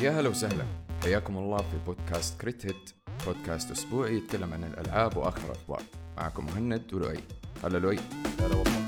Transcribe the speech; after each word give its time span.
يا 0.00 0.10
هلا 0.10 0.28
وسهلا. 0.28 0.64
حياكم 1.02 1.38
الله 1.38 1.56
في 1.56 1.78
بودكاست 1.86 2.40
Crit 2.40 2.66
Hit 2.66 2.90
بودكاست 3.26 3.70
أسبوعي 3.70 4.16
يتكلم 4.16 4.52
عن 4.52 4.64
الألعاب 4.64 5.16
وآخر 5.16 5.44
الأخبار. 5.46 5.82
معكم 6.16 6.46
مهند 6.46 6.94
ولؤي. 6.94 7.20
هلا 7.64 7.78
لؤي. 7.78 7.98
هلا 8.40 8.56
والله. 8.56 8.80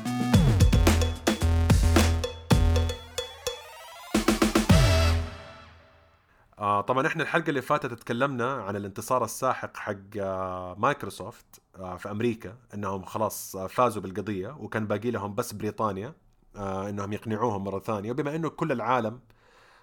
آه 6.58 6.80
طبعا 6.80 7.06
إحنا 7.06 7.22
الحلقة 7.22 7.48
اللي 7.48 7.62
فاتت 7.62 7.92
تكلمنا 7.94 8.52
عن 8.52 8.76
الانتصار 8.76 9.24
الساحق 9.24 9.76
حق 9.76 9.96
آه 10.20 10.74
مايكروسوفت 10.78 11.46
آه 11.76 11.96
في 11.96 12.10
أمريكا 12.10 12.56
إنهم 12.74 13.02
خلاص 13.04 13.56
آه 13.56 13.66
فازوا 13.66 14.02
بالقضية 14.02 14.56
وكان 14.60 14.86
باقي 14.86 15.10
لهم 15.10 15.34
بس 15.34 15.52
بريطانيا 15.52 16.14
آه 16.56 16.88
إنهم 16.88 17.12
يقنعوهم 17.12 17.64
مرة 17.64 17.78
ثانية. 17.78 18.10
وبما 18.10 18.36
إنه 18.36 18.48
كل 18.48 18.72
العالم 18.72 19.20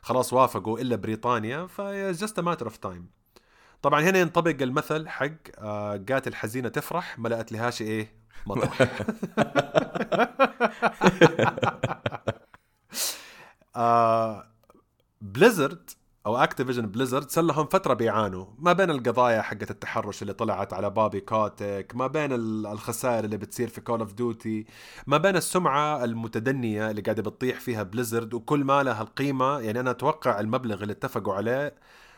خلاص 0.02 0.34
وافقوا 0.34 0.80
إلا 0.80 0.96
بريطانيا 0.96 1.68
ف 1.68 2.12
just 2.12 2.40
a 2.40 2.43
matter 2.43 2.66
of 2.66 2.78
time 2.78 3.10
طبعا 3.82 4.02
هنا 4.02 4.20
ينطبق 4.20 4.62
المثل 4.62 5.08
حق 5.08 5.30
آه 5.58 6.04
قاتل 6.10 6.36
حزينه 6.36 6.70
تفرح 6.70 7.20
ما 7.20 7.30
لقت 7.30 7.52
لهاش 7.52 7.82
إيه؟ 7.82 8.14
مطرح 8.48 8.82
آه 13.76 14.50
Blizzard 15.22 15.90
أو 16.26 16.38
Activision 16.38 16.86
Blizzard 16.86 17.30
صار 17.32 17.44
لهم 17.44 17.66
فترة 17.66 17.94
بيعانوا. 17.94 18.46
ما 18.60 18.74
بين 18.74 18.90
القضايا 18.90 19.42
حقت 19.42 19.72
التحرش 19.72 20.22
اللي 20.22 20.34
طلعت 20.34 20.74
على 20.74 20.90
بابي 20.90 21.20
كوتك 21.22 21.92
ما 21.96 22.08
بين 22.08 22.34
ال- 22.34 22.68
الخسائر 22.68 23.24
اللي 23.26 23.38
بتصير 23.38 23.68
في 23.68 23.82
Call 23.82 24.00
of 24.00 24.14
Duty 24.14 24.66
ما 25.08 25.18
بين 25.18 25.36
السمعة 25.36 26.04
المتدنية 26.04 26.92
اللي 26.92 27.02
قاعدة 27.02 27.22
بتطيح 27.22 27.60
فيها 27.60 27.84
Blizzard 27.84 28.34
وكل 28.34 28.64
ما 28.64 28.84
لها 28.84 29.02
القيمة. 29.02 29.60
يعني 29.60 29.80
أنا 29.80 29.92
أتوقع 29.92 30.40
المبلغ 30.40 30.82
اللي 30.82 30.92
اتفقوا 30.94 31.34
عليه 31.34 31.76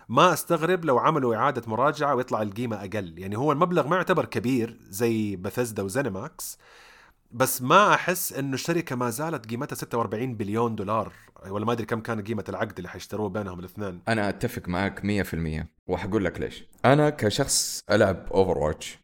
ما 0.09 0.33
أستغرب 0.33 0.85
لو 0.85 0.99
عملوا 0.99 1.35
إعادة 1.35 1.61
مراجعة 1.67 2.15
ويطلع 2.15 2.41
القيمة 2.41 2.75
أقل. 2.75 3.19
يعني 3.19 3.37
هو 3.37 3.51
المبلغ 3.51 3.87
ما 3.87 3.95
يعتبر 3.95 4.25
كبير 4.25 4.77
زي 4.89 5.35
Bethesda 5.35 5.83
و 5.83 5.93
ZeniMax 5.93 6.57
بس 7.33 7.61
ما 7.61 7.93
أحس 7.93 8.33
إنه 8.33 8.53
الشركة 8.53 8.95
ما 8.95 9.09
زالت 9.09 9.45
قيمتها 9.49 9.75
46 9.75 10.35
بليون 10.35 10.75
دولار 10.75 11.13
ولا 11.47 11.65
ما 11.65 11.71
أدري 11.71 11.85
كم 11.85 11.99
كان 11.99 12.23
قيمة 12.23 12.43
العقد 12.49 12.77
اللي 12.77 12.89
حيشتروه 12.89 13.29
بينهم 13.29 13.59
الاثنين. 13.59 14.01
أنا 14.07 14.29
أتفق 14.29 14.69
معك 14.69 15.01
100% 15.01 15.65
وحقول 15.87 16.25
لك 16.25 16.39
ليش. 16.39 16.63
أنا 16.85 17.09
كشخص 17.09 17.83
ألعب 17.91 18.27
Overwatch 18.31 18.99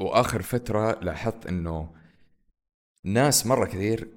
وآخر 0.00 0.42
فترة 0.42 1.00
لاحظت 1.00 1.46
إنه 1.46 1.90
ناس 3.04 3.46
مرة 3.46 3.66
كثير 3.66 4.08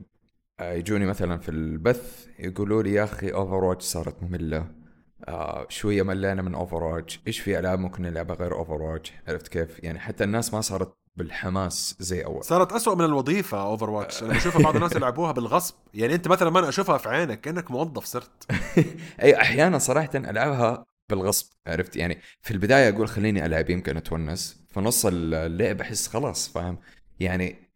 آه، 0.60 0.74
يجوني 0.74 1.06
مثلا 1.06 1.38
في 1.38 1.50
البث 1.50 2.28
يقولوا 2.40 2.84
لي 2.84 2.94
يا 2.94 3.04
أخي 3.04 3.30
Overwatch 3.30 3.84
صارت 3.84 4.24
مملة. 4.24 4.83
آه 5.28 5.66
شوية 5.70 6.04
ملينا 6.04 6.42
من 6.42 6.56
Overwatch 6.56 7.20
إيش 7.28 7.40
في 7.40 7.60
العاب 7.60 7.80
ممكن 7.80 8.04
نلعبها 8.04 8.36
غير 8.36 8.54
Overwatch 8.54 9.14
عرفت 9.28 9.48
كيف؟ 9.48 9.84
يعني 9.84 10.00
حتى 10.00 10.24
الناس 10.24 10.54
ما 10.54 10.62
صارت 10.62 10.94
بالحماس 11.16 11.96
زي 12.00 12.26
أول. 12.26 12.44
صارت 12.44 12.72
أسوأ 12.72 12.96
من 12.96 13.06
الوظيفة 13.06 13.62
Overwatch 13.62 14.24
أنا 14.24 14.34
بشوفها 14.34 14.62
بعض 14.64 14.76
الناس 14.76 14.96
يلعبوها 14.96 15.32
بالغصب. 15.32 15.76
يعني 15.94 16.16
أنت 16.16 16.28
مثلا 16.28 16.50
ما 16.50 16.60
أنا 16.60 16.70
أشوفها 16.70 16.98
في 16.98 17.10
عينك 17.10 17.42
كأنك 17.42 17.72
موظف 17.72 18.06
صرت. 18.06 18.52
أي 19.24 19.42
أحيانا 19.42 19.78
صراحة 19.78 20.10
ألعبها 20.16 20.86
بالغصب 21.10 21.54
عرفت؟ 21.68 21.96
يعني 21.96 22.22
في 22.42 22.52
البداية 22.52 22.90
أقول 22.90 23.08
خليني 23.08 23.46
ألعب 23.46 23.70
يمكن 23.70 23.98
أتونس. 23.98 24.66
في 24.70 24.80
نص 24.80 25.06
اللعب 25.06 25.82
أحس 25.82 26.08
خلاص 26.08 26.50
فاهم؟ 26.50 26.78
يعني 27.20 27.72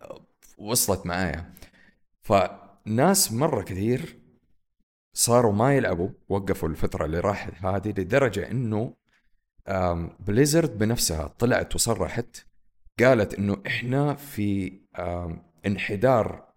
وصلت 0.58 1.06
معايا. 1.06 1.54
فناس 2.22 3.34
مرة 3.34 3.62
كثير 3.62 4.27
صاروا 5.18 5.54
ما 5.54 5.76
يلعبوا 5.76 6.10
وقفوا 6.30 6.70
الفترة 6.70 7.06
اللي 7.06 7.20
راحت 7.20 7.54
هذه 7.66 7.90
لدرجة 7.90 8.52
إنه 8.52 8.94
بليزرد 10.20 10.78
بنفسها 10.78 11.28
طلعت 11.28 11.76
وصرحت 11.76 12.46
قالت 13.00 13.34
إنه 13.34 13.58
إحنا 13.68 14.16
في 14.16 14.80
انحدار 15.66 16.54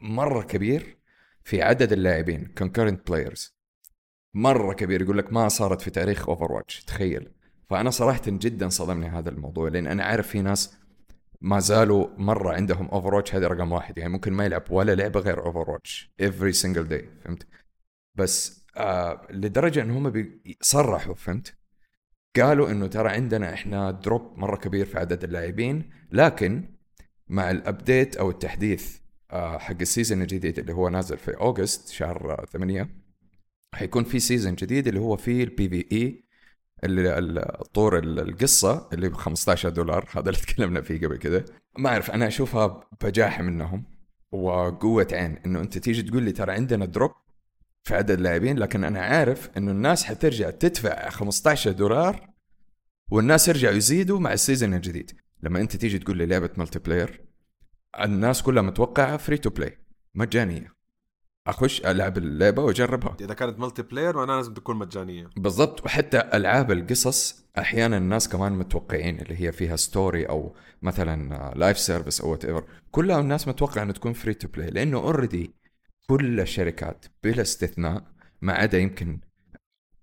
مرة 0.00 0.42
كبير 0.42 0.96
في 1.44 1.62
عدد 1.62 1.92
اللاعبين 1.92 2.54
concurrent 2.60 3.10
players. 3.10 3.50
مرة 4.34 4.72
كبير 4.72 5.02
يقول 5.02 5.18
لك 5.18 5.32
ما 5.32 5.48
صارت 5.48 5.80
في 5.80 5.90
تاريخ 5.90 6.28
Overwatch 6.28 6.84
تخيل. 6.84 7.32
فأنا 7.70 7.90
صراحة 7.90 8.22
جدا 8.26 8.68
صدمني 8.68 9.08
هذا 9.08 9.30
الموضوع 9.30 9.68
لأن 9.68 9.86
أنا 9.86 10.04
عارف 10.04 10.28
في 10.28 10.42
ناس 10.42 10.76
ما 11.40 11.58
زالوا 11.58 12.08
مرة 12.16 12.52
عندهم 12.52 12.86
Overwatch 12.88 13.34
هذا 13.34 13.46
رقم 13.46 13.72
واحد. 13.72 13.98
يعني 13.98 14.12
ممكن 14.12 14.32
ما 14.32 14.44
يلعب 14.44 14.62
ولا 14.70 14.94
لعبة 14.94 15.20
غير 15.20 15.46
Overwatch 15.46 16.10
every 16.22 16.54
single 16.62 16.88
day 16.90 17.04
فهمت؟ 17.24 17.46
بس 18.14 18.66
آه 18.76 19.26
لدرجة 19.30 19.82
إن 19.82 19.90
هم 19.90 20.32
صرحوا 20.60 21.14
فهمت؟ 21.14 21.54
قالوا 22.36 22.70
إنه 22.70 22.86
ترى 22.86 23.08
عندنا 23.08 23.54
إحنا 23.54 23.90
drop 23.90 24.38
مرة 24.38 24.56
كبير 24.56 24.86
في 24.86 24.98
عدد 24.98 25.24
اللاعبين 25.24 25.90
لكن 26.12 26.74
مع 27.28 27.50
ال 27.50 27.59
update 27.59 28.16
أو 28.16 28.30
التحديث 28.30 28.98
آه 29.30 29.58
حق 29.58 29.76
ال 29.80 29.86
season 29.86 30.22
الجديد 30.22 30.58
اللي 30.58 30.72
هو 30.72 30.88
نازل 30.88 31.18
في 31.18 31.30
August 31.36 31.88
شهر 31.88 32.46
8 32.52 32.88
حيكون 33.74 34.04
في 34.04 34.18
season 34.18 34.54
جديد 34.54 34.86
اللي 34.88 35.00
هو 35.00 35.16
فيه 35.16 35.44
ال 35.44 35.68
PvE 35.68 36.24
اللي 36.84 37.18
ال- 37.18 37.62
طور 37.72 37.98
ال- 37.98 38.20
القصة 38.20 38.88
اللي 38.92 39.08
ب 39.08 39.14
15 39.14 39.68
دولار 39.68 40.08
هذا 40.12 40.30
اللي 40.30 40.40
تكلمنا 40.46 40.80
فيه 40.80 41.06
قبل 41.06 41.16
كده. 41.16 41.44
ما 41.78 41.88
أعرف 41.90 42.10
أنا 42.10 42.26
أشوفها 42.26 42.80
بجاحه 43.02 43.42
منهم 43.42 43.84
وقوة 44.32 45.08
عين 45.12 45.38
إنه 45.46 45.60
أنت 45.60 45.78
تيجي 45.78 46.02
تقول 46.02 46.22
لي 46.22 46.32
ترى 46.32 46.52
عندنا 46.52 46.84
drop 46.84 47.10
في 47.84 47.94
عدد 47.94 48.10
اللاعبين 48.10 48.58
لكن 48.58 48.84
أنا 48.84 49.00
عارف 49.00 49.50
إنه 49.56 49.70
الناس 49.70 50.04
حترجع 50.04 50.50
تدفع 50.50 51.08
15 51.08 51.72
دولار 51.72 52.28
والناس 53.10 53.48
يرجعوا 53.48 53.74
يزيدوا 53.74 54.20
مع 54.20 54.32
ال 54.32 54.38
season 54.38 54.74
الجديد. 54.74 55.12
لما 55.42 55.60
أنت 55.60 55.76
تيجي 55.76 55.98
تقول 55.98 56.16
لي 56.16 56.26
لعبة 56.26 56.50
multiplayer 56.56 57.24
الناس 58.00 58.42
كلها 58.42 58.62
متوقعة 58.62 59.16
free 59.16 59.38
to 59.38 59.50
play 59.50 59.78
مجانية. 60.14 60.72
أخش 61.46 61.80
ألعب 61.80 62.18
اللعبة 62.18 62.62
وأجربها. 62.62 63.16
إذا 63.20 63.34
كانت 63.34 63.58
multiplayer 63.58 64.16
معناها 64.16 64.36
لازم 64.36 64.54
تكون 64.54 64.76
مجانية. 64.76 65.30
بالضبط. 65.36 65.84
وحتى 65.84 66.18
ألعاب 66.34 66.72
القصص 66.72 67.44
أحيانا 67.58 67.96
الناس 67.98 68.28
كمان 68.28 68.52
متوقعين 68.52 69.20
اللي 69.20 69.40
هي 69.40 69.52
فيها 69.52 69.76
story 69.76 70.24
أو 70.24 70.54
مثلا 70.82 71.52
live 71.56 71.78
service 71.78 72.20
أو 72.20 72.30
whatever 72.30 72.64
كلها 72.90 73.20
الناس 73.20 73.48
متوقعة 73.48 73.82
انه 73.82 73.92
تكون 73.92 74.12
free 74.12 74.34
to 74.34 74.48
play 74.48 74.70
لأنه 74.70 74.98
already 74.98 75.54
كل 76.12 76.40
الشركات 76.40 77.06
بلا 77.22 77.42
استثناء 77.42 78.04
ما 78.42 78.52
عدا 78.52 78.78
يمكن 78.78 79.20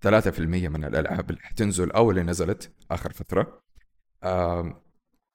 3% 0.00 0.40
من 0.40 0.84
الألعاب 0.84 1.30
اللي 1.30 1.40
حتنزل 1.42 1.90
أو 1.90 2.10
اللي 2.10 2.22
نزلت 2.22 2.72
آخر 2.90 3.12
فترة. 3.12 3.62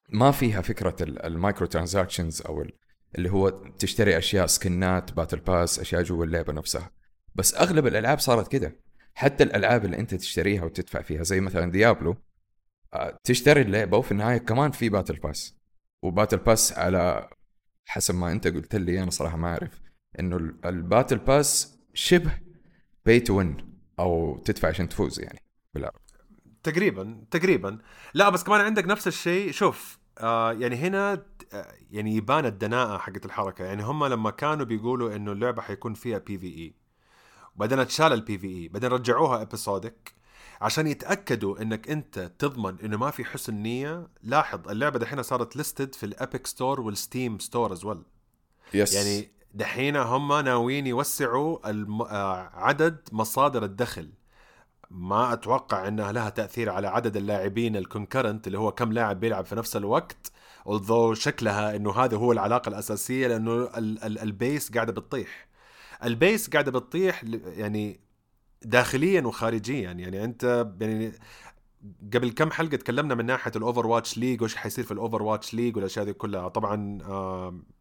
ما 0.10 0.32
فيها 0.32 0.62
فكرة 0.62 0.96
ال- 1.02 1.26
ال 1.26 1.68
microtransactions 1.68 2.42
أو 2.42 2.62
ال- 2.62 2.74
اللي 3.18 3.32
هو 3.32 3.50
تشتري 3.50 4.18
أشياء 4.18 4.46
سكنات 4.46 5.14
battle 5.14 5.40
pass 5.40 5.80
أشياء 5.80 6.04
جوا 6.04 6.26
اللعبة 6.26 6.54
نفسها. 6.54 6.92
بس 7.36 7.56
أغلب 7.56 7.88
الألعاب 7.88 8.20
صارت 8.20 8.52
كده. 8.52 8.80
حتى 9.14 9.44
الألعاب 9.44 9.86
اللي 9.86 10.00
أنت 10.00 10.16
تشتريها 10.16 10.64
وتدفع 10.64 11.02
فيها 11.02 11.24
زي 11.24 11.42
مثلا 11.42 11.72
Diablo 11.72 12.16
آه، 12.94 13.20
تشتري 13.24 13.62
اللعبة 13.62 13.98
وفي 13.98 14.12
النهاية 14.12 14.38
كمان 14.38 14.72
في 14.72 14.90
battle 14.90 15.16
pass. 15.20 15.58
و 16.04 16.09
battle 16.09 16.38
pass 16.38 16.74
على 16.74 17.30
حسب 17.86 18.16
ما 18.16 18.32
أنت 18.32 18.48
قلت 18.48 18.76
لي 18.76 19.04
أنا 19.04 19.10
صراحة 19.12 19.38
ما 19.38 19.48
أعرف. 19.48 19.85
إنه 20.20 20.38
ال- 20.38 20.56
ال 20.66 20.73
battle 20.73 21.18
pass 21.18 21.78
شبه 21.94 22.32
pay 23.06 23.20
to 23.20 23.38
win 23.38 23.58
أو 24.00 24.38
تدفع 24.46 24.68
عشان 24.68 24.90
تفوز 24.90 25.20
يعني 25.20 25.40
بالعربي 25.74 26.00
تقريبا 26.64 27.24
تقريبا. 27.32 27.78
لا 28.14 28.30
بس 28.30 28.44
كمان 28.44 28.62
عندك 28.62 28.86
نفس 28.86 29.08
الشيء. 29.08 29.52
شوف 29.52 30.00
آه 30.18 30.54
يعني 30.54 30.76
هنا 30.76 31.26
آه، 31.54 31.74
يعني 31.92 32.16
يبان 32.16 32.46
الدناءة 32.46 32.98
حقت 32.98 33.26
الحركة. 33.26 33.66
يعني 33.66 33.84
هم 33.84 34.06
لما 34.06 34.30
كانوا 34.32 34.66
بيقولوا 34.66 35.16
إنه 35.16 35.32
اللعبة 35.32 35.62
حيكون 35.62 35.94
فيها 35.94 36.18
PvE 36.18 36.74
بعدين 37.56 37.80
اتشال 37.80 38.14
ال 38.14 38.38
PvE 38.38 38.68
بعدين 38.68 38.90
رجعوها 38.90 39.42
episodic 39.42 40.14
عشان 40.62 40.88
يتأكدوا 40.88 41.62
إنك 41.62 41.90
أنت 41.90 42.32
تضمن 42.40 42.80
إنه 42.80 42.98
ما 42.98 43.12
في 43.12 43.26
حسن 43.26 43.54
نية. 43.54 44.08
لاحظ 44.24 44.70
اللعبة 44.70 45.00
دحين 45.00 45.24
صارت 45.24 45.56
listed 45.56 45.96
في 45.96 46.06
ال 46.06 46.14
Epic 46.14 46.48
Store 46.48 46.82
وال 46.82 46.98
Steam 46.98 47.40
Store 47.40 47.74
as 47.74 47.86
well 47.86 48.02
yes 48.74 48.94
يعني 48.94 49.32
دحين 49.56 49.96
هم 49.96 50.34
ناويين 50.34 50.88
يوسعوا. 50.88 51.58
آه، 51.68 52.50
عدد 52.54 52.98
مصادر 53.12 53.64
الدخل. 53.64 54.10
ما 54.92 55.34
أتوقع 55.34 55.88
إنها 55.88 56.12
لها 56.12 56.30
تأثير 56.30 56.70
على 56.70 56.88
عدد 56.88 57.18
اللاعبين 57.18 57.76
ال 57.76 57.82
concurrent 57.82 58.48
اللي 58.48 58.58
هو 58.60 58.72
كم 58.72 58.94
لاعب 58.94 59.20
بيلعب 59.20 59.46
في 59.46 59.56
نفس 59.56 59.76
الوقت 59.76 60.32
although 60.70 61.14
شكلها 61.14 61.76
إنه 61.76 61.92
هذا 61.92 62.18
هو 62.18 62.32
العلاقة 62.32 62.70
الأساسية 62.70 63.28
لأنه 63.28 63.54
ال... 63.54 64.04
ال... 64.04 64.20
ال 64.20 64.30
base 64.30 64.72
قاعدة 64.72 64.92
بتطيح. 64.92 65.48
ال 66.04 66.13
base 66.13 66.50
قاعدة 66.50 66.72
بتطيح 66.72 67.24
يعني 67.46 68.00
داخليا 68.62 69.22
وخارجيا. 69.22 69.92
يعني 69.92 70.24
أنت 70.24 70.68
يعني 70.82 71.12
قبل 72.14 72.32
كم 72.32 72.52
حلقة 72.52 72.78
تكلمنا 72.78 73.16
من 73.16 73.26
ناحية 73.26 73.52
ال 73.56 73.88
Overwatch 73.88 74.18
League 74.18 74.42
وش 74.42 74.56
حيصير 74.56 74.84
في 74.86 74.92
ال 74.92 75.24
Overwatch 75.24 75.54
League 75.54 75.76
والأشياء 75.76 76.06
دي 76.06 76.14
كلها. 76.14 76.48
طبعا 76.48 77.00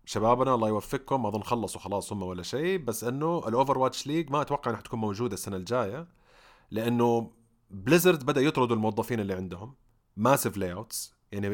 شبابنا 0.04 0.54
الله 0.54 0.68
يوفقكم 0.68 1.26
أظن 1.26 1.42
خلصوا 1.42 1.80
خلاص 1.80 2.12
هم 2.12 2.22
ولا 2.22 2.42
شيء 2.42 2.78
بس 2.78 3.04
إنه 3.04 3.48
ال 3.48 3.78
Overwatch 3.78 4.06
League 4.06 4.30
ما 4.30 4.40
أتوقع 4.40 4.70
إنها 4.70 4.80
حتكون 4.80 5.00
موجودة 5.00 5.34
السنة 5.34 5.56
الجاية 5.56 6.06
لأنه 6.70 7.30
بليزرد 7.70 8.26
بدأ 8.26 8.40
يطردوا 8.40 8.76
الموظفين 8.76 9.20
اللي 9.20 9.34
عندهم 9.34 9.74
massive 10.16 10.56
layoffs 10.56 11.14
يعني 11.32 11.48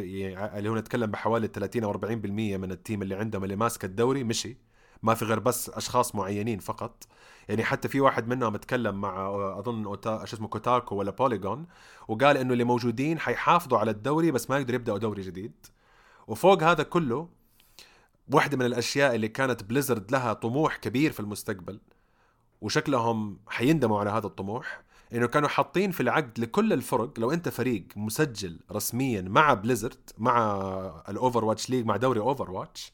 اللي 0.58 0.68
هو 0.68 0.76
نتكلم 0.76 1.10
بحوالي 1.10 1.46
30 1.46 1.84
أو 1.84 1.92
40% 1.92 1.96
من 2.06 2.72
ال 2.72 2.78
team 2.78 3.02
اللي 3.02 3.14
عندهم 3.14 3.44
اللي 3.44 3.56
ماسك 3.56 3.84
الدوري 3.84 4.24
مشي 4.24 4.58
ما 5.02 5.14
في 5.14 5.24
غير 5.24 5.38
بس 5.38 5.70
أشخاص 5.70 6.14
معينين 6.14 6.58
فقط. 6.58 7.06
يعني 7.48 7.64
حتى 7.64 7.88
في 7.88 8.00
واحد 8.00 8.28
منهم 8.28 8.56
تكلم 8.56 9.00
مع 9.00 9.28
أظن 9.58 9.84
أوتا... 9.84 10.24
شو 10.24 10.36
اسمه 10.36 10.48
Kotaku 10.48 10.96
ولا 10.96 11.10
Polygon 11.10 11.66
وقال 12.08 12.36
إنه 12.36 12.52
اللي 12.52 12.64
موجودين 12.64 13.18
حيحافظوا 13.18 13.78
على 13.78 13.90
الدوري 13.90 14.30
بس 14.30 14.50
ما 14.50 14.58
يقدروا 14.58 14.74
يبدأوا 14.74 14.98
دوري 14.98 15.22
جديد. 15.22 15.66
وفوق 16.26 16.62
هذا 16.62 16.82
كله 16.82 17.28
واحدة 18.32 18.56
من 18.56 18.66
الأشياء 18.66 19.14
اللي 19.14 19.28
كانت 19.28 19.64
بليزرد 19.64 20.12
لها 20.12 20.32
طموح 20.32 20.76
كبير 20.76 21.12
في 21.12 21.20
المستقبل 21.20 21.80
وشكلهم 22.60 23.38
حيندموا 23.48 24.00
على 24.00 24.10
هذا 24.10 24.26
الطموح 24.26 24.82
إنه 25.12 25.26
كانوا 25.26 25.48
حاطين 25.48 25.90
في 25.90 26.00
العقد 26.00 26.38
لكل 26.38 26.72
الفرق 26.72 27.20
لو 27.20 27.32
أنت 27.32 27.48
فريق 27.48 27.84
مسجل 27.96 28.60
رسميا 28.72 29.22
مع 29.22 29.54
بليزرد 29.54 30.10
مع 30.18 30.60
ال 31.08 31.44
Overwatch 31.44 31.70
League 31.70 31.86
مع 31.86 31.96
دوري 31.96 32.20
Overwatch 32.20 32.92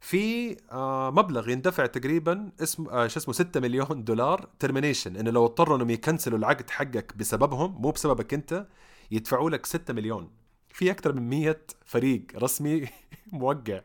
في 0.00 0.56
آه 0.72 1.10
مبلغ 1.10 1.48
يندفع 1.48 1.86
تقريبا 1.86 2.50
اسم 2.62 2.88
آه 2.88 3.06
شو 3.06 3.18
اسمه 3.20 3.34
6 3.34 3.60
مليون 3.60 4.04
دولار 4.04 4.48
termination 4.58 5.16
إنه 5.16 5.30
لو 5.30 5.44
اضطروا 5.44 5.76
إنهم 5.76 5.90
ي 5.90 5.96
cancel 5.96 6.32
وا 6.32 6.38
العقد 6.38 6.70
حقك 6.70 7.16
بسببهم 7.16 7.82
مو 7.82 7.90
بسببك 7.90 8.34
أنت 8.34 8.66
يدفعوا 9.10 9.50
لك 9.50 9.66
6 9.66 9.94
مليون. 9.94 10.30
في 10.68 10.90
أكثر 10.90 11.12
من 11.12 11.28
100 11.30 11.56
فريق 11.84 12.26
رسمي 12.36 12.88
موقع. 13.32 13.80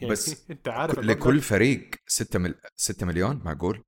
يعني 0.00 0.12
بس 0.12 0.36
انت 0.50 0.68
عارف 0.68 0.98
لكل 0.98 1.40
فريق 1.40 1.90
6 2.06 2.38
مل... 2.38 2.54
6 2.76 3.06
مليون؟ 3.06 3.40
معقول 3.44 3.82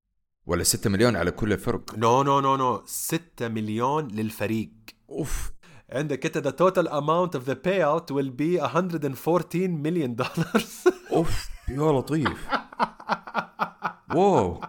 ولا 0.47 0.63
6 0.63 0.91
مليون 0.91 1.17
على 1.17 1.31
كل 1.31 1.53
الفرق 1.53 1.99
no 1.99 2.23
no 2.23 2.41
no 2.41 2.57
no 2.57 2.83
6 2.87 3.49
مليون 3.49 4.09
للفريق. 4.09 4.71
أوف. 5.11 5.53
عندك 5.91 6.27
انت 6.27 6.49
the 6.49 6.53
total 6.53 6.87
amount 6.89 7.41
of 7.41 7.45
the 7.51 7.55
payout 7.55 8.15
will 8.15 8.31
be 8.41 8.61
114 8.63 9.69
مليون 9.69 10.15
دولار 10.15 10.65
أوف. 11.13 11.49
يا 11.69 11.93
لطيف. 11.93 12.49
واو. 14.15 14.61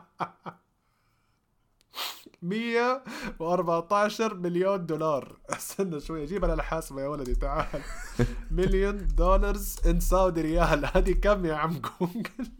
114 2.50 4.33
مليون 4.33 4.86
دولار. 4.86 5.39
استنى 5.50 6.00
شوي 6.00 6.25
جيب 6.25 6.44
أنا 6.44 6.53
الحاسبة 6.53 7.01
يا 7.01 7.07
ولدي 7.07 7.36
تعال. 7.36 7.81
مليون 8.51 9.07
دولارز 9.07 9.80
إن 9.86 10.00
سعودي 10.00 10.42
ريال. 10.42 10.86
هذه 10.95 11.12
كم 11.12 11.45
يا 11.45 11.56
عم 11.56 11.81
جوجل 11.81 12.51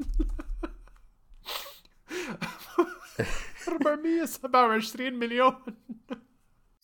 427 3.68 5.14
مليون. 5.14 5.56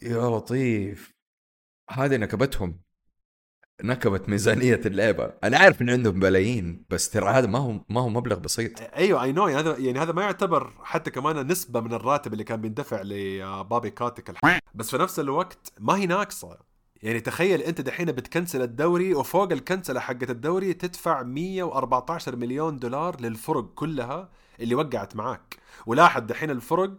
يا 0.01 0.29
لطيف. 0.37 1.11
هذه 1.89 2.17
نكبتهم. 2.17 2.81
نكبت 3.83 4.29
ميزانية 4.29 4.81
اللعبة. 4.85 5.31
أنا 5.43 5.57
عارف 5.57 5.81
إن 5.81 5.89
عندهم 5.89 6.19
بلايين 6.19 6.85
بس 6.89 7.09
ترى 7.09 7.29
هذا 7.29 7.47
ما 7.47 7.59
هو 7.59 7.79
ما 7.89 8.01
هو 8.01 8.09
مبلغ 8.09 8.39
بسيط. 8.39 8.71
أيوه 8.95 9.23
I 9.23 9.31
know 9.31 9.47
يعني 9.47 9.59
هذا 9.59 9.77
يعني 9.77 9.99
هذا 9.99 10.11
ما 10.11 10.21
يعتبر 10.21 10.73
حتى 10.83 11.11
كمان 11.11 11.47
نسبة 11.47 11.79
من 11.79 11.93
الراتب 11.93 12.33
اللي 12.33 12.43
كان 12.43 12.61
بيندفع 12.61 13.01
لبوبي 13.03 13.89
كوتيك 13.89 14.29
الح... 14.29 14.59
بس 14.75 14.89
في 14.89 14.97
نفس 14.97 15.19
الوقت 15.19 15.73
ما 15.79 15.95
هي 15.95 16.05
ناقصة. 16.05 16.57
يعني 17.03 17.19
تخيل 17.19 17.61
أنت 17.61 17.81
دحين 17.81 18.11
بت 18.11 18.24
cancel 18.24 18.61
الدوري 18.61 19.13
وفوق 19.13 19.51
ال 19.51 19.57
cancel 19.57 19.93
ة 19.93 19.99
حقت 19.99 20.29
الدوري 20.29 20.73
تدفع 20.73 21.23
114 21.23 22.35
مليون 22.35 22.79
دولار 22.79 23.21
للفرق 23.21 23.73
كلها 23.75 24.29
اللي 24.59 24.75
وقعت 24.75 25.15
معاك. 25.15 25.57
ولاحظ 25.85 26.21
دحين 26.21 26.49
الفرق 26.49 26.93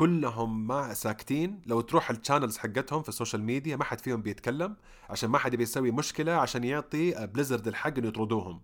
كلهم 0.00 0.66
ما 0.66 0.94
ساكتين. 0.94 1.60
لو 1.66 1.80
تروح 1.80 2.10
ال 2.10 2.15
channels 2.15 2.58
حقتهم 2.58 3.02
في 3.02 3.08
ال 3.08 3.13
social 3.13 3.42
media 3.42 3.76
ما 3.76 3.84
حد 3.84 4.00
فيهم 4.00 4.22
بيتكلم 4.22 4.76
عشان 5.10 5.30
ما 5.30 5.38
حد 5.38 5.56
بيسوي 5.56 5.90
مشكلة 5.90 6.32
عشان 6.32 6.64
يعطي 6.64 7.26
بليزرد 7.26 7.68
الحق 7.68 7.98
إنه 7.98 8.08
يطردوهم. 8.08 8.60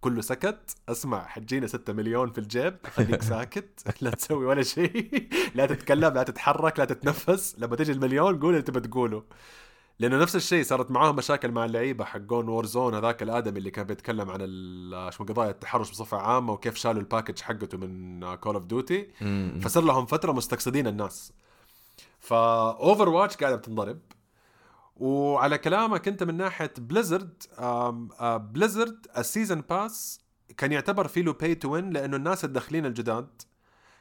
كله 0.00 0.20
سكت. 0.22 0.76
اسمع 0.88 1.26
حتجينا 1.26 1.66
6 1.66 1.92
مليون 1.92 2.30
في 2.30 2.38
الجيب. 2.38 2.76
خليك 2.86 3.22
ساكت. 3.32 4.02
لا 4.02 4.10
تسوي 4.10 4.44
ولا 4.46 4.62
شيء. 4.62 5.28
لا 5.56 5.66
تتكلم 5.66 6.14
لا 6.14 6.22
تتحرك 6.22 6.78
لا 6.78 6.84
تتنفس. 6.84 7.56
لما 7.58 7.76
تجي 7.76 7.92
المليون 7.92 8.40
قول 8.40 8.50
اللي 8.50 8.62
تبى 8.62 8.80
تقوله. 8.80 9.22
لأنه 9.98 10.18
نفس 10.18 10.36
الشيء 10.36 10.64
صارت 10.64 10.90
معاهم 10.90 11.16
مشاكل 11.16 11.50
مع 11.52 11.64
اللعيبة 11.64 12.04
حقون 12.04 12.48
Warzone 12.48 12.94
هذاك 12.94 13.22
الآدمي 13.22 13.58
اللي 13.58 13.70
كان 13.70 13.86
بيتكلم 13.86 14.30
عن 14.30 14.40
شو 15.12 15.24
قضايا 15.24 15.50
التحرش 15.50 15.90
بصفة 15.90 16.16
عامة 16.16 16.52
وكيف 16.52 16.74
شالوا 16.76 17.00
ال 17.00 17.05
package 17.05 17.40
حقته 17.40 17.78
من 17.78 18.34
Call 18.34 18.54
of 18.54 18.64
Duty 18.64 19.10
فصار 19.60 19.84
لهم 19.84 20.06
فترة 20.06 20.32
مستقصدين 20.32 20.86
الناس. 20.86 21.32
ف 22.18 23.08
Overwatch 23.08 23.36
قاعدة 23.36 23.56
بتنضرب. 23.56 23.98
وعلى 24.96 25.58
كلامك 25.58 26.08
أنت 26.08 26.22
من 26.22 26.36
ناحية 26.36 26.72
بليزرد 26.78 27.42
بليزرد 28.52 29.06
ال 29.18 29.24
season 29.24 29.60
pass 29.60 30.20
كان 30.56 30.72
يعتبر 30.72 31.08
فيه 31.08 31.22
له 31.22 31.32
pay 31.32 31.54
to 31.54 31.68
win 31.70 31.90
لأنه 31.90 32.16
الناس 32.16 32.44
الداخلين 32.44 32.86
الجداد 32.86 33.42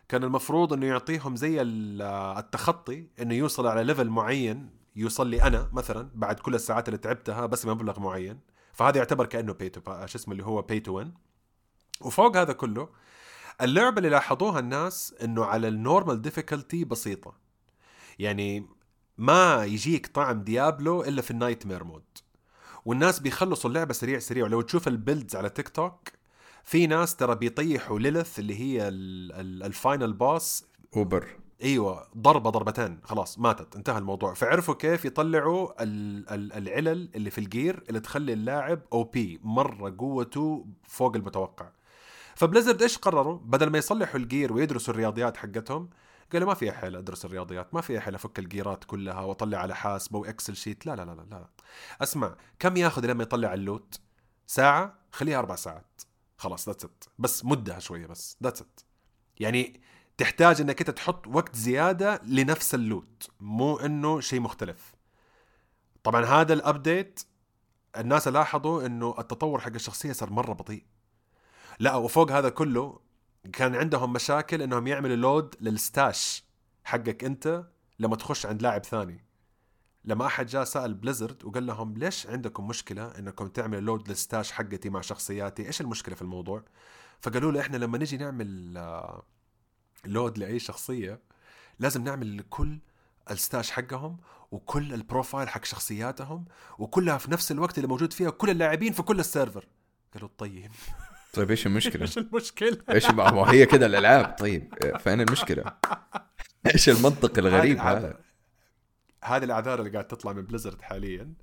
كان 0.10 0.24
المفروض 0.24 0.74
إنه 0.74 0.86
يعطيهم 0.86 1.36
زي 1.36 1.62
التخطي 1.62 3.08
إنه 3.22 3.34
يوصل 3.34 3.68
على 3.68 3.84
level 3.84 4.10
معين 4.10 4.70
يوصل 4.96 5.34
أنا 5.34 5.70
مثلا 5.74 6.10
بعد 6.16 6.40
كل 6.40 6.56
الساعات 6.56 6.88
اللي 6.88 6.98
تعبتها 6.98 7.46
بس 7.46 7.66
بمبلغ 7.66 8.00
معين 8.00 8.40
فهذا 8.74 8.98
يعتبر 8.98 9.26
كأنه 9.26 9.54
pay 9.54 9.70
to 9.70 10.06
شو 10.06 10.18
اسمه 10.18 10.32
اللي 10.32 10.46
هو 10.46 10.62
pay 10.62 10.80
to 10.80 10.98
win 10.98 11.14
وفوق 12.02 12.38
هذا 12.38 12.54
كله 12.54 12.90
اللعبة 13.62 13.98
اللي 13.98 14.10
لاحظوها 14.10 14.60
الناس 14.60 15.16
إنه 15.24 15.46
على 15.46 15.68
ال 15.68 15.75
normal 15.75 16.22
difficulty 16.22 16.86
بسيطة. 16.86 17.34
يعني 18.20 18.68
ما 19.18 19.66
يجيك 19.66 20.08
طعم 20.08 20.42
ديابلو 20.44 21.04
إلا 21.04 21.22
في 21.22 21.32
ال 21.32 21.66
nightmare 21.66 21.84
mode 21.84 22.04
والناس 22.86 23.20
بيخلصوا 23.20 23.70
اللعبة 23.70 23.94
سريع 23.94 24.20
سريع. 24.20 24.44
ولو 24.44 24.62
تشوف 24.62 24.88
ال 24.88 24.95
builds 24.95 25.36
على 25.36 25.50
تيك 25.50 25.70
توك 25.70 26.10
في 26.64 26.88
ناس 26.88 27.16
ترى 27.16 27.36
بيطيحوا 27.36 28.00
ليلث 28.00 28.40
اللي 28.40 28.60
هي 28.60 28.88
ال 29.66 29.74
final 29.74 30.14
boss 30.14 30.66
Uber 30.96 31.28
إيوه 31.64 32.08
ضربة 32.18 32.50
ضربتين 32.50 33.00
خلاص 33.04 33.40
ماتت 33.40 33.76
انتهى 33.76 33.98
الموضوع. 33.98 34.34
فعرفوا 34.34 34.74
كيف 34.74 35.06
يطلعوا 35.06 35.84
العلل 36.58 37.10
اللي 37.16 37.30
في 37.30 37.38
ال 37.38 37.47
gear 37.47 37.84
اللي 37.90 38.00
تخلي 38.00 38.34
اللاعب 38.34 38.82
OP 38.94 39.40
مرة 39.44 39.96
قوته 39.98 40.66
فوق 40.84 41.16
المتوقع. 41.16 41.72
فبليزرد 42.36 42.82
إيش 42.82 42.98
قرروا؟ 42.98 43.40
بدل 43.40 43.70
ما 43.70 43.78
يصلحوا 43.78 44.20
ال 44.20 44.27
gear 44.27 44.54
ويدرسوا 44.54 44.94
الرياضيات 44.94 45.38
حقتهم 45.38 45.90
قالوا 46.34 46.48
ما 46.48 46.54
في 46.54 46.72
حيل 46.72 46.96
أدرس 46.96 47.26
الرياضيات 47.26 47.74
ما 47.74 47.82
في 47.82 48.00
حيل 48.00 48.16
أفك 48.16 48.40
ال 48.40 48.47
gear 48.47 48.76
ات 48.76 48.84
كلها 48.84 49.22
وأطلع 49.22 49.58
على 49.58 49.76
حاسبة 49.76 50.20
و 50.20 50.26
Excel 50.26 50.56
sheet. 50.56 50.86
لا 50.86 50.96
لا 50.96 51.06
لا 51.06 51.26
لا 51.32 51.48
أسمع 52.02 52.36
كم 52.60 52.78
ياخذ 52.78 53.06
لما 53.06 53.24
يطلع 53.24 53.54
ال 53.54 53.61
loot؟ 53.61 54.00
ساعة؟ 54.48 55.00
خليها 55.12 55.40
أربع 55.40 55.56
ساعات. 55.56 56.02
خلاص 56.38 56.70
that's 56.70 56.86
it 56.86 57.04
بس 57.20 57.46
مدها 57.46 57.80
شوية 57.80 58.08
بس 58.08 58.38
that's 58.44 58.62
it 58.62 58.80
يعني 59.40 59.82
تحتاج 60.18 60.62
إنك 60.62 60.80
أنت 60.80 60.90
تحط 60.90 61.28
وقت 61.28 61.56
زيادة 61.56 62.22
لنفس 62.24 62.76
ال 62.76 62.87
loot 62.87 63.30
مو 63.40 63.78
إنه 63.78 64.20
شيء 64.20 64.40
مختلف. 64.40 64.96
طبعا 66.04 66.26
هذا 66.26 66.54
ال 66.54 66.63
update 66.63 67.22
الناس 67.98 68.28
لاحظوا 68.28 68.86
إنه 68.86 69.16
التطور 69.20 69.60
حق 69.60 69.74
الشخصية 69.74 70.12
صار 70.12 70.30
مرة 70.30 70.54
بطيء. 70.54 70.86
لا 71.80 71.96
وفوق 71.96 72.32
هذا 72.32 72.50
كله 72.50 73.00
كان 73.54 73.76
عندهم 73.76 74.14
مشاكل 74.14 74.62
إنهم 74.62 74.88
يعملوا 74.88 75.16
load 75.16 75.56
لل 75.62 75.85
stash 75.85 76.44
حقك 76.84 77.24
أنت 77.24 77.64
لما 78.00 78.16
تخش 78.16 78.46
عند 78.46 78.62
لاعب 78.62 78.84
ثاني. 78.86 79.26
لما 80.06 80.26
أحد 80.26 80.46
جاء 80.46 80.64
سأل 80.64 80.94
بليزرد 80.94 81.46
وقال 81.46 81.66
لهم 81.66 81.98
ليش 81.98 82.28
عندكم 82.28 82.68
مشكلة 82.68 83.20
إنكم 83.20 83.48
تعملوا 83.48 83.82
load 83.82 84.10
لل 84.10 84.22
stash 84.22 84.52
حقتي 84.52 84.90
مع 84.90 85.02
شخصياتي؟ 85.02 85.68
إيش 85.68 85.82
المشكلة 85.82 86.16
في 86.16 86.22
الموضوع؟ 86.22 86.64
فقالوا 87.22 87.52
له 87.52 87.60
إحنا 87.60 87.78
لما 87.78 87.98
نجي 87.98 88.18
نعمل 88.18 88.78
آه، 88.78 89.24
load 90.06 90.38
لأي 90.38 90.60
شخصية 90.60 91.20
لازم 91.80 92.04
نعمل 92.04 92.38
لكل 92.38 92.80
ال 93.32 93.38
stash 93.38 93.72
حقهم 93.72 94.18
وكل 94.52 94.94
ال 94.94 95.01
profile 95.01 95.50
حق 95.50 95.66
شخصياتهم 95.66 96.46
وكلها 96.80 97.18
في 97.18 97.32
نفس 97.32 97.52
الوقت 97.52 97.78
اللي 97.78 97.88
موجود 97.88 98.14
فيها 98.14 98.30
كل 98.30 98.50
اللاعبين 98.50 98.94
في 98.94 99.02
كل 99.02 99.20
ال 99.20 99.27
server 99.27 99.68
قالوا 100.14 100.30
طيب 100.38 100.72
طيب 101.34 101.50
إيش 101.50 101.68
المشكلة؟ 101.68 102.02
إيش 102.06 102.18
المشكلة؟ 102.18 102.78
إيش 102.90 103.10
ما 103.10 103.52
هي 103.52 103.66
كذا 103.66 103.86
الألعاب 103.86 104.36
طيب 104.40 104.74
فين 105.00 105.22
المشكلة؟ 105.22 105.64
إيش 106.74 106.90
المنطق 106.90 107.40
الغريب 107.40 107.80
هذا؟ 107.80 108.20
هذه 109.24 109.44
الأعذار 109.44 109.80
اللي 109.80 109.90
قاعد 109.90 110.08
تطلع 110.08 110.34
من 110.34 110.42
بليزرد 110.42 110.82
حاليا 110.82 111.34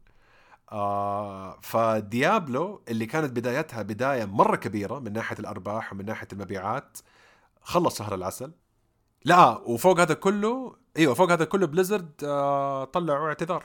آه 0.73 1.61
فديابلو 1.61 2.83
اللي 2.89 3.07
كانت 3.07 3.31
بدايتها 3.31 3.83
بداية 3.83 4.25
مرة 4.25 4.57
كبيرة 4.57 4.99
من 4.99 5.13
ناحية 5.13 5.37
الأرباح 5.39 5.93
ومن 5.93 6.05
ناحية 6.05 6.29
المبيعات 6.33 6.99
خلص 7.61 7.99
شهر 7.99 8.15
العسل. 8.15 8.53
لا 9.25 9.59
وفوق 9.59 10.01
هذا 10.01 10.15
كله 10.15 10.81
إيوه 10.97 11.15
فوق 11.15 11.33
هذا 11.33 11.45
كله 11.45 11.67
بليزرد 11.67 12.11
آه 12.25 12.85
طلعوا 12.85 13.29
اعتذار. 13.29 13.65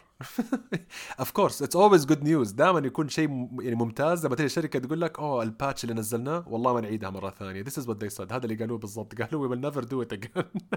of 1.20 1.32
course 1.32 1.62
it's 1.62 1.76
always 1.76 2.06
good 2.06 2.24
news 2.24 2.52
دائما 2.52 2.80
يكون 2.80 3.10
شيء 3.10 3.30
يعني 3.62 3.76
ممتاز. 3.76 4.26
لما 4.26 4.36
تيجي 4.36 4.46
الشركة 4.46 4.80
تقول 4.80 5.02
لك 5.02 5.20
أوه 5.20 5.44
ال 5.44 5.51
patch 5.51 5.84
اللي 5.84 5.96
نزلناه 5.96 6.44
والله 6.48 6.74
ما 6.74 6.82
نعيدها 6.82 7.10
مرة 7.10 7.30
ثانية. 7.30 7.62
this 7.62 7.78
is 7.78 7.90
what 7.90 8.04
they 8.04 8.10
said. 8.10 8.32
هذا 8.32 8.44
اللي 8.44 8.56
قالوه 8.56 8.78
بالضبط. 8.78 9.22
قالوا 9.22 9.42
we 9.42 9.48
will 9.48 9.62
never 9.62 9.84
do 9.84 10.02
it 10.02 10.14
again 10.14 10.32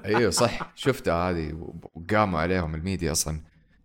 إيوه 0.05 0.31
صح. 0.31 0.73
شفتها 0.75 1.31
هذه 1.31 1.53
وقاموا 1.95 2.41
عليهم 2.41 2.75
الميديا 2.75 3.13
أصلا. 3.13 3.41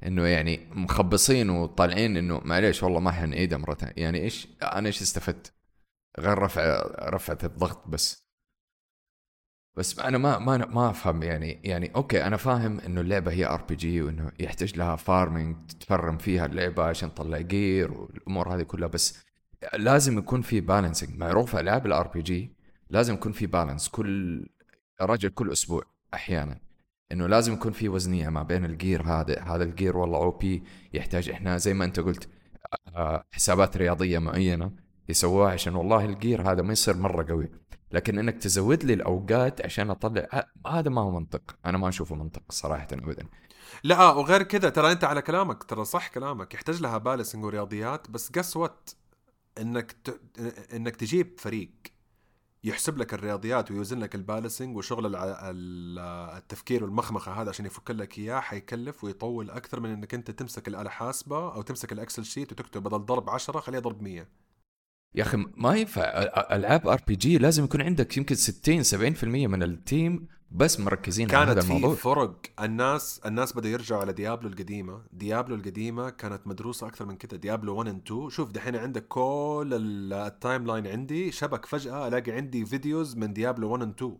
إنه 0.06 0.25
يعني 0.25 0.70
مخبصين 0.72 1.50
وطالعين 1.50 2.18
إنه 2.18 2.42
معليش 2.46 2.84
والله 2.84 3.00
ما 3.00 3.12
حنعيدها 3.12 3.58
مرة 3.58 3.74
ثانية. 3.74 3.94
يعني 3.98 4.22
إيش 4.22 4.48
أنا 4.63 4.88
إيش 4.88 5.02
استفدت؟ 5.02 5.54
غير 6.20 6.38
رفع 6.38 6.82
رفعت 7.10 7.46
الضغط 7.46 7.88
بس. 7.88 8.23
بس 9.75 10.00
أنا 10.00 10.18
ما 10.18 10.39
ما 10.39 10.58
ما 10.58 10.89
أفهم 10.89 11.24
يعني 11.24 11.62
يعني 11.63 11.92
okay 11.96 12.24
أنا 12.27 12.38
فاهم 12.38 12.80
إنه 12.80 13.01
اللعبة 13.01 13.32
هي 13.32 13.46
RPG 13.46 14.01
وإنه 14.01 14.32
يحتاج 14.39 14.77
لها 14.77 14.96
farming 14.96 15.56
ت 15.80 15.87
farm 15.87 16.18
فيها 16.18 16.46
اللعبة 16.46 16.84
عشان 16.84 17.13
تطلع 17.13 17.38
gear 17.38 17.92
والأمور 17.92 18.56
هذه 18.56 18.62
كلها 18.63 18.88
بس 18.88 19.20
لازم 19.74 20.18
يكون 20.18 20.42
في 20.42 20.62
balancing 20.62 21.18
معروف 21.18 21.56
العاب 21.56 21.86
ال 21.86 22.08
RPG 22.08 22.51
لازم 22.89 23.13
يكون 23.13 23.32
في 23.32 23.46
balance 23.46 23.89
كل 23.89 24.46
رجل 25.01 25.30
كل 25.30 25.51
أسبوع 25.51 25.84
أحيانا 26.13 26.60
إنه 27.12 27.27
لازم 27.27 27.53
يكون 27.53 27.72
في 27.72 27.89
وزنية 27.89 28.30
ما 28.30 28.44
بين 28.44 28.65
ال 28.65 28.73
gear 28.73 29.03
هذا 29.03 29.39
هذا 29.42 29.63
ال 29.63 29.70
gear 29.70 29.98
والله 29.98 30.18
OP 30.18 30.63
يحتاج 30.94 31.30
إحنا 31.30 31.58
زي 31.58 31.74
ما 31.74 31.86
أنت 31.86 32.00
قلت 32.00 32.30
آه، 32.96 33.25
حسابات 33.32 33.77
رياضية 33.77 34.20
معينة. 34.20 34.72
يسووها 35.10 35.51
عشان 35.51 35.75
والله 35.75 36.05
ال 36.06 36.15
gear 36.15 36.51
هذا 36.51 36.62
ما 36.62 36.72
يصير 36.72 36.98
مرة 36.98 37.25
قوي. 37.29 37.51
لكن 37.91 38.19
إنك 38.19 38.38
تزود 38.38 38.83
لي 38.83 38.93
الأوقات 38.93 39.65
عشان 39.65 39.89
أطلع 39.89 40.27
هذا 40.67 40.89
ما 40.89 41.01
هو 41.01 41.12
منطق. 41.12 41.55
أنا 41.65 41.77
ما 41.77 41.89
أشوفه 41.89 42.15
منطق 42.15 42.41
صراحة 42.50 42.88
ابدا. 42.91 43.27
لا 43.83 44.12
وغير 44.12 44.43
كذا 44.43 44.69
ترى 44.69 44.91
أنت 44.91 45.03
على 45.03 45.22
كلامك 45.22 45.63
ترى 45.63 45.86
صح 45.86 46.07
كلامك. 46.07 46.53
يحتاج 46.53 46.81
لها 46.81 46.98
balancing 46.98 47.46
ورياضيات 47.45 48.10
بس 48.10 48.31
guess 48.32 48.58
what 48.58 48.89
إنك 49.62 49.91
ت... 49.91 50.22
إنك 50.74 50.95
تجيب 50.95 51.39
فريق 51.39 51.72
يحسب 52.63 52.98
لك 52.98 53.13
الرياضيات 53.13 53.72
ويوزن 53.72 54.00
لك 54.00 54.15
ال 54.15 54.22
balancing 54.22 54.77
وشغل 54.77 55.05
الع... 55.05 55.24
ال- 55.50 56.00
التفكير 56.38 56.83
والمخمخة 56.83 57.41
هذا 57.41 57.50
عشان 57.50 57.65
يفك 57.65 57.91
لك 57.91 58.17
إياه 58.17 58.39
حيكلف 58.39 59.03
ويطول 59.03 59.50
أكثر 59.50 59.79
من 59.79 59.89
إنك 59.89 60.13
أنت 60.13 60.31
تمسك 60.31 60.67
الآلة 60.67 60.89
حاسبة 60.89 61.53
أو 61.53 61.62
تمسك 61.62 61.91
ال 61.92 61.97
Excel 61.97 62.25
sheet 62.25 62.51
وتكتب 62.51 62.83
بدل 62.83 63.00
ضرب 63.00 63.29
10 63.29 63.60
خليه 63.60 63.79
ضرب 63.79 64.01
100 64.01 64.27
يا 65.15 65.24
أخي 65.24 65.38
ما 65.58 65.75
ينفع. 65.75 66.01
ألعاب 66.51 66.88
RPG 66.88 67.38
لازم 67.38 67.63
يكون 67.63 67.82
عندك 67.82 68.17
يمكن 68.17 68.36
60 68.36 68.84
70% 68.84 69.24
من 69.24 69.63
ال 69.63 69.76
team 69.76 70.27
بس 70.51 70.79
مركزين 70.79 71.32
على 71.36 71.38
هذا 71.38 71.53
كانت 71.53 71.65
في 71.65 71.72
الموضوع 71.72 71.96
فرق. 71.96 72.36
الناس 72.62 73.22
الناس 73.25 73.53
بدأوا 73.53 73.74
يرجعوا 73.74 74.01
على 74.01 74.13
Diablo 74.13 74.50
القديمة. 74.50 75.01
Diablo 75.13 75.56
القديمة 75.55 76.10
كانت 76.10 76.48
مدروسة 76.48 76.88
أكثر 76.88 77.05
من 77.05 77.15
كده. 77.15 77.38
Diablo 77.38 77.75
1 77.75 77.89
and 77.89 78.12
2 78.12 78.29
شوف 78.29 78.51
دحين 78.51 78.75
عندك 78.75 79.08
كل 79.08 79.70
ال- 79.74 80.13
ال 80.13 80.65
timeline 80.68 80.88
عندي. 80.88 81.32
شبك 81.32 81.65
فجأة 81.65 82.08
ألاقي 82.08 82.32
عندي 82.32 82.65
videos 82.65 83.15
من 83.17 83.34
Diablo 83.34 83.70
1 83.72 83.84
and 83.84 83.96
2 83.96 84.17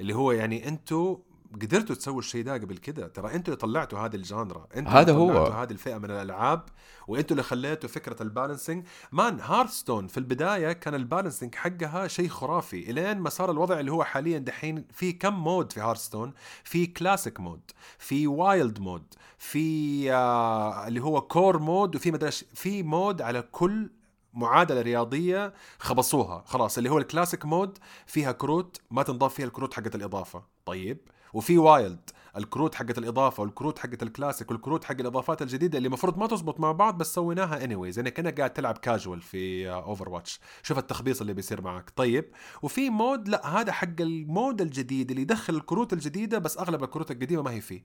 اللي 0.00 0.14
هو 0.14 0.32
يعني 0.32 0.68
أنتوا 0.68 1.16
قدرتوا 1.54 1.94
تسووا 1.94 2.18
الشيء 2.18 2.44
ده 2.44 2.52
قبل 2.54 2.76
كده؟ 2.76 3.08
ترى 3.08 3.34
أنتوا 3.34 3.54
اللي 3.54 3.56
طلعتوا 3.56 3.98
هذه 3.98 4.16
ال 4.16 4.23
genre. 4.23 4.66
أنتوا 4.76 4.92
هذا 4.92 5.10
اللي 5.10 5.22
هو. 5.22 5.28
طلعتوا 5.28 5.54
هذه 5.54 5.70
الفئة 5.70 5.98
من 5.98 6.10
الألعاب 6.10 6.64
وانتوا 7.08 7.30
اللي 7.30 7.42
خليتوا 7.42 7.88
فكرة 7.88 8.22
ال 8.22 8.28
balancing 8.28 8.86
man 9.12 9.40
Hearthstone 9.40 10.06
في 10.06 10.18
البداية 10.18 10.72
كان 10.72 10.94
ال 10.94 11.00
balancing 11.00 11.54
حقها 11.54 12.08
شيء 12.08 12.28
خرافي. 12.28 12.90
إلين 12.90 13.18
ما 13.18 13.30
صار 13.30 13.50
الوضع 13.50 13.80
اللي 13.80 13.92
هو 13.92 14.04
حاليا 14.04 14.38
دحين 14.38 14.84
في 14.92 15.12
كم 15.12 15.34
mode 15.34 15.72
في 15.72 15.80
Hearthstone 15.80 16.32
في 16.64 16.86
classic 16.86 17.40
mode 17.40 17.60
في 17.98 18.26
wild 18.26 18.80
mode 18.80 19.14
في 19.38 20.12
آه 20.12 20.88
اللي 20.88 21.00
هو 21.02 21.20
core 21.20 21.58
mode 21.58 21.96
وفي 21.96 22.10
مدري. 22.10 22.30
في 22.30 22.82
mode 22.82 23.22
على 23.22 23.42
كل 23.42 23.90
معادلة 24.34 24.80
رياضية 24.80 25.54
خبصوها. 25.78 26.44
خلاص 26.46 26.78
اللي 26.78 26.90
هو 26.90 26.98
ال 26.98 27.04
classic 27.04 27.44
mode 27.44 27.78
فيها 28.06 28.32
كروت 28.32 28.80
ما 28.90 29.02
تنضاف 29.02 29.34
فيها 29.34 29.46
الكروت 29.46 29.74
حقت 29.74 29.94
الإضافة. 29.94 30.42
طيب. 30.66 30.98
وفي 31.32 31.58
wild 31.58 32.10
الكروت 32.36 32.74
حقت 32.74 32.98
الإضافة 32.98 33.42
والكروت 33.42 33.78
حقت 33.78 34.02
الكلاسيك 34.02 34.50
والكروت 34.50 34.84
حق 34.84 34.96
الإضافات 35.00 35.42
الجديدة 35.42 35.78
اللي 35.78 35.86
المفروض 35.86 36.18
ما 36.18 36.26
تزبط 36.26 36.60
مع 36.60 36.72
بعض 36.72 36.98
بس 36.98 37.14
سويناها 37.14 37.64
anyways 37.64 37.98
يعني 37.98 38.10
كأنك 38.10 38.38
قاعد 38.38 38.52
تلعب 38.52 38.78
كاجوال 38.78 39.22
في 39.22 39.70
Overwatch 39.70 40.40
شوف 40.62 40.78
التخبيص 40.78 41.20
اللي 41.20 41.34
بيصير 41.34 41.62
معك. 41.62 41.90
طيب 41.96 42.32
وفي 42.62 42.90
mode 42.90 43.28
لا 43.28 43.46
هذا 43.46 43.72
حق 43.72 44.00
ال 44.00 44.12
mode 44.12 44.60
الجديد 44.60 45.10
اللي 45.10 45.22
يدخل 45.22 45.54
الكروت 45.54 45.92
الجديدة 45.92 46.38
بس 46.38 46.58
أغلب 46.58 46.84
الكروت 46.84 47.10
القديمة 47.10 47.42
ما 47.42 47.50
هي 47.50 47.60
فيه. 47.60 47.84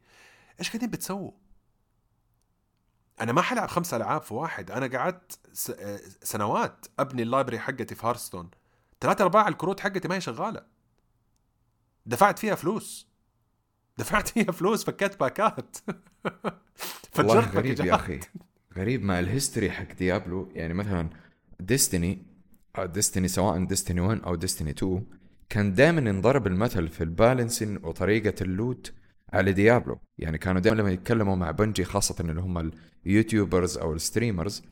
إيش 0.59 0.69
قاعدين 0.69 0.89
بتسووا؟ 0.89 1.31
أنا 3.21 3.31
ما 3.31 3.41
حلعب 3.41 3.69
خمس 3.69 3.93
ألعاب 3.93 4.21
في 4.21 4.33
واحد. 4.33 4.71
أنا 4.71 4.97
قعدت. 4.97 5.39
آه، 5.79 5.99
سنوات 6.23 6.85
أبني 6.99 7.21
ال 7.21 7.26
library 7.26 7.59
حقتي 7.59 7.95
في 7.95 8.07
Hearthstone 8.07 8.49
ثلاثة 9.01 9.23
أرباع 9.23 9.47
الكروت 9.47 9.79
حقتي 9.79 10.07
ما 10.07 10.15
هي 10.15 10.21
شغالة. 10.21 10.65
دفعت 12.05 12.39
فيها 12.39 12.55
فلوس. 12.55 13.12
دفعت 13.97 14.27
فيها 14.27 14.51
فلوس 14.51 14.83
فكيت 14.83 15.19
باكات. 15.19 15.77
والله 17.17 17.41
فجرت 17.41 17.55
غريب 17.55 17.79
يا. 17.79 17.95
أخي. 17.95 18.19
غريب 18.77 19.03
مع 19.03 19.19
ال 19.19 19.26
history 19.26 19.71
حق 19.71 19.93
Diablo. 19.93 20.49
يعني 20.55 20.73
مثلا 20.73 21.09
Destiny 21.59 22.25
Destiny 22.79 23.27
سواء 23.27 23.65
Destiny 23.65 24.01
1 24.01 24.21
أو 24.21 24.35
Destiny 24.35 24.69
2 24.69 25.05
كان 25.49 25.73
دائما 25.73 26.09
ينضرب 26.09 26.47
المثل 26.47 26.87
في 26.87 27.03
ال 27.03 27.11
balancing 27.11 27.77
وطريقة 27.83 28.43
ال 28.43 28.53
loot 28.53 28.93
على 29.33 29.53
Diablo. 29.53 29.99
يعني 30.17 30.37
كانوا 30.37 30.61
دائما 30.61 30.81
لما 30.81 30.91
يتكلموا 30.91 31.35
مع 31.35 31.51
Bungie 31.51 31.83
خاصة 31.83 32.15
اللي 32.19 32.41
هم 32.41 32.71
ال 33.05 33.12
YouTubers 33.12 33.77
أو 33.77 33.93
ال 33.93 34.00
streamers 34.00 34.63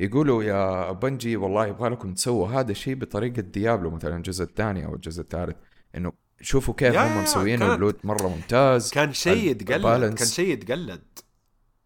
يقولوا 0.00 0.42
يا 0.42 0.92
Bungie 0.92 1.36
والله 1.36 1.66
يبغى 1.66 1.88
لكم 1.88 2.14
تسووا 2.14 2.48
هذا 2.48 2.70
الشيء 2.70 2.94
بطريقة 2.94 3.42
Diablo 3.42 3.90
مثلا 3.90 4.16
الجزء 4.16 4.44
الثاني 4.44 4.86
أو 4.86 4.94
الجزء 4.94 5.22
الثالث 5.22 5.56
إنه 5.94 6.12
شوفوا 6.40 6.74
كيف 6.74 6.96
هم 6.96 7.22
مسويين 7.22 7.62
ال 7.62 7.70
loot 7.70 8.04
مرة 8.04 8.28
ممتاز 8.28 8.90
كان 8.90 9.12
شيء 9.12 9.50
يتقلد. 9.50 10.14
كان 10.14 10.26
شيء 10.26 10.48
يتقلد 10.48 11.04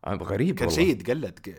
غريب 0.07 0.55
كان 0.55 0.71
شيء 0.71 0.89
يتقلد 0.89 1.57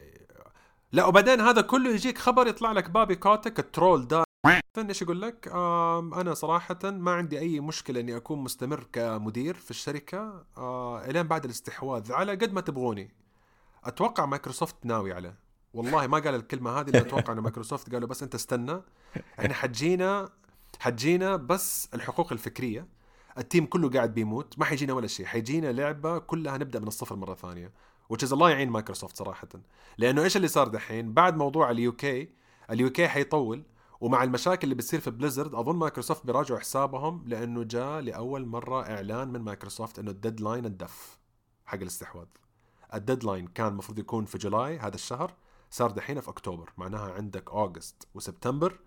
لا 0.92 1.06
وبعدين 1.06 1.42
هذا 1.42 1.62
كله 1.62 1.90
يجيك 1.90 2.18
خبر 2.18 2.48
يطلع 2.48 2.72
لك 2.72 2.90
Bobby 2.90 3.16
Kotick 3.16 3.60
ال 3.60 3.68
troll 3.68 4.08
ده 4.08 4.24
إيش 4.78 5.02
يقول 5.02 5.22
لك؟ 5.22 5.48
أنا 6.18 6.34
صراحة 6.34 6.80
ما 6.84 7.12
عندي 7.12 7.40
أي 7.40 7.60
مشكلة 7.60 8.00
إني 8.00 8.16
أكون 8.16 8.40
مستمر 8.40 8.88
كمدير 8.94 9.54
في 9.54 9.72
الشركة 9.72 10.46
آه 10.58 11.06
إلين 11.06 11.24
بعد 11.24 11.46
الاستحواذ 11.46 12.12
على 12.12 12.32
قد 12.32 12.54
ما 12.54 12.62
تبغوني. 12.62 13.12
أتوقع 13.84 14.26
مايكروسوفت 14.26 14.76
ناوي 14.84 15.14
عليه. 15.14 15.36
والله 15.74 16.08
ما 16.08 16.20
قال 16.20 16.36
الكلمة 16.36 16.80
هذه 16.80 16.90
لأن 16.90 17.02
أتوقع 17.02 17.34
إن 17.34 17.40
مايكروسوفت 17.40 17.94
قالوا 17.94 18.08
بس 18.08 18.24
أنت 18.24 18.36
استنى 18.36 18.82
إحنا 19.40 19.54
حتجينا 19.54 20.30
حتجينا 20.82 21.36
بس 21.36 21.90
الحقوق 21.94 22.32
الفكرية. 22.32 22.88
ال 23.38 23.43
team 23.43 23.66
كله 23.66 23.90
قاعد 23.90 24.14
بيموت 24.14 24.60
ما 24.60 24.66
حيجينا 24.66 24.94
ولا 24.94 25.08
شيء. 25.08 25.26
حيجينا 25.26 25.72
لعبة 25.72 26.18
كلها 26.18 26.58
نبدأ 26.58 26.80
من 26.80 26.88
الصفر 26.88 27.36
ثانية. 27.36 27.74
Which 28.14 28.28
is 28.28 28.34
الله 28.34 28.50
يعين 28.50 28.70
مايكروسوفت 28.70 29.18
صراحة. 29.18 29.48
لأنه 29.98 30.24
إيش 30.24 30.38
اللي 30.38 30.48
صار 30.48 30.68
دحين؟ 30.68 31.14
بعد 31.14 31.38
موضوع 31.38 31.72
ال 31.72 31.92
UK 31.92 32.30
ال 32.72 32.90
UK 32.90 33.08
حيطول 33.08 33.64
ومع 34.00 34.24
المشاكل 34.24 34.64
اللي 34.64 34.76
بتصير 34.76 35.00
في 35.00 35.12
Blizzard 35.12 35.56
أظن 35.56 35.76
مايكروسوفت 35.76 36.26
بيراجعوا 36.26 36.60
حسابهم 36.60 37.24
لأنه 37.28 37.64
جاء 37.64 38.00
لأول 38.00 38.46
مرة 38.46 38.82
إعلان 38.82 39.28
من 39.28 39.42
مايكروسوفت 39.42 40.00
إنه 40.00 40.12
ال 40.12 40.18
deadline 40.18 40.66
الدف 40.66 41.20
حق 41.66 41.80
الاستحواذ. 41.80 42.28
ال 42.94 43.00
deadline 43.00 43.48
كان 43.48 43.68
المفروض 43.68 44.00
يكون 44.00 44.26
في 44.26 44.38
July 44.38 44.80
هذا 44.80 44.96
الشهر 44.96 45.34
صار 45.70 45.92
دحين 45.92 46.22
في 46.22 46.30
أكتوبر. 46.30 46.74
معناها 46.78 47.12
عندك 47.12 47.52
August 47.52 48.08
وسبتمبر 48.14 48.80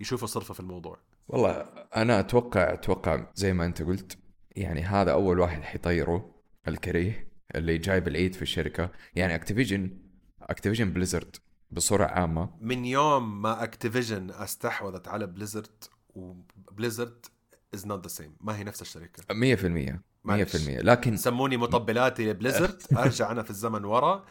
يشوفوا 0.00 0.28
صرفة 0.28 0.54
في 0.54 0.60
الموضوع. 0.60 0.98
والله 1.28 1.50
أنا 1.96 2.20
أتوقع 2.20 2.72
أتوقع 2.72 3.26
زي 3.34 3.52
ما 3.52 3.64
أنت 3.66 3.82
قلت 3.82 4.18
يعني 4.56 4.82
هذا 4.82 5.12
أول 5.12 5.38
واحد 5.40 5.62
حيطيره 5.62 6.34
الكريه 6.68 7.28
اللي 7.54 7.78
جايب 7.78 8.08
العيد 8.08 8.34
في 8.34 8.42
الشركة. 8.42 8.90
يعني 9.14 9.34
Activision 9.34 9.98
Activision 10.42 10.90
Blizzard 10.92 11.36
بصورة 11.70 12.04
عامة. 12.04 12.50
من 12.60 12.84
يوم 12.84 13.42
ما 13.42 13.62
Activision 13.64 14.30
استحوذت 14.30 15.08
على 15.08 15.26
Blizzard 15.26 15.84
و 16.14 16.26
Blizzard 16.26 17.26
is 17.74 17.86
not 17.86 18.02
the 18.02 18.08
same 18.08 18.36
ما 18.40 18.56
هي 18.58 18.64
نفس 18.64 18.82
الشركة. 18.82 19.22
100% 19.22 19.32
100% 19.34 20.00
معلش. 20.24 20.56
لكن 20.66 21.16
سموني 21.16 21.56
مطبلاتي 21.56 22.32
Blizzard 22.32 22.82
أرجع 22.98 23.30
أنا 23.30 23.42
في 23.42 23.50
الزمن 23.50 23.84
ورا. 23.84 24.24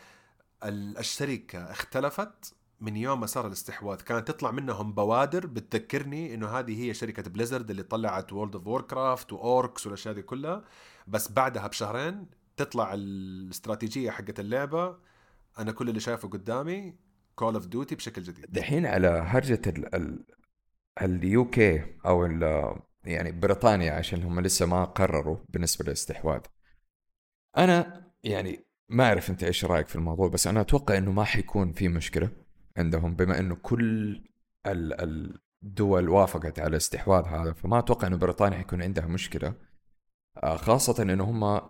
ال- 0.64 0.98
الشركة 0.98 1.72
اختلفت 1.72 2.54
من 2.84 2.98
يوم 2.98 3.20
ما 3.20 3.26
صار 3.26 3.48
الاستحواذ 3.48 3.98
كانت 3.98 4.28
تطلع 4.28 4.52
منهم 4.52 4.94
بوادر 4.94 5.48
بتذكرني 5.48 6.34
إنه 6.34 6.48
هذه 6.48 6.84
هي 6.84 6.94
شركة 6.94 7.30
Blizzard 7.30 7.70
اللي 7.70 7.84
طلعت 7.84 8.34
World 8.34 8.56
of 8.56 8.68
Warcraft 8.68 9.34
و 9.34 9.44
Orcs 9.44 9.86
والأشياء 9.86 10.14
دي 10.14 10.22
كلها. 10.22 10.64
بس 11.08 11.32
بعدها 11.32 11.68
بشهرين 11.68 12.26
تطلع 12.58 12.94
الاستراتيجية 12.94 14.12
حقت 14.12 14.40
اللعبة. 14.40 14.98
أنا 15.60 15.72
كل 15.72 15.90
اللي 15.90 16.00
شايفه 16.00 16.30
قدامي 16.30 16.96
Call 17.36 17.54
of 17.54 17.68
Duty 17.68 17.96
بشكل 17.96 18.22
جديد. 18.22 18.46
دحين 18.50 18.86
على 18.86 19.08
هرجة 19.08 19.62
ال 19.68 19.96
ال 19.96 20.26
ال 21.02 21.50
UK 21.50 21.86
أو 22.06 22.26
ال 22.26 22.74
يعني 23.04 23.32
بريطانيا 23.32 23.94
عشان 23.94 24.24
هم 24.24 24.40
لسه 24.40 24.66
ما 24.66 24.86
قرروا 24.86 25.38
بالنسبة 25.50 25.86
للاستحواذ. 25.86 26.42
أنا 27.58 28.08
يعني 28.24 28.66
ما 28.90 29.04
أعرف 29.04 29.30
أنت 29.30 29.44
إيش 29.44 29.66
رأيك 29.66 29.88
في 29.88 29.96
الموضوع 29.96 30.28
بس 30.28 30.48
أنا 30.48 30.62
أتوقع 30.62 30.98
إنه 30.98 31.12
ما 31.12 31.24
حيكون 31.24 31.72
في 31.74 31.88
مشكلة. 31.88 32.43
عندهم 32.78 33.16
بما 33.16 33.40
إنه 33.40 33.56
كل 33.56 34.22
الدول 35.64 36.10
وافقت 36.10 36.60
على 36.60 36.70
الاستحواذ 36.70 37.26
هذا 37.26 37.54
فما 37.54 37.80
أتوقع 37.80 38.08
إنه 38.08 38.18
بريطانيا 38.18 38.58
حيكون 38.58 38.82
عندها 38.82 39.06
مشكلة. 39.06 39.54
آه، 40.44 40.58
خاصة 40.58 41.04
إنه 41.04 41.24
هم 41.24 41.62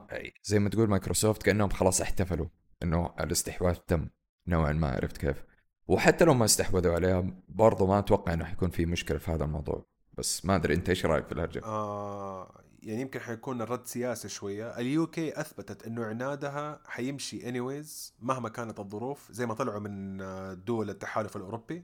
زي 0.44 0.60
ما 0.60 0.70
تقول 0.70 0.90
مايكروسوفت 0.90 1.44
كأنهم 1.44 1.70
خلاص 1.70 2.02
احتفلوا 2.02 2.48
إنه 2.84 3.14
الاستحواذ 3.20 3.76
تم 3.76 4.10
نوعا 4.48 4.74
ما 4.74 4.88
عرفت 4.88 5.18
كيف؟ 5.18 5.44
وحتى 5.88 6.26
لو 6.26 6.34
ما 6.34 6.46
استحوذوا 6.46 6.96
عليها 6.96 7.44
برضو 7.48 7.88
ما 7.88 8.00
أتوقع 8.00 8.34
إنه 8.34 8.46
حيكون 8.46 8.70
في 8.70 8.86
مشكلة 8.86 9.18
في 9.18 9.32
هذا 9.32 9.44
الموضوع. 9.44 9.86
بس 10.18 10.46
ما 10.46 10.56
أدري 10.56 10.74
أنت 10.74 10.90
إيش 10.90 11.06
رأيك 11.06 11.26
في 11.26 11.32
الهرجة؟ 11.32 11.62
آه 11.64 12.63
يعني 12.86 13.02
يمكن 13.02 13.20
حيكون 13.20 13.62
الرد 13.62 13.86
سياسي 13.86 14.30
شوية. 14.30 14.80
ال 14.80 15.08
UK 15.08 15.42
أثبتت 15.42 15.88
إنه 15.88 16.06
عنادها 16.06 16.80
حيمشي 16.86 17.50
anyways 17.50 18.14
مهما 18.22 18.50
كانت 18.50 18.80
الظروف 18.80 19.32
زي 19.32 19.46
ما 19.46 19.54
طلعوا 19.54 19.80
من 19.80 20.22
آه، 20.22 20.54
دول 20.54 20.90
التحالف 20.90 21.36
الأوروبي. 21.38 21.84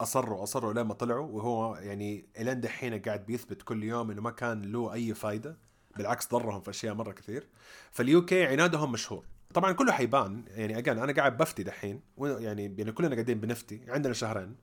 أصروا 0.00 0.42
أصروا 0.42 0.72
لما 0.72 0.94
طلعوا 0.94 1.26
وهو 1.26 1.76
يعني 1.76 2.24
إلين 2.38 2.60
دحين 2.60 3.02
قاعد 3.02 3.26
بيثبت 3.26 3.62
كل 3.62 3.84
يوم 3.84 4.10
إنه 4.10 4.22
ما 4.22 4.30
كان 4.30 4.62
له 4.62 4.92
أي 4.92 5.14
فايدة. 5.14 5.56
بالعكس 5.96 6.28
ضرهم 6.28 6.60
في 6.60 6.70
أشياء 6.70 6.94
مرة 6.94 7.12
كثير. 7.12 7.48
فال 7.90 8.24
UK 8.24 8.46
عنادهم 8.46 8.92
مشهور. 8.92 9.24
طبعا 9.54 9.72
كله 9.72 9.92
حيبان. 9.92 10.44
يعني 10.48 10.78
again 10.78 10.98
أنا 10.98 11.12
قاعد 11.12 11.36
بفتي 11.36 11.62
دحين 11.62 12.00
يعني 12.18 12.74
يعني 12.78 12.92
كلنا 12.92 13.14
قاعدين 13.14 13.40
بنفتي 13.40 13.80
عندنا 13.88 14.12
شهرين. 14.12 14.56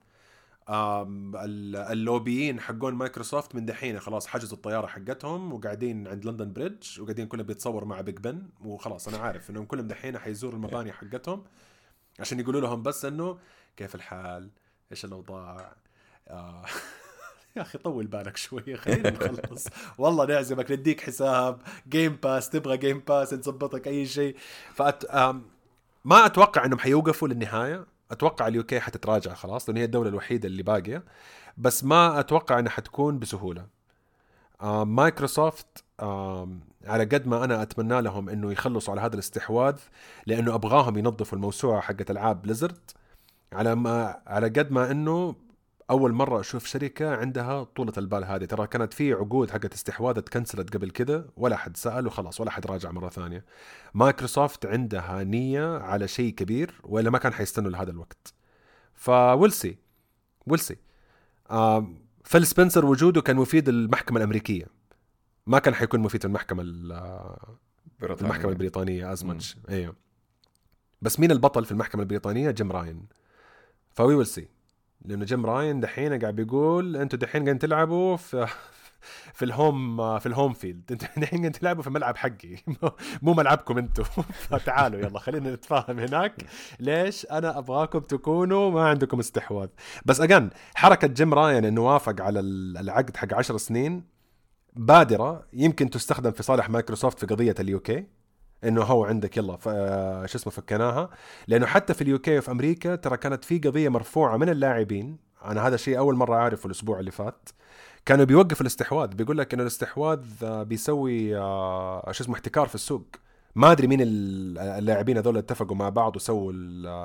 اللوبيين 0.69 2.59
حقون 2.59 2.93
مايكروسوفت 2.93 3.55
من 3.55 3.65
دحين 3.65 3.99
خلاص 3.99 4.27
حجزوا 4.27 4.57
الطيارة 4.57 4.87
حقتهم 4.87 5.53
وقاعدين 5.53 6.07
عند 6.07 6.25
لندن 6.25 6.53
بريدج 6.53 6.99
وقاعدين 7.01 7.27
كلهم 7.27 7.45
بيتصور 7.45 7.85
مع 7.85 8.01
بيج 8.01 8.17
بن 8.17 8.43
وخلاص 8.61 9.07
أنا 9.07 9.17
عارف 9.17 9.49
إنهم 9.49 9.65
كلهم 9.65 9.87
دحين 9.87 10.17
حيزوروا 10.17 10.55
المباني 10.55 10.91
حقتهم 10.91 11.43
عشان 12.19 12.39
يقولوا 12.39 12.61
لهم 12.61 12.83
بس 12.83 13.05
إنه 13.05 13.37
كيف 13.77 13.95
الحال؟ 13.95 14.49
إيش 14.91 15.05
الأوضاع؟ 15.05 15.75
آه. 16.27 16.65
يا 17.55 17.61
أخي 17.61 17.77
طول 17.77 18.07
بالك 18.07 18.37
شوية 18.37 18.75
خلينا 18.75 19.09
نخلص. 19.09 19.67
والله 19.97 20.25
نعزمك 20.25 20.71
نديك 20.71 21.01
حساب. 21.01 21.61
Game 21.89 22.15
Pass 22.15 22.50
تبغى 22.49 22.77
Game 22.77 23.00
Pass 23.00 23.33
نظبطك 23.33 23.87
أي 23.87 24.05
شيء. 24.05 24.35
فأت... 24.73 25.15
ما 26.05 26.25
أتوقع 26.25 26.65
إنهم 26.65 26.79
حيوقفوا 26.79 27.27
للنهاية. 27.27 27.85
أتوقع 28.11 28.47
ال 28.47 28.63
UK 28.63 28.79
حتتراجع 28.79 29.33
خلاص 29.33 29.69
لأن 29.69 29.77
هي 29.77 29.83
الدولة 29.83 30.09
الوحيدة 30.09 30.47
اللي 30.47 30.63
باقية. 30.63 31.03
بس 31.57 31.83
ما 31.83 32.19
أتوقع 32.19 32.59
إنها 32.59 32.71
حتكون 32.71 33.19
بسهولة. 33.19 33.65
مايكروسوفت 34.83 35.83
على 36.85 37.03
قد 37.03 37.27
ما 37.27 37.43
أنا 37.43 37.61
أتمنى 37.61 38.01
لهم 38.01 38.29
إنه 38.29 38.51
يخلصوا 38.51 38.93
على 38.93 39.01
هذا 39.01 39.13
الاستحواذ 39.13 39.79
لأنه 40.27 40.55
أبغاهم 40.55 40.97
ينظفوا 40.97 41.37
الموسوعة 41.37 41.81
حقت 41.81 42.11
ألعاب 42.11 42.41
بليزرد 42.41 42.91
على 43.53 43.75
ما 43.75 44.21
على 44.27 44.47
قد 44.47 44.71
ما 44.71 44.91
إنه 44.91 45.35
أول 45.91 46.13
مرة 46.13 46.39
أشوف 46.39 46.65
شركة 46.65 47.15
عندها 47.15 47.63
طولة 47.63 47.93
البال 47.98 48.24
هذه. 48.24 48.45
ترى 48.45 48.67
كانت 48.67 48.93
في 48.93 49.13
عقود 49.13 49.51
حقت 49.51 49.74
استحواذ 49.74 50.21
تكنسلت 50.21 50.74
قبل 50.74 50.89
كده 50.89 51.25
ولا 51.36 51.55
حد 51.57 51.77
سأل 51.77 52.07
وخلاص 52.07 52.41
ولا 52.41 52.51
حد 52.51 52.65
راجع 52.65 52.91
مرة 52.91 53.10
ثانية. 53.10 53.45
مايكروسوفت 53.93 54.65
عندها 54.65 55.24
نية 55.24 55.77
على 55.77 56.07
شيء 56.07 56.33
كبير 56.33 56.81
وإلا 56.83 57.10
ما 57.10 57.17
كان 57.17 57.33
حيستنوا 57.33 57.71
لهذا 57.71 57.91
الوقت. 57.91 58.33
ف 58.93 59.03
we'll 59.03 59.50
see 59.50 59.77
we'll 60.47 60.66
see 60.66 60.77
فيل 62.24 62.45
سبنسر 62.48 62.86
وجوده 62.86 63.21
كان 63.21 63.36
مفيد 63.36 63.69
للمحكمة 63.69 64.17
الأمريكية. 64.17 64.65
ما 65.48 65.60
كان 65.60 65.74
حيكون 65.74 66.00
مفيد 66.00 66.25
المحكمة 66.25 66.63
المحكمة 68.01 68.51
البريطانية 68.51 69.12
as 69.13 69.25
much 69.25 69.57
أيوه 69.69 69.95
بس 71.01 71.19
مين 71.19 71.31
البطل 71.31 71.65
في 71.65 71.71
المحكمة 71.71 72.01
البريطانية؟ 72.01 72.51
جيم 72.51 72.71
راين. 72.71 73.05
ف 73.89 74.15
we 74.15 74.19
will 74.19 74.25
see 74.27 74.47
لأنه 75.05 75.25
جيم 75.25 75.46
راين 75.46 75.79
دحين 75.79 76.20
قاعد 76.20 76.36
بيقول 76.36 76.98
أنتم 76.98 77.17
دحين 77.17 77.41
قاعدين 77.43 77.60
تلعبوا 77.60 78.17
في 78.17 78.48
في 79.34 79.46
ال 79.45 79.56
home 79.56 79.97
في 80.20 80.25
ال 80.25 80.31
home 80.31 80.53
field. 80.53 80.91
أنتم 80.91 81.08
دحين 81.22 81.39
قاعدين 81.39 81.51
تلعبوا 81.51 81.81
في 81.81 81.88
الملعب 81.88 82.17
حقي. 82.17 82.55
مو 83.22 83.34
ملعبكم 83.34 83.77
أنتم 83.77 84.03
فتعالوا 84.50 85.00
يلا 85.00 85.20
خلينا 85.20 85.53
نتفاهم 85.53 86.00
هناك. 86.00 86.46
ليش 86.79 87.25
أنا 87.25 87.57
أبغاكم 87.57 88.00
تكونوا 88.00 88.72
ما 88.72 88.90
عندكم 88.90 89.20
استحواذ. 89.20 89.68
بس 90.05 90.22
again 90.22 90.50
حركة 90.75 91.07
جيم 91.07 91.33
راين 91.33 91.66
إنه 91.66 91.94
وافق 91.94 92.22
على 92.22 92.40
العقد 92.40 93.18
حق 93.18 93.33
10 93.33 93.57
سنين 93.57 94.03
بادرة. 94.75 95.48
يمكن 95.53 95.90
تستخدم 95.90 96.31
في 96.31 96.44
صالح 96.44 96.70
مايكروسوفت 96.70 97.20
في 97.20 97.25
قضية 97.25 97.55
ال 97.59 97.79
UK 97.79 98.05
إنه 98.63 98.81
هو 98.81 99.05
عندك 99.05 99.37
يلا 99.37 99.57
آه، 99.67 100.25
شو 100.25 100.37
اسمه 100.37 100.53
فكناها 100.53 101.09
لأنه 101.47 101.65
حتى 101.65 101.93
في 101.93 102.01
ال 102.01 102.13
UK 102.13 102.37
وفي 102.37 102.51
أمريكا 102.51 102.95
ترى 102.95 103.17
كانت 103.17 103.45
في 103.45 103.59
قضية 103.59 103.89
مرفوعة 103.89 104.37
من 104.37 104.50
اللاعبين. 104.50 105.17
أنا 105.45 105.67
هذا 105.67 105.75
الشيء 105.75 105.97
أول 105.97 106.15
مرة 106.15 106.35
أعرفه 106.35 106.65
الأسبوع 106.67 107.00
اللي 107.00 107.11
فات. 107.11 107.50
كانوا 108.05 108.25
بيوقف 108.25 108.61
الاستحواذ 108.61 109.07
بيقول 109.15 109.37
لك 109.37 109.53
إنه 109.53 109.63
الاستحواذ 109.63 110.19
آه، 110.43 110.63
بيسوي 110.63 111.37
آه، 111.37 112.11
شو 112.11 112.24
اسمه 112.24 112.35
احتكار 112.35 112.67
في 112.67 112.75
السوق. 112.75 113.05
ما 113.55 113.71
أدري 113.71 113.87
مين 113.87 114.00
اللاعبين 114.01 115.17
هذول 115.17 115.37
اتفقوا 115.37 115.75
مع 115.75 115.89
بعض 115.89 116.15
وسووا 116.15 116.51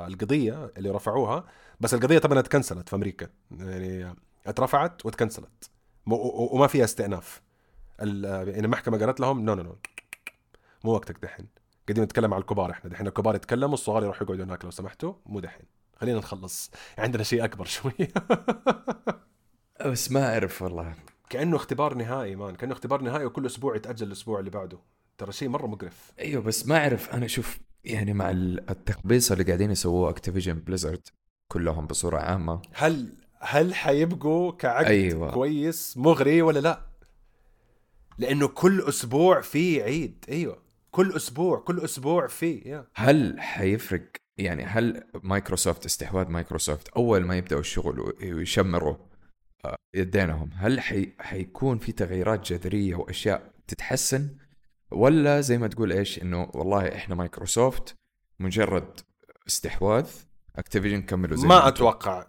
القضية 0.06 0.72
اللي 0.76 0.90
رفعوها. 0.90 1.44
بس 1.80 1.94
القضية 1.94 2.18
طبعا 2.18 2.38
اتكنسلت 2.38 2.88
في 2.88 2.96
أمريكا. 2.96 3.28
يعني 3.50 4.14
اترفعت 4.46 5.06
وتكنسلت 5.06 5.70
وما 6.06 6.66
فيها 6.66 6.84
استئناف. 6.84 7.42
يعني 7.98 8.58
المحكمة 8.60 8.98
قالت 8.98 9.20
لهم 9.20 9.44
no 9.44 9.54
no 9.54 9.62
no 9.62 9.76
مو 10.86 10.92
وقتك 10.92 11.18
دحين. 11.22 11.46
قاعدين 11.88 12.04
نتكلم 12.04 12.34
على 12.34 12.40
الكبار 12.40 12.70
إحنا. 12.70 12.90
دحين 12.90 13.06
الكبار 13.06 13.34
يتكلموا 13.34 13.74
الصغار 13.74 14.02
يروحوا 14.02 14.22
يقعدوا 14.22 14.44
هناك 14.44 14.64
لو 14.64 14.70
سمحتوا. 14.70 15.14
مو 15.26 15.40
دحين. 15.40 15.66
خلينا 15.96 16.18
نخلص. 16.18 16.70
عندنا 16.98 17.22
شيء 17.22 17.44
أكبر 17.44 17.64
شوية 17.64 18.12
بس 19.86 20.12
ما 20.12 20.32
أعرف 20.32 20.62
والله. 20.62 20.94
كأنه 21.30 21.56
اختبار 21.56 21.94
نهائي 21.94 22.36
man. 22.36 22.54
كأنه 22.54 22.72
اختبار 22.72 23.02
نهائي 23.02 23.24
وكل 23.24 23.46
أسبوع 23.46 23.76
يتأجل 23.76 24.06
الأسبوع 24.06 24.38
اللي 24.38 24.50
بعده. 24.50 24.78
ترى 25.18 25.32
شيء 25.32 25.48
مرة 25.48 25.66
مقرف. 25.66 26.12
أيوه 26.18 26.42
بس 26.42 26.66
ما 26.66 26.78
أعرف. 26.78 27.10
أنا 27.10 27.26
شوف 27.26 27.58
يعني 27.84 28.12
مع 28.12 28.30
التخبيص 28.30 29.32
اللي 29.32 29.44
قاعدين 29.44 29.70
يسووه 29.70 30.10
اكتيفيجن 30.10 30.54
بليزرد 30.54 31.08
كلهم 31.48 31.86
بصورة 31.86 32.18
عامة. 32.18 32.62
هل 32.72 33.12
هل 33.40 33.74
حيبقوا 33.74 34.52
كعقد 34.52 34.86
أيوة. 34.86 35.30
كويس 35.30 35.96
مغري 35.96 36.42
ولا 36.42 36.58
لا؟ 36.58 36.86
لأنه 38.18 38.48
كل 38.48 38.80
أسبوع 38.88 39.40
في 39.40 39.82
عيد. 39.82 40.24
أيوه. 40.28 40.65
كل 40.96 41.12
أسبوع 41.16 41.58
كل 41.58 41.80
أسبوع 41.80 42.26
في 42.26 42.84
هل 42.94 43.40
حيفرق؟ 43.40 44.02
يعني 44.38 44.64
هل 44.64 45.04
مايكروسوفت 45.22 45.84
استحواذ 45.84 46.28
مايكروسوفت 46.28 46.88
أول 46.88 47.24
ما 47.24 47.36
يبدأوا 47.36 47.60
الشغل 47.60 48.00
ويشمروا 48.00 48.96
آه، 49.64 49.76
يدينهم 49.94 50.50
هل 50.54 50.80
حي... 50.80 51.12
حيكون 51.20 51.78
في 51.78 51.92
تغييرات 51.92 52.52
جذرية 52.52 52.94
وأشياء 52.94 53.52
تتحسن؟ 53.66 54.36
ولا 54.90 55.40
زي 55.40 55.58
ما 55.58 55.68
تقول 55.68 55.92
إيش 55.92 56.22
إنه 56.22 56.50
والله 56.54 56.94
إحنا 56.94 57.14
مايكروسوفت 57.14 57.94
مجرد 58.40 59.00
استحواذ 59.46 60.10
أكتيفيجن 60.56 61.02
كملوا 61.02 61.36
زي 61.36 61.48
ما 61.48 61.68
أتوقع. 61.68 62.26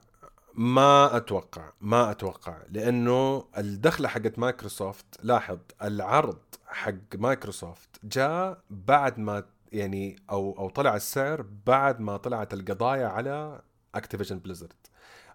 ما 0.58 1.18
أتوقع 1.18 1.72
ما 1.82 2.12
أتوقع 2.12 2.58
لأنه 2.70 3.48
الدخلة 3.58 4.08
حقت 4.08 4.40
مايكروسوفت 4.40 5.06
لاحظ 5.24 5.60
العرض 5.82 6.40
حق 6.68 7.16
مايكروسوفت 7.16 7.90
جاء 8.04 8.62
بعد 8.70 9.20
ما 9.20 9.44
يعني 9.72 10.16
أو 10.30 10.56
أو 10.60 10.70
طلع 10.70 10.96
السعر 10.96 11.46
بعد 11.66 12.00
ما 12.00 12.18
طلعت 12.18 12.54
القضايا 12.54 13.08
على 13.08 13.62
اكتيفيجن 13.96 14.40
بليزرد 14.40 14.74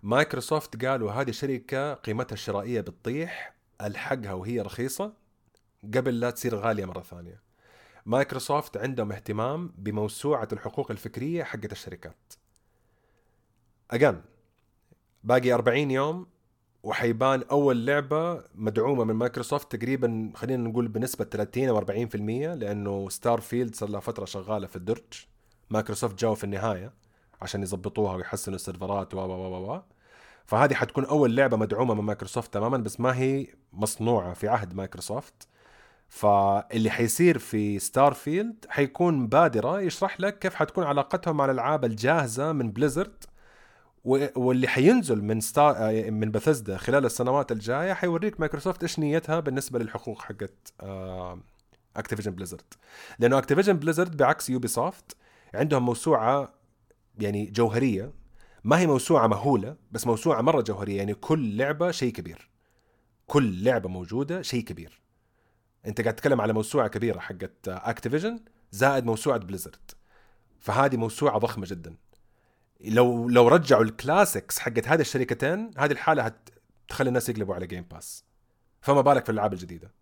مايكروسوفت 0.02 0.84
قالوا 0.84 1.12
هذه 1.12 1.30
شركة 1.30 1.94
قيمتها 1.94 2.34
الشرائية 2.34 2.80
بتطيح 2.80 3.54
ألحقها 3.80 4.32
وهي 4.32 4.60
رخيصة 4.60 5.12
قبل 5.94 6.20
لا 6.20 6.30
تصير 6.30 6.56
غالية 6.56 6.84
مرة 6.84 7.00
ثانية. 7.00 7.42
مايكروسوفت 8.06 8.76
عندهم 8.76 9.12
اهتمام 9.12 9.74
بموسوعة 9.78 10.48
الحقوق 10.52 10.90
الفكرية 10.90 11.44
حقت 11.44 11.72
الشركات. 11.72 12.32
again 13.90 14.22
باقي 15.24 15.52
40 15.52 15.90
يوم 15.90 16.26
وحيبان 16.82 17.42
أول 17.50 17.86
لعبة 17.86 18.44
مدعومة 18.54 19.04
من 19.04 19.14
مايكروسوفت 19.14 19.76
تقريبا 19.76 20.32
خلينا 20.34 20.68
نقول 20.68 20.88
بنسبة 20.88 21.24
30 21.24 21.68
أو 21.68 21.80
40% 21.80 22.14
لأنه 22.14 23.08
Starfield 23.08 23.74
صار 23.74 23.88
لها 23.88 24.00
فترة 24.00 24.24
شغالة 24.24 24.66
في 24.66 24.76
الدرج 24.76 25.26
مايكروسوفت 25.70 26.18
جاوا 26.18 26.34
في 26.34 26.44
النهاية 26.44 26.92
عشان 27.42 27.62
يظبطوها 27.62 28.16
ويحسنوا 28.16 28.56
السيرفرات 28.56 29.14
و 29.14 29.18
و 29.18 29.72
و 29.72 29.82
فهذه 30.44 30.74
حتكون 30.74 31.04
أول 31.04 31.36
لعبة 31.36 31.56
مدعومة 31.56 31.94
من 31.94 32.04
مايكروسوفت 32.04 32.54
تماما 32.54 32.78
بس 32.78 33.00
ما 33.00 33.16
هي 33.16 33.46
مصنوعة 33.72 34.34
في 34.34 34.48
عهد 34.48 34.74
مايكروسوفت. 34.74 35.48
فاللي 36.08 36.90
حيصير 36.90 37.38
في 37.38 37.78
Starfield 37.78 38.66
حيكون 38.68 39.26
بادرة 39.26 39.80
يشرح 39.80 40.20
لك 40.20 40.38
كيف 40.38 40.54
حتكون 40.54 40.84
علاقتهم 40.84 41.36
مع 41.36 41.44
الألعاب 41.44 41.84
الجاهزة 41.84 42.52
من 42.52 42.70
بليزرد 42.72 43.24
واللي 44.04 44.68
حينزل 44.68 45.22
من 45.22 45.40
ستار 45.40 45.74
آه، 45.78 46.10
من 46.10 46.30
بثزدا 46.30 46.76
خلال 46.76 47.04
السنوات 47.04 47.52
الجاية 47.52 47.92
حيوريك 47.92 48.40
مايكروسوفت 48.40 48.82
إيش 48.82 48.98
نيتها 48.98 49.40
بالنسبة 49.40 49.78
للحقوق 49.78 50.22
حقت 50.22 50.72
اكتيفيجن 51.96 52.30
بليزرد 52.30 52.74
لأنه 53.18 53.38
اكتيفيجن 53.38 53.72
بليزرد 53.72 54.16
بعكس 54.16 54.50
يوبي 54.50 54.68
سوفت 54.68 55.16
عندهم 55.54 55.84
موسوعة 55.84 56.62
يعني 57.18 57.46
جوهرية. 57.46 58.12
ما 58.64 58.78
هي 58.78 58.86
موسوعة 58.86 59.26
مهولة 59.26 59.76
بس 59.92 60.06
موسوعة 60.06 60.42
مرة 60.42 60.60
جوهرية. 60.60 60.96
يعني 60.96 61.14
كل 61.14 61.56
لعبة 61.56 61.90
شيء 61.90 62.12
كبير. 62.12 62.50
كل 63.26 63.64
لعبة 63.64 63.88
موجودة 63.88 64.42
شيء 64.42 64.64
كبير. 64.64 65.00
أنت 65.86 66.00
قاعد 66.00 66.16
تتكلم 66.16 66.40
على 66.40 66.52
موسوعة 66.52 66.88
كبيرة 66.88 67.20
حقت 67.20 67.68
اكتيفيجن 67.68 68.40
زائد 68.70 69.04
موسوعة 69.04 69.38
بليزرد 69.38 69.90
فهذه 70.60 70.96
موسوعة 70.96 71.38
ضخمة 71.38 71.66
جدا. 71.68 71.96
لو 72.84 73.28
لو 73.28 73.48
رجعوا 73.48 73.82
ال 73.84 73.93
classics 73.93 74.58
حقت 74.58 74.88
هذه 74.88 75.00
الشركتين 75.00 75.70
هذه 75.78 75.92
الحالة 75.92 76.34
هتخلي 76.88 77.08
الناس 77.08 77.28
يقلبوا 77.28 77.54
على 77.54 77.66
Game 77.66 77.82
Pass 77.82 78.24
فما 78.80 79.00
بالك 79.00 79.24
في 79.24 79.30
الألعاب 79.32 79.52
الجديدة. 79.52 79.94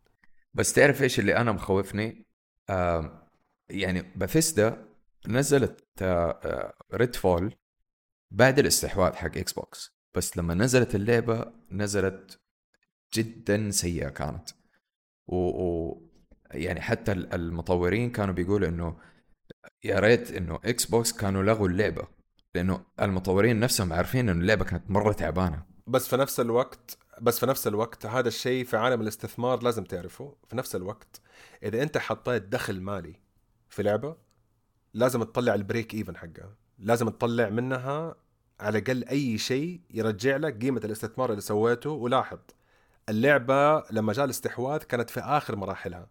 بس 0.55 0.73
تعرف 0.73 1.03
إيش 1.03 1.21
اللي 1.21 1.37
أنا 1.37 1.53
مخوفني؟ 1.53 2.27
آه 2.71 3.27
يعني 3.71 4.13
بثزدا 4.17 4.87
نزلت 5.29 5.85
آه 6.03 6.75
Redfall 6.95 7.55
بعد 8.31 8.59
الاستحواذ 8.59 9.13
حق 9.15 9.37
إكس 9.37 9.53
بوكس 9.53 9.97
بس 10.15 10.37
لما 10.37 10.55
نزلت 10.55 10.95
اللعبة 10.95 11.53
نزلت 11.71 12.41
جدا 13.15 13.71
سيئة 13.71 14.09
كانت. 14.09 14.51
و, 15.27 15.37
و 15.37 16.03
يعني 16.51 16.81
حتى 16.81 17.13
المطورين 17.13 18.11
كانوا 18.11 18.35
بيقولوا 18.35 18.69
إنه 18.69 18.99
يا 19.85 19.99
ريت 20.01 20.31
إنه 20.31 20.61
إكس 20.65 20.85
بوكس 20.85 21.13
كانوا 21.13 21.43
لغوا 21.43 21.69
اللعبة. 21.69 22.20
لأنه 22.55 22.85
المطورين 23.01 23.61
نفسهم 23.61 23.93
عارفين 23.93 24.29
إنه 24.29 24.41
اللعبة 24.41 24.65
كانت 24.65 24.91
مرة 24.91 25.13
تعبانة. 25.13 25.63
بس 25.87 26.09
في 26.09 26.17
نفس 26.17 26.41
الوقت 26.41 26.99
بس 27.21 27.41
في 27.41 27.47
نفس 27.47 27.67
الوقت 27.67 28.07
هذا 28.07 28.29
الشيء 28.29 28.65
في 28.65 28.77
عالم 28.77 29.01
الاستثمار 29.01 29.63
لازم 29.63 29.85
تعرفه. 29.85 30.37
في 30.49 30.57
نفس 30.57 30.77
الوقت 30.77 31.21
إذا 31.63 31.83
أنت 31.83 31.99
حطيت 31.99 32.43
دخل 32.43 32.81
مالي 32.81 33.21
في 33.69 33.83
لعبة 33.83 34.17
لازم 34.95 35.23
تطلع 35.23 35.55
ال 35.55 35.62
break 35.62 35.95
even 35.95 36.17
حقها. 36.17 36.55
لازم 36.79 37.09
تطلع 37.09 37.49
منها 37.49 38.17
على 38.61 38.79
الأقل 38.79 39.05
أي 39.05 39.39
شيء 39.39 39.81
يرجع 39.91 40.37
لك 40.37 40.63
قيمة 40.63 40.81
الاستثمار 40.85 41.31
اللي 41.31 41.41
سويته. 41.41 41.91
ولاحظ 41.91 42.39
اللعبة 43.09 43.83
لما 43.91 44.13
جاء 44.13 44.25
الاستحواذ 44.25 44.79
كانت 44.79 45.11
في 45.11 45.21
آخر 45.21 45.57
مراحلها. 45.57 46.09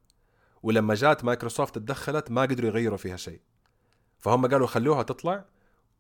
ولما 0.64 0.96
جات 0.96 1.24
مايكروسوفت 1.24 1.76
تدخلت 1.76 2.32
ما 2.32 2.42
قدروا 2.42 2.70
يغيروا 2.70 2.98
فيها 2.98 3.18
شيء. 3.18 3.42
فهم 4.20 4.46
قالوا 4.46 4.68
خلوها 4.68 5.04
تطلع 5.04 5.46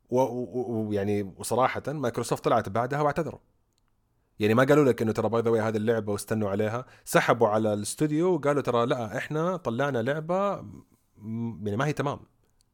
ويعني 0.10 1.34
وصراحه 1.38 1.84
مايكروسوفت 1.88 2.44
طلعت 2.44 2.70
بعدها 2.70 3.02
واعتذروا. 3.02 3.40
يعني 4.40 4.54
ما 4.54 4.64
قالوا 4.64 4.86
لك 4.86 5.02
إنه 5.02 5.12
ترى 5.12 5.30
by 5.30 5.42
the 5.42 5.68
هذه 5.68 5.78
اللعبة 5.78 6.12
واستنوا 6.12 6.50
عليها. 6.50 6.86
سحبوا 7.06 7.48
على 7.48 7.74
الاستوديو 7.74 8.34
وقالوا 8.34 8.62
ترى 8.62 8.86
لا 8.86 9.18
إحنا 9.18 9.58
طلعنا 9.58 10.02
لعبة 10.02 10.56
يعني 11.64 11.78
ما 11.78 11.86
هي 11.86 11.94
تمام 11.94 12.20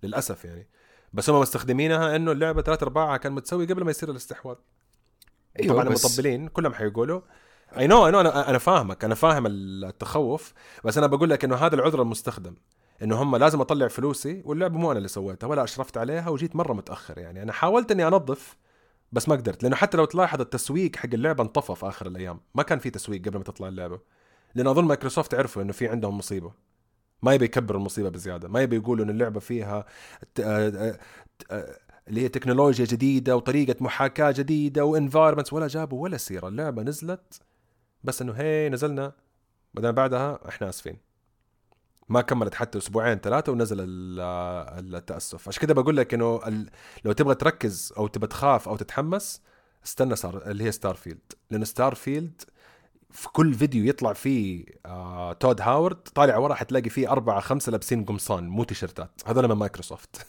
للأسف 0.03 0.45
يعني. 0.45 0.67
بس 1.13 1.29
هم 1.29 1.39
مستخدمينها 1.39 2.15
إنه 2.15 2.31
اللعبة 2.31 2.61
ثلاث 2.61 2.83
أرباعها 2.83 3.17
كان 3.17 3.31
متسوي 3.31 3.65
قبل 3.65 3.83
ما 3.83 3.91
يصير 3.91 4.11
الاستحواذ. 4.11 4.55
أيوه 5.59 5.73
طبعا 5.73 5.89
بس... 5.89 6.05
المطبلين 6.05 6.47
كلهم 6.47 6.73
حيقولوا 6.73 7.21
I 7.77 7.87
know 7.87 8.07
أنا 8.07 8.49
أنا 8.49 8.57
فاهمك 8.57 9.03
أنا 9.03 9.15
فاهم 9.15 9.43
التخوف 9.47 10.53
بس 10.83 10.97
أنا 10.97 11.07
بقول 11.07 11.29
لك 11.29 11.43
إنه 11.43 11.55
هذا 11.55 11.75
العذر 11.75 12.01
المستخدم. 12.01 12.55
إنه 13.03 13.21
هم 13.21 13.35
لازم 13.35 13.61
أطلع 13.61 13.87
فلوسي 13.87 14.41
واللعبة 14.45 14.77
مو 14.77 14.91
أنا 14.91 14.97
اللي 14.97 15.07
سويتها 15.07 15.47
ولا 15.47 15.63
أشرفت 15.63 15.97
عليها 15.97 16.29
وجيت 16.29 16.55
مرة 16.55 16.73
متأخر 16.73 17.17
يعني. 17.17 17.43
أنا 17.43 17.53
حاولت 17.53 17.91
إني 17.91 18.07
أنظف 18.07 18.57
بس 19.11 19.29
ما 19.29 19.35
قدرت 19.35 19.63
لأنه 19.63 19.75
حتى 19.75 19.97
لو 19.97 20.05
تلاحظ 20.05 20.41
التسويق 20.41 20.95
حق 20.95 21.09
اللعبة 21.13 21.43
انطفى 21.43 21.75
في 21.75 21.87
آخر 21.87 22.07
الأيام. 22.07 22.39
ما 22.55 22.63
كان 22.63 22.79
في 22.79 22.89
تسويق 22.89 23.25
قبل 23.25 23.37
ما 23.37 23.43
تطلع 23.43 23.67
اللعبة. 23.67 23.99
لأن 24.55 24.67
أظن 24.67 24.85
مايكروسوفت 24.85 25.35
عرفوا 25.35 25.61
إنه 25.61 25.73
في 25.73 25.87
عندهم 25.87 26.17
مصيبة. 26.17 26.51
ما 27.21 27.33
يبي 27.33 27.45
يكبر 27.45 27.75
المصيبة 27.75 28.09
بزيادة. 28.09 28.47
ما 28.47 28.61
يبي 28.61 28.75
يقولوا 28.75 29.05
إن 29.05 29.09
اللعبة 29.09 29.39
فيها 29.39 29.85
اللي 32.07 32.21
هي 32.21 32.27
تكنولوجيا 32.29 32.85
جديدة 32.85 33.35
وطريقة 33.35 33.75
محاكاة 33.79 34.31
جديدة 34.31 34.85
و 34.85 34.90
environments 34.90 35.53
ولا 35.53 35.67
جابوا 35.67 36.03
ولا 36.03 36.17
سيرة. 36.17 36.47
اللعبة 36.47 36.81
نزلت 36.81 37.41
بس 38.03 38.21
إنه 38.21 38.33
هي 38.33 38.69
نزلنا 38.69 39.13
بعدين 39.73 39.91
بعدها 39.91 40.39
إحنا 40.49 40.69
آسفين. 40.69 41.04
ما 42.09 42.21
كملت 42.21 42.55
حتى 42.55 42.77
أسبوعين 42.77 43.17
ثلاثة 43.17 43.51
ونزل 43.51 43.77
التأسف. 44.95 45.47
عشان 45.47 45.61
كده 45.61 45.73
بقول 45.73 45.97
لك 45.97 46.13
إنه 46.13 46.41
لو 47.05 47.11
تبغى 47.11 47.35
تركز 47.35 47.93
أو 47.97 48.07
تبغى 48.07 48.27
تخاف 48.27 48.69
أو 48.69 48.75
تتحمس 48.75 49.41
استنى 49.85 50.15
صار 50.15 50.51
اللي 50.51 50.63
هي 50.63 50.71
ستار 50.71 50.95
فيلد 50.95 51.33
لأن 51.51 51.61
في 53.15 53.29
كل 53.29 53.53
فيديو 53.53 53.85
يطلع 53.85 54.13
فيه 54.13 54.65
آه 54.85 55.33
تود 55.33 55.61
هاورد 55.61 55.95
طالع 55.95 56.37
ورا 56.37 56.53
حتلاقي 56.53 56.89
فيه 56.89 57.11
أربعة 57.11 57.39
خمسة 57.39 57.71
لابسين 57.71 58.05
قمصان 58.05 58.47
مو 58.47 58.63
تيشرتات. 58.63 59.21
هذول 59.25 59.47
من 59.47 59.55
مايكروسوفت. 59.55 60.25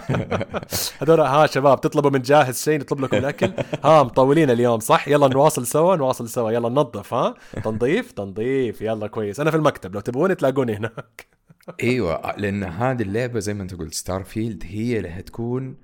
هذول 1.02 1.20
ها 1.20 1.46
شباب 1.46 1.80
تطلبوا 1.80 2.10
من 2.10 2.22
جاهز 2.22 2.62
شيء 2.62 2.80
نطلب 2.80 3.00
لكم 3.00 3.16
الأكل. 3.16 3.52
ها 3.84 4.02
مطولين 4.02 4.50
اليوم 4.50 4.80
صح؟ 4.80 5.08
يلا 5.08 5.28
نواصل 5.28 5.66
سوا 5.66 5.96
نواصل 5.96 6.28
سوا. 6.28 6.50
يلا 6.50 6.68
ننظف 6.68 7.14
ها؟ 7.14 7.34
تنظيف 7.64 8.12
تنظيف. 8.12 8.82
يلا 8.82 9.06
كويس. 9.06 9.40
أنا 9.40 9.50
في 9.50 9.56
المكتب 9.56 9.94
لو 9.94 10.00
تبغوني 10.00 10.34
تلاقوني 10.34 10.76
هناك. 10.76 11.26
إيوه 11.82 12.36
لأن 12.36 12.64
هذه 12.64 13.02
اللعبة 13.02 13.40
زي 13.40 13.54
ما 13.54 13.62
أنت 13.62 13.74
قلت 13.74 13.94
ستار 13.94 14.24
فيلد 14.24 14.62
هي 14.66 14.96
اللي 14.96 15.10
حتكون 15.10 15.76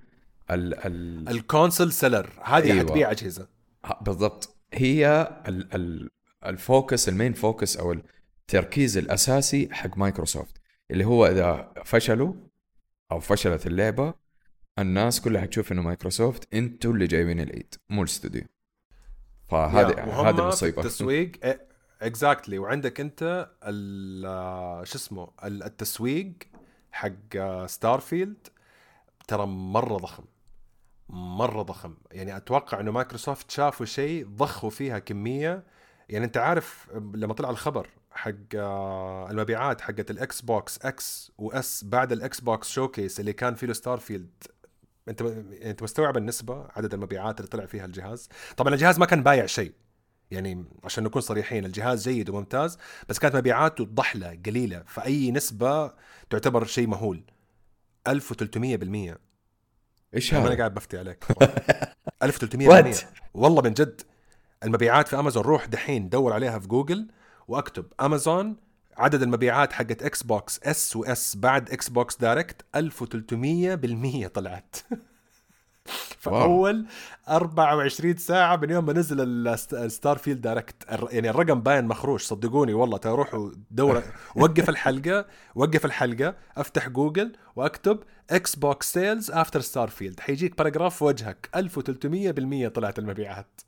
ال 0.51 0.75
ال 0.87 1.29
ال 1.29 1.37
console 1.37 1.92
seller 1.92 2.31
هذه 2.43 2.73
أيوة. 2.73 2.79
حتبيع 2.81 3.11
أجهزة. 3.11 3.49
بالضبط. 4.01 4.57
هي 4.75 5.33
ال 5.49 5.75
ال 5.75 6.11
ال 6.46 6.57
focus 6.57 7.09
ال 7.09 7.13
main 7.13 7.33
focus 7.33 7.76
أو 7.76 7.92
التركيز 7.92 8.98
الأساسي 8.98 9.68
حق 9.72 9.98
مايكروسوفت 9.98 10.61
اللي 10.90 11.05
هو 11.05 11.26
إذا 11.26 11.72
فشلوا 11.85 12.35
أو 13.12 13.20
فشلت 13.20 13.66
اللعبة 13.66 14.14
الناس 14.79 15.20
كلها 15.20 15.42
حتشوف 15.42 15.72
إنه 15.72 15.83
مايكروسوفت 15.83 16.55
إنتوا 16.55 16.92
اللي 16.92 17.07
جايبين 17.07 17.40
العيد 17.40 17.74
مو 17.90 18.03
الاستوديو. 18.03 18.42
فهذه 19.48 20.05
هذه 20.05 20.38
المصيبه 20.38 20.81
التسويق 20.83 21.33
exactly 22.03 22.57
exactly. 22.57 22.61
وعندك 22.61 23.00
أنت 23.00 23.50
شو 24.85 24.98
اسمه 24.98 25.31
التسويق 25.44 26.33
حق 26.92 27.37
ستارفيلد 27.66 28.48
ترى 29.29 29.46
مرة 29.46 29.96
ضخم 29.96 30.24
مرة 31.09 31.62
ضخم. 31.62 31.94
يعني 32.12 32.37
أتوقع 32.37 32.81
إنه 32.81 32.90
مايكروسوفت 32.90 33.50
شافوا 33.50 33.87
شيء 33.87 34.26
ضخوا 34.26 34.70
فيها 34.70 34.98
كمية 34.98 35.64
يعني 36.11 36.25
انت 36.25 36.37
عارف 36.37 36.88
لما 36.94 37.35
طلع 37.35 37.51
الخبر 37.51 37.88
حق 38.11 38.31
آه، 38.55 39.31
المبيعات 39.31 39.81
حقت 39.81 40.11
الإكس 40.11 40.40
بوكس 40.40 40.79
X 40.83 41.33
و 41.38 41.62
S 41.62 41.85
بعد 41.85 42.12
الإكس 42.12 42.40
بوكس 42.40 42.68
showcase 42.68 43.20
اللي 43.20 43.33
كان 43.33 43.55
فيه 43.55 43.73
ستار 43.73 43.99
فيلد 43.99 44.44
انت 45.09 45.23
انت 45.62 45.83
مستوعب 45.83 46.16
النسبة 46.16 46.68
عدد 46.77 46.94
المبيعات 46.94 47.40
اللي 47.40 47.49
طلع 47.49 47.66
فيها 47.66 47.85
الجهاز؟ 47.85 48.29
طبعا 48.57 48.75
الجهاز 48.75 48.99
ما 48.99 49.07
كان 49.07 49.23
بايع 49.23 49.46
شيء 49.46 49.73
يعني 50.31 50.64
عشان 50.85 51.05
نكون 51.05 51.23
صريحين 51.23 51.64
الجهاز 51.64 52.09
جيد 52.09 52.31
وممتاز 52.31 52.79
بس 53.09 53.18
كانت 53.18 53.37
مبيعاته 53.37 53.85
ضحلة 53.85 54.40
قليلة 54.46 54.83
فأي 54.87 55.31
نسبة 55.31 55.92
تعتبر 56.31 56.64
شيء 56.64 56.87
مهول. 56.87 57.23
1300% 58.09 58.12
إيش 60.14 60.35
هذا؟ 60.35 60.49
أنا 60.49 60.59
قاعد 60.59 60.75
بفتي 60.75 60.99
عليك. 60.99 61.25
1300% 62.25 63.05
والله 63.35 63.62
من 63.62 63.73
جد. 63.73 64.03
المبيعات 64.64 65.09
في 65.09 65.18
أمازون. 65.18 65.42
روح 65.42 65.66
دحين 65.66 66.09
دور 66.09 66.33
عليها 66.33 66.59
في 66.59 66.68
جوجل 66.68 67.09
وأكتب 67.49 67.87
أمازون. 68.01 68.57
عدد 68.96 69.23
المبيعات 69.23 69.73
حقت 69.73 70.03
إكس 70.03 70.23
بوكس 70.23 70.61
X 70.62 70.96
و 70.96 71.16
S 71.16 71.37
بعد 71.37 71.70
إكس 71.70 71.88
بوكس 71.88 72.16
direct 72.16 72.62
1300% 72.77 74.27
طلعت. 74.27 74.77
فأول 76.18 76.87
24 77.29 78.16
ساعة 78.16 78.57
من 78.57 78.70
يوم 78.70 78.87
ما 78.87 78.92
نزل 78.92 79.49
الستار 79.75 80.18
فيلد 80.18 80.40
direct 80.40 80.76
يعني 81.11 81.31
الرقم 81.31 81.61
باين 81.61 81.85
مخروش 81.85 82.25
صدقوني 82.25 82.75
والله. 82.75 82.99
تروحوا 82.99 83.51
دور 83.70 84.03
وقف 84.37 84.68
الحلقة 84.68 85.27
وقف 85.55 85.85
الحلقة 85.85 86.35
أفتح 86.57 86.88
جوجل 86.88 87.33
وأكتب 87.57 87.99
إكس 88.31 88.57
بوكس 88.57 88.92
sales 88.92 89.31
after 89.31 89.61
ستار 89.61 89.88
فيلد 89.88 90.20
حيجيك 90.20 90.59
paragraph 90.59 90.96
في 90.96 91.05
وجهك. 91.05 91.49
1300% 91.57 92.68
طلعت 92.68 92.99
المبيعات. 92.99 93.61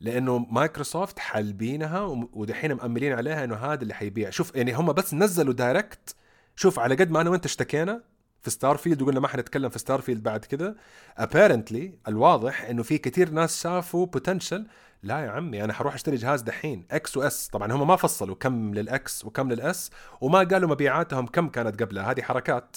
لأنه 0.00 0.38
مايكروسوفت 0.38 1.18
حالبينها 1.18 2.00
ودحين 2.32 2.72
مأملين 2.72 3.12
عليها 3.12 3.44
إنه 3.44 3.54
هذا 3.54 3.82
اللي 3.82 3.94
حيبيع. 3.94 4.30
شوف 4.30 4.54
يعني 4.54 4.72
هم 4.72 4.92
بس 4.92 5.14
نزلوا 5.14 5.54
direct 5.54 6.14
شوف 6.56 6.78
على 6.78 6.94
قد 6.94 7.10
ما 7.10 7.20
أنا 7.20 7.30
وأنت 7.30 7.44
اشتكينا 7.44 8.02
في 8.42 8.50
ستار 8.50 8.76
فيلد 8.76 9.02
وقلنا 9.02 9.20
ما 9.20 9.28
حنتكلم 9.28 9.68
في 9.68 9.78
ستار 9.78 10.00
فيلد 10.00 10.22
بعد 10.22 10.44
كذا 10.44 10.74
apparently 11.16 11.98
الواضح 12.08 12.64
إنه 12.64 12.82
في 12.82 12.98
كثير 12.98 13.30
ناس 13.30 13.62
شافوا 13.62 14.06
potential 14.06 14.66
لا 15.02 15.24
يا 15.24 15.30
عمي 15.30 15.64
أنا 15.64 15.72
حروح 15.72 15.94
أشتري 15.94 16.16
جهاز 16.16 16.42
دحين 16.42 16.86
X 16.90 17.16
و 17.16 17.32
S 17.32 17.48
طبعا 17.48 17.72
هم 17.72 17.86
ما 17.86 17.96
فصلوا 17.96 18.34
كم 18.34 18.74
لل 18.74 19.07
X 19.07 19.24
وكم 19.24 19.52
لل 19.52 19.77
S 19.77 19.90
وما 20.20 20.38
قالوا 20.38 20.68
مبيعاتهم 20.70 21.26
كم 21.26 21.48
كانت 21.48 21.82
قبلها. 21.82 22.10
هذه 22.10 22.22
حركات. 22.22 22.76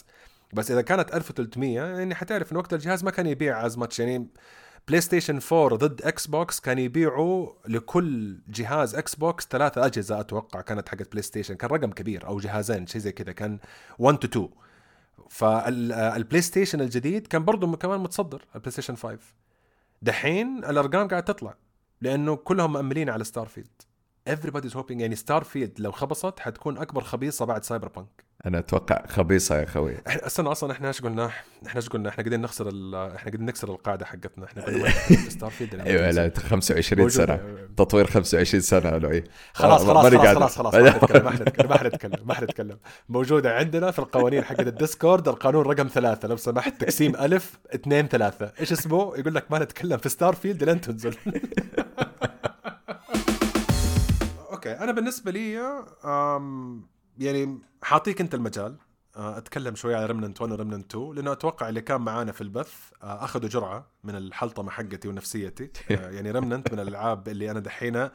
بس 0.53 0.71
إذا 0.71 0.81
كانت 0.81 1.15
1300 1.15 1.75
يعني 1.75 2.15
حتعرف 2.15 2.51
ان 2.51 2.57
وقت 2.57 2.73
الجهاز 2.73 3.03
ما 3.03 3.11
كان 3.11 3.27
يبيع 3.27 3.65
as 3.65 3.77
much 3.77 3.99
يعني 3.99 4.27
بلاي 4.89 5.01
ستيشن 5.01 5.39
4 5.51 5.77
ضد 5.77 6.01
إكس 6.01 6.27
بوكس 6.27 6.59
كان 6.59 6.79
يبيعوا 6.79 7.51
لكل 7.67 8.37
جهاز 8.47 8.95
إكس 8.95 9.15
بوكس 9.15 9.47
ثلاثة 9.47 9.85
أجهزة 9.85 10.19
أتوقع 10.19 10.61
كانت 10.61 10.89
حقت 10.89 11.11
بلاي 11.11 11.21
ستيشن 11.21 11.55
كان 11.55 11.69
رقم 11.69 11.91
كبير 11.91 12.27
أو 12.27 12.39
جهازين 12.39 12.87
شيء 12.87 13.01
زي 13.01 13.11
كذا. 13.11 13.31
كان 13.31 13.59
1 13.99 14.17
to 14.17 14.27
2 14.27 14.49
فالبلاي 15.29 16.41
ستيشن 16.41 16.81
الجديد 16.81 17.27
كان 17.27 17.45
برضه 17.45 17.77
كمان 17.77 17.99
متصدر 17.99 18.45
البلاي 18.55 18.71
ستيشن 18.71 18.95
5 18.95 19.17
دحين 20.01 20.57
الأرقام 20.57 21.07
قاعد 21.07 21.23
تطلع 21.23 21.55
لأنه 22.01 22.35
كلهم 22.35 22.73
مأملين 22.73 23.09
على 23.09 23.23
ستار 23.23 23.47
فيلد 23.47 23.81
everybody's 24.29 24.73
hoping 24.73 24.91
يعني 24.91 25.15
ستار 25.15 25.43
فيلد 25.43 25.79
لو 25.79 25.91
خبصت 25.91 26.39
حتكون 26.39 26.77
أكبر 26.77 27.03
خبيصه 27.03 27.45
بعد 27.45 27.63
سايبر 27.63 27.87
بانك 27.87 28.28
أنا 28.45 28.59
أتوقع 28.59 29.05
خبيصة 29.07 29.59
يا 29.59 29.65
خوي 29.65 29.95
إحنا 30.07 30.27
استنى 30.27 30.51
أصلا 30.51 30.71
إحنا 30.71 30.87
إيش 30.87 31.01
قلنا؟ 31.01 31.25
إحنا 31.67 31.75
إيش 31.75 31.89
قلنا؟ 31.89 32.09
إحنا 32.09 32.23
قاعدين 32.23 32.41
نخسر 32.41 32.67
إحنا 32.67 33.17
قاعدين 33.17 33.45
نكسر 33.45 33.69
القاعدة 33.69 34.05
حقتنا. 34.05 34.45
إحنا 34.45 34.65
ستار 35.29 35.49
فيلد 35.49 35.75
أيوه 35.75 36.11
لا 36.11 36.31
25 36.37 37.09
سنة. 37.09 37.39
تطوير 37.77 38.07
25 38.07 38.61
سنة 38.61 38.97
لؤي. 38.97 39.23
خلاص 39.53 39.83
خلاص 39.85 40.05
خلاص 40.05 40.57
خلاص 40.57 40.57
خلاص 40.57 40.75
ما 41.23 41.31
حنتكلم 41.31 41.69
ما 41.69 41.77
حنتكلم 41.77 42.27
ما 42.27 42.33
حنتكلم 42.33 42.77
موجودة 43.09 43.55
عندنا 43.55 43.91
في 43.91 43.99
القوانين 43.99 44.43
حقت 44.43 44.67
الديسكورد 44.67 45.27
القانون 45.27 45.65
رقم 45.65 45.87
ثلاثة. 45.87 46.27
لو 46.27 46.37
سمحت 46.37 46.81
تقسيم 46.81 47.15
ألف 47.15 47.59
اثنين 47.75 48.07
ثلاثة. 48.07 48.51
إيش 48.59 48.71
اسمه؟ 48.71 49.17
يقول 49.17 49.35
لك 49.35 49.51
ما 49.51 49.59
نتكلم 49.59 49.97
في 49.97 50.09
ستار 50.09 50.33
فيلد 50.35 50.63
لين 50.63 50.81
تنزل. 50.81 51.15
okay 54.51 54.71
أنا 54.71 54.91
بالنسبة 54.91 55.31
لي 55.31 55.59
يعني 57.19 57.59
حاعطيك 57.83 58.21
انت 58.21 58.35
المجال 58.35 58.77
آه، 59.15 59.37
أتكلم 59.37 59.75
شوي 59.75 59.95
على 59.95 60.05
ريمننت 60.05 60.41
1 60.41 60.53
وريمننت 60.53 60.95
2 60.95 61.13
لأنه 61.15 61.31
أتوقع 61.31 61.69
اللي 61.69 61.81
كان 61.81 62.01
معانا 62.01 62.31
في 62.31 62.41
البث 62.41 62.73
آه، 63.03 63.23
أخذوا 63.23 63.49
جرعة 63.49 63.87
من 64.03 64.15
الحلطمة 64.15 64.71
حقتي 64.71 65.07
ونفسيتي. 65.07 65.71
آه، 65.95 66.09
يعني 66.09 66.31
ريمننت 66.31 66.73
من 66.73 66.79
الألعاب 66.79 67.27
اللي 67.27 67.51
أنا 67.51 67.59
دحين 67.59 68.09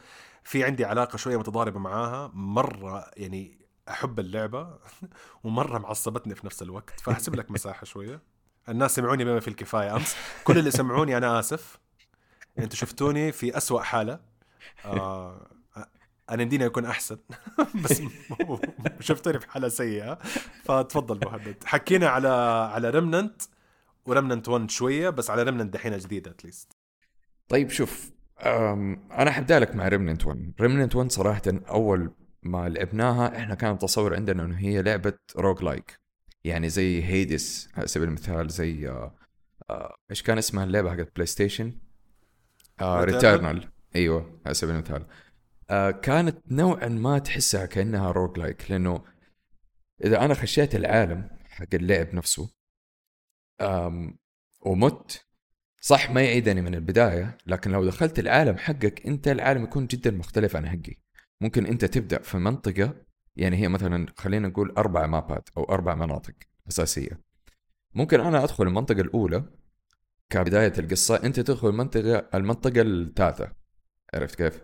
في 0.45 0.65
عندي 0.65 0.85
علاقة 0.85 1.17
شوية 1.17 1.37
متضاربة 1.37 1.79
معاها 1.81 2.31
مرة 2.35 3.11
يعني 3.17 3.59
أحب 3.89 4.21
اللعبة 4.21 4.79
ومرة 5.45 5.79
معصبتني 5.79 6.35
في 6.35 6.47
نفس 6.47 6.63
الوقت 6.63 7.01
فأحسب 7.01 7.35
لك 7.35 7.51
مساحة 7.51 7.85
شوية. 7.85 8.23
الناس 8.69 8.95
سمعوني 8.95 9.25
بما 9.25 9.41
في 9.41 9.49
الكفاية 9.49 9.97
أمس. 9.97 10.17
كل 10.45 10.59
اللي 10.59 10.71
سمعوني 10.71 11.17
أنا 11.17 11.39
آسف. 11.39 11.79
أنتم 12.59 12.77
شفتوني 12.77 13.33
في 13.33 13.57
أسوأ 13.57 13.81
حالة. 13.81 14.21
آه 14.85 15.54
أنا 16.31 16.43
يمديني 16.43 16.67
اكون 16.67 16.85
أحسن. 16.85 17.19
بس 17.85 18.03
شفتوني 19.01 19.41
في 19.41 19.51
حالة 19.51 19.69
سيئة. 19.69 20.19
فتفضل 20.65 21.21
مهند. 21.27 21.57
حكينا 21.65 22.09
على 22.09 22.29
على 22.73 22.91
ريمننت 22.91 23.43
وريمننت 24.07 24.49
1 24.49 24.71
شوية 24.71 25.11
بس 25.11 25.31
على 25.31 25.43
ريمننت 25.43 25.75
دحين 25.75 25.99
جديدة 25.99 26.31
at 26.31 26.43
least 26.43 26.73
طيب 27.49 27.71
شوف 27.71 28.11
أنا 29.13 29.31
حبدا 29.31 29.59
لك 29.59 29.75
مع 29.77 29.89
ريمننت 29.89 30.27
1 30.27 30.53
ريمننت 30.61 30.97
1 30.97 31.11
صراحة 31.13 31.43
أول 31.47 32.11
ما 32.43 32.69
لعبناها 32.69 33.39
إحنا 33.39 33.55
كان 33.55 33.73
التصور 33.73 34.15
عندنا 34.15 34.43
إنه 34.45 34.59
هي 34.59 34.83
لعبة 34.83 35.13
roguelike 35.37 36.01
يعني 36.45 36.69
زي 36.69 37.05
هيدس 37.05 37.69
على 37.77 37.87
سبيل 37.87 38.09
المثال 38.09 38.49
زي 38.49 38.89
آه 38.89 39.15
آه 39.71 39.97
إيش 40.11 40.23
كان 40.23 40.39
اسمها 40.39 40.65
اللعبة 40.65 40.91
حقت 40.91 41.15
بلاي 41.15 41.27
ستيشن 41.27 41.73
آه 42.81 43.05
Returnal 43.05 43.69
أيوه 43.97 44.41
على 44.47 44.55
سبيل 44.55 44.75
المثال. 44.75 45.07
آه 45.71 45.91
كانت 45.91 46.39
نوعا 46.51 46.89
ما 46.89 47.19
تحسها 47.19 47.67
كأنها 47.67 48.11
roguelike 48.11 48.71
لأنه 48.71 49.05
إذا 50.05 50.25
أنا 50.25 50.35
خشيت 50.35 50.75
العالم 50.75 51.31
حق 51.45 51.75
اللعب 51.75 52.15
نفسه 52.15 52.51
ومت 54.61 55.25
صح 55.81 56.11
ما 56.11 56.23
يعيدني 56.23 56.61
من 56.63 56.75
البداية 56.75 57.39
لكن 57.47 57.71
لو 57.71 57.85
دخلت 57.85 58.19
العالم 58.19 58.57
حقك 58.57 59.07
أنت 59.07 59.29
العالم 59.29 59.65
يكون 59.65 59.87
جدا 59.87 60.11
مختلف 60.11 60.57
عن 60.57 60.69
حقي. 60.69 60.97
ممكن 61.41 61.67
أنت 61.67 61.85
تبدأ 61.85 62.23
في 62.23 62.39
منطقة 62.39 62.95
يعني 63.37 63.57
هي 63.57 63.69
مثلا 63.69 64.07
خلينا 64.17 64.49
نقول 64.49 64.71
أربع 64.71 65.07
مابات 65.07 65.49
أو 65.57 65.65
أربع 65.65 65.95
مناطق 65.95 66.35
أساسية. 66.69 67.21
ممكن 67.95 68.21
أنا 68.21 68.45
أدخل 68.45 68.67
المنطقة 68.67 69.01
الأولى 69.01 69.45
كبداية 70.31 70.73
القصة 70.79 71.17
أنت 71.17 71.41
تدخل 71.41 71.69
المنطقة 71.69 72.29
المنطقة 72.35 72.83
الثالثة. 72.83 73.53
عرفت 74.15 74.35
كيف؟ 74.35 74.61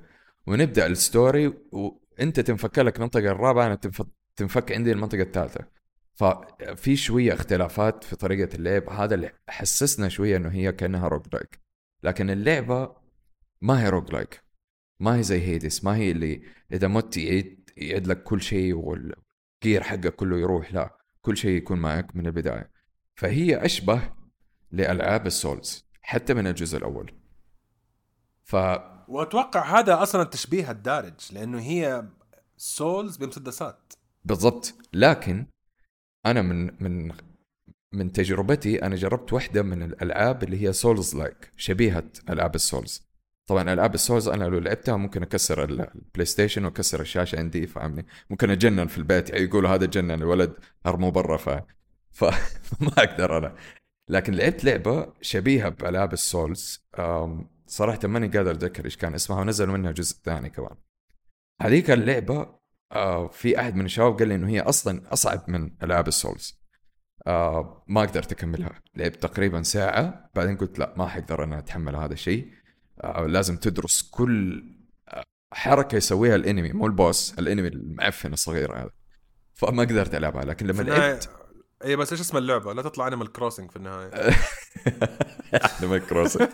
ونبدأ 0.46 0.86
ال 0.86 0.97
story 0.97 1.54
وأنت 1.72 2.40
تنفك 2.40 2.78
لك 2.78 2.96
المنطقة 2.96 3.30
الرابعة 3.30 3.66
أنا 3.66 3.78
تنفك 4.36 4.72
عندي 4.72 4.92
المنطقة 4.92 5.22
الثالثة. 5.22 5.64
ففي 6.14 6.96
شوية 6.96 7.34
اختلافات 7.34 8.04
في 8.04 8.16
طريقة 8.16 8.56
اللعب 8.56 8.90
هذا 8.90 9.14
اللي 9.14 9.32
حسسنا 9.48 10.08
شوية 10.08 10.36
إنه 10.36 10.48
هي 10.48 10.72
كأنها 10.72 11.08
roguelike 11.08 11.60
لكن 12.02 12.30
اللعبة 12.30 12.96
ما 13.60 13.84
هي 13.84 13.88
roguelike 13.88 14.42
ما 15.00 15.16
هي 15.16 15.22
زي 15.22 15.40
Hades 15.40 15.84
ما 15.84 15.96
هي 15.96 16.10
اللي 16.10 16.42
إذا 16.72 16.88
مت 16.88 17.16
يعيد 17.16 17.70
يعيد 17.76 18.06
لك 18.06 18.22
كل 18.22 18.42
شيء 18.42 18.74
وال 18.74 19.10
gear 19.10 19.82
حقك 19.82 20.14
كله 20.14 20.38
يروح 20.38 20.72
لا 20.72 20.98
كل 21.20 21.36
شيء 21.36 21.50
يكون 21.50 21.78
معك 21.78 22.16
من 22.16 22.26
البداية. 22.26 22.70
فهي 23.14 23.64
أشبه 23.64 24.02
لألعاب 24.70 25.26
ال 25.26 25.36
Souls 25.36 25.86
حتى 26.02 26.34
من 26.34 26.46
الجزء 26.46 26.78
الأول. 26.78 27.12
ف 28.44 28.56
وأتوقع 29.10 29.80
هذا 29.80 30.02
أصلا 30.02 30.22
التشبيه 30.22 30.70
الدارج 30.70 31.14
لأنه 31.32 31.60
هي 31.60 32.04
Souls 32.56 33.16
بمسدسات. 33.16 33.92
بالضبط. 34.24 34.74
لكن 34.92 35.46
أنا 36.26 36.42
من 36.42 36.82
من 36.82 37.12
من 37.92 38.12
تجربتي 38.12 38.82
أنا 38.82 38.96
جربت 38.96 39.32
واحدة 39.32 39.62
من 39.62 39.82
الألعاب 39.82 40.42
اللي 40.42 40.62
هي 40.62 40.72
Souls-like 40.72 41.52
شبيهة 41.56 42.10
ألعاب 42.30 42.54
ال 42.54 42.62
Souls. 42.62 43.10
طبعا 43.46 43.72
ألعاب 43.72 43.94
ال 43.94 44.00
Souls 44.00 44.28
أنا 44.28 44.44
لو 44.44 44.58
لعبتها 44.58 44.96
ممكن 44.96 45.22
أكسر 45.22 45.64
البلاي 45.64 46.24
ستيشن 46.24 46.64
وأكسر 46.64 47.00
الشاشة 47.00 47.38
عندي 47.38 47.66
فاهمني؟ 47.66 48.06
ممكن 48.30 48.50
أتجنن 48.50 48.86
في 48.86 48.98
البيت 48.98 49.30
يعني 49.30 49.44
يقولوا 49.44 49.70
هذا 49.70 49.86
جنن 49.86 50.10
الولد 50.10 50.54
ارموه 50.86 51.10
برا 51.10 51.36
ف 51.36 51.48
فما 52.68 52.92
أقدر 52.98 53.38
أنا. 53.38 53.54
لكن 54.08 54.34
لعبت 54.34 54.64
لعبة 54.64 55.12
شبيهة 55.20 55.68
بألعاب 55.68 56.12
ال 56.12 56.24
Souls 56.24 56.84
صراحة 57.70 57.98
ماني 58.04 58.28
قادر 58.28 58.50
أتذكر 58.50 58.84
إيش 58.84 58.96
كان 58.96 59.14
اسمها 59.14 59.40
ونزلوا 59.40 59.76
منها 59.76 59.92
جزء 59.92 60.16
ثاني 60.24 60.50
كمان. 60.50 60.76
هذيك 61.62 61.90
اللعبة 61.90 62.60
آه 62.92 63.28
في 63.28 63.60
أحد 63.60 63.74
من 63.74 63.84
الشباب 63.84 64.18
قال 64.18 64.28
لي 64.28 64.34
إنه 64.34 64.48
هي 64.48 64.60
أصلا 64.60 65.12
أصعب 65.12 65.50
من 65.50 65.70
العاب 65.82 66.08
ال 66.08 66.17
Souls 66.17 66.60
آه 67.26 67.84
ما 67.88 68.00
قدرت 68.00 68.32
أكملها. 68.32 68.80
لعبت 68.94 69.22
تقريبا 69.22 69.62
ساعة 69.62 70.30
بعدين 70.34 70.56
قلت 70.56 70.78
لا 70.78 70.94
ما 70.96 71.06
حقدر 71.06 71.44
أنا 71.44 71.58
أتحمل 71.58 71.96
هذا 71.96 72.12
الشيء. 72.12 72.52
آه 73.00 73.26
لازم 73.26 73.56
تدرس 73.56 74.02
كل 74.10 74.64
حركة 75.52 75.96
يسويها 75.96 76.34
ال 76.36 76.42
enemy 76.42 76.72
مو 76.72 76.86
ال 76.86 76.97
boss 76.97 77.38
ال 77.38 77.43
enemy 77.43 77.68
المعفن 77.68 78.32
الصغير 78.32 78.76
هذا. 78.76 78.90
فما 79.54 79.82
قدرت 79.82 80.14
ألعبها 80.14 80.44
لكن 80.44 80.66
لما 80.66 80.82
لعبت 80.82 81.39
اي 81.84 81.96
بس 81.96 82.12
إيش 82.12 82.20
اسم 82.20 82.36
اللعبة؟ 82.36 82.72
لا 82.72 82.82
تطلع 82.82 83.06
Animal 83.06 83.32
Crossing 83.32 83.70
في 83.70 83.76
النهاية. 83.76 84.10
Animal 85.80 86.06
Crossing 86.06 86.48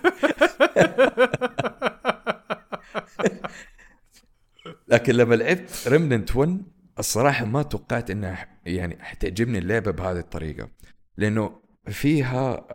لكن 4.88 5.14
لما 5.14 5.34
لعبت 5.34 5.84
Remnant 5.86 6.36
1 6.36 6.62
الصراحة 6.98 7.44
ما 7.44 7.62
توقعت 7.62 8.10
إنها 8.10 8.60
يعني 8.66 9.02
حتعجبني 9.04 9.58
اللعبة 9.58 9.90
بهذه 9.90 10.18
الطريقة. 10.18 10.68
لأنه 11.16 11.60
فيها 11.88 12.66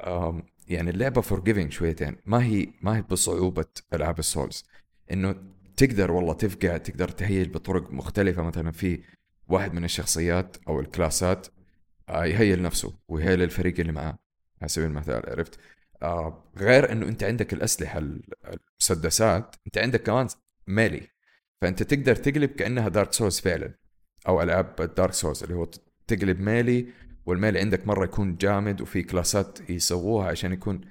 يعني 0.68 0.90
اللعبة 0.90 1.22
forgiving 1.21 1.71
شويتين. 1.72 2.16
ما 2.26 2.44
هي 2.44 2.68
ما 2.82 2.98
هي 2.98 3.02
بصعوبة 3.02 3.66
ألعاب 3.94 4.20
ال 4.19 4.27
Souls 4.27 4.65
إنه 5.12 5.36
تقدر 5.78 6.12
والله 6.12 6.34
تفقع 6.34 6.78
تقدر 6.78 7.08
تهيج 7.08 7.50
بطرق 7.50 7.92
مختلفة. 7.92 8.44
مثلا 8.44 8.72
في 8.72 9.04
واحد 9.48 9.74
من 9.74 9.84
الشخصيات 9.84 10.58
أو 10.68 10.80
الكلاسات 10.80 11.48
يهيل 12.10 12.62
نفسه 12.62 12.94
ويهيل 13.08 13.42
الفريق 13.42 13.80
اللي 13.80 13.92
معاه 13.92 14.20
على 14.62 14.70
سبيل 14.70 14.88
المثال 14.88 15.30
عرفت؟ 15.30 15.60
آه 16.02 16.52
غير 16.58 16.92
إنه 16.92 17.08
أنت 17.08 17.24
عندك 17.24 17.54
الأسلحة 17.54 18.00
المسدسات 18.00 19.56
أنت 19.68 19.78
عندك 19.78 20.04
كمان 20.04 20.28
melee. 20.67 21.08
فأنت 21.62 21.84
تقدر 21.84 22.16
تقلب 22.16 22.50
كأنها 22.50 22.90
Dark 22.89 23.13
Souls 23.13 23.39
فعلا 23.40 23.74
أو 24.28 24.42
ألعاب 24.42 24.82
ال 24.82 24.88
Dark 24.88 25.13
Souls 25.13 25.43
اللي 25.44 25.56
هو 25.56 25.66
تقلب 26.08 26.40
melee 26.39 26.88
وال 27.26 27.35
melee 27.35 27.60
عندك 27.60 27.88
مرة 27.88 28.04
يكون 28.04 28.38
جامد 28.38 28.82
وفي 28.82 29.04
كلاسات 29.04 29.70
يسووها 29.70 30.28
عشان 30.28 30.54
يكون 30.54 30.82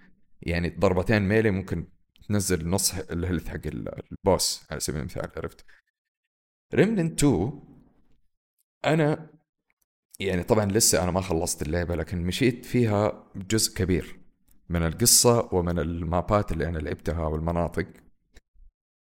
يعني 0.43 0.69
ضربتين 0.69 1.23
melee 1.23 1.51
ممكن 1.51 1.87
تنزل 2.29 2.69
نص 2.69 2.95
ال 2.95 3.03
health 3.03 3.49
حق 3.49 3.61
ال 3.67 3.87
boss 3.87 4.67
على 4.71 4.81
سبيل 4.81 5.01
المثال 5.01 5.31
عرفت؟ 5.37 5.65
Remnant 6.75 7.25
2 7.25 7.63
أنا 8.85 9.31
يعني 10.21 10.43
طبعا 10.43 10.65
لسه 10.65 11.03
أنا 11.03 11.11
ما 11.11 11.21
خلصت 11.21 11.63
اللعبة 11.63 11.95
لكن 11.97 12.23
مشيت 12.27 12.65
فيها 12.65 13.25
جزء 13.37 13.75
كبير 13.77 14.21
من 14.69 14.83
القصة 14.83 15.49
ومن 15.55 15.79
المابات 15.79 16.53
اللي 16.53 16.69
أنا 16.69 16.79
لعبتها 16.79 17.27
والمناطق. 17.27 17.87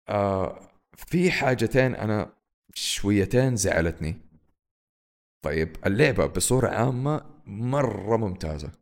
آه 0.08 0.70
في 0.96 1.30
حاجتين 1.30 1.94
أنا 1.94 2.32
شويتين 2.74 3.56
زعلتني. 3.56 4.16
طيب 5.44 5.76
اللعبة 5.86 6.26
بصورة 6.26 6.68
عامة 6.68 7.22
مرة 7.46 8.16
ممتازة 8.16 8.72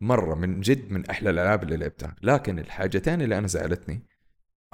مرة 0.00 0.34
من 0.34 0.60
جد 0.60 0.92
من 0.92 1.06
أحلى 1.06 1.30
الألعاب 1.30 1.62
اللي 1.62 1.76
لعبتها. 1.76 2.16
لكن 2.22 2.58
الحاجتين 2.58 3.22
اللي 3.22 3.38
أنا 3.38 3.46
زعلتني 3.46 4.02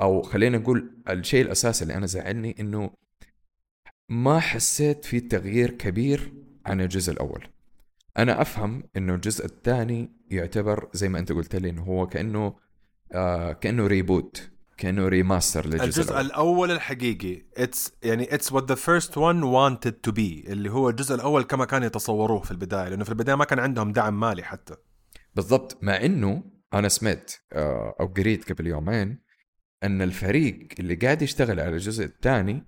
أو 0.01 0.23
خلينا 0.23 0.59
نقول 0.59 1.03
الشيء 1.09 1.43
الأساسي 1.45 1.83
اللي 1.83 1.95
أنا 1.95 2.07
زعلني 2.07 2.57
إنه 2.61 2.91
ما 4.09 4.41
حسيت 4.41 5.05
في 5.05 5.21
تغيير 5.21 5.71
كبير 5.71 6.33
عن 6.69 6.81
الجزء 6.81 7.13
الأول. 7.13 7.49
أنا 8.19 8.43
أفهم 8.43 8.83
إنه 8.97 9.15
الجزء 9.15 9.45
الثاني 9.45 10.13
يعتبر 10.31 10.89
زي 10.93 11.09
ما 11.09 11.19
أنت 11.19 11.33
قلت 11.33 11.57
لي 11.57 11.71
إنه 11.71 11.83
هو 11.83 12.07
كأنه 12.07 12.57
آه 13.13 13.53
كأنه 13.53 13.87
reboot 13.87 14.51
كأنه 14.77 15.09
remaster 15.09 15.67
للجزء 15.67 15.85
الجزء 15.85 16.03
الأول. 16.03 16.27
الأول 16.27 16.71
الحقيقي. 16.71 17.43
it's 17.57 17.93
يعني 18.03 18.35
it's 18.35 18.53
what 18.53 18.69
the 18.69 18.75
first 18.75 19.19
one 19.19 19.43
wanted 19.43 19.93
to 20.03 20.13
be 20.13 20.45
اللي 20.49 20.71
هو 20.71 20.89
الجزء 20.89 21.15
الأول 21.15 21.43
كما 21.43 21.65
كانوا 21.65 21.87
يتصوروه 21.87 22.41
في 22.41 22.51
البداية 22.51 22.89
لأنه 22.89 23.05
في 23.05 23.11
البداية 23.11 23.37
ما 23.37 23.45
كان 23.45 23.59
عندهم 23.59 23.93
دعم 23.93 24.21
مالي 24.21 24.43
حتى. 24.43 24.75
بالضبط. 25.35 25.79
مع 25.83 25.97
إنه 25.97 26.43
أنا 26.75 26.89
سمعت 26.89 27.33
آه، 27.53 27.97
أو 28.01 28.07
قريت 28.07 28.53
قبل 28.53 28.67
يومين 28.67 29.19
إن 29.85 30.03
الفريق 30.03 30.69
اللي 30.79 30.95
قاعد 30.95 31.23
يشتغل 31.23 31.61
على 31.61 31.71
الجزء 31.71 32.05
الثاني 32.05 32.67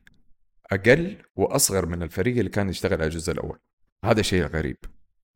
أقل 0.73 1.17
وأصغر 1.37 1.87
من 1.87 2.03
الفريق 2.03 2.37
اللي 2.39 2.51
كان 2.51 2.69
يشتغل 2.69 2.95
على 2.95 3.05
الجزء 3.05 3.33
الأول. 3.33 3.59
هذا 4.05 4.23
شيء 4.23 4.47
غريب 4.47 4.77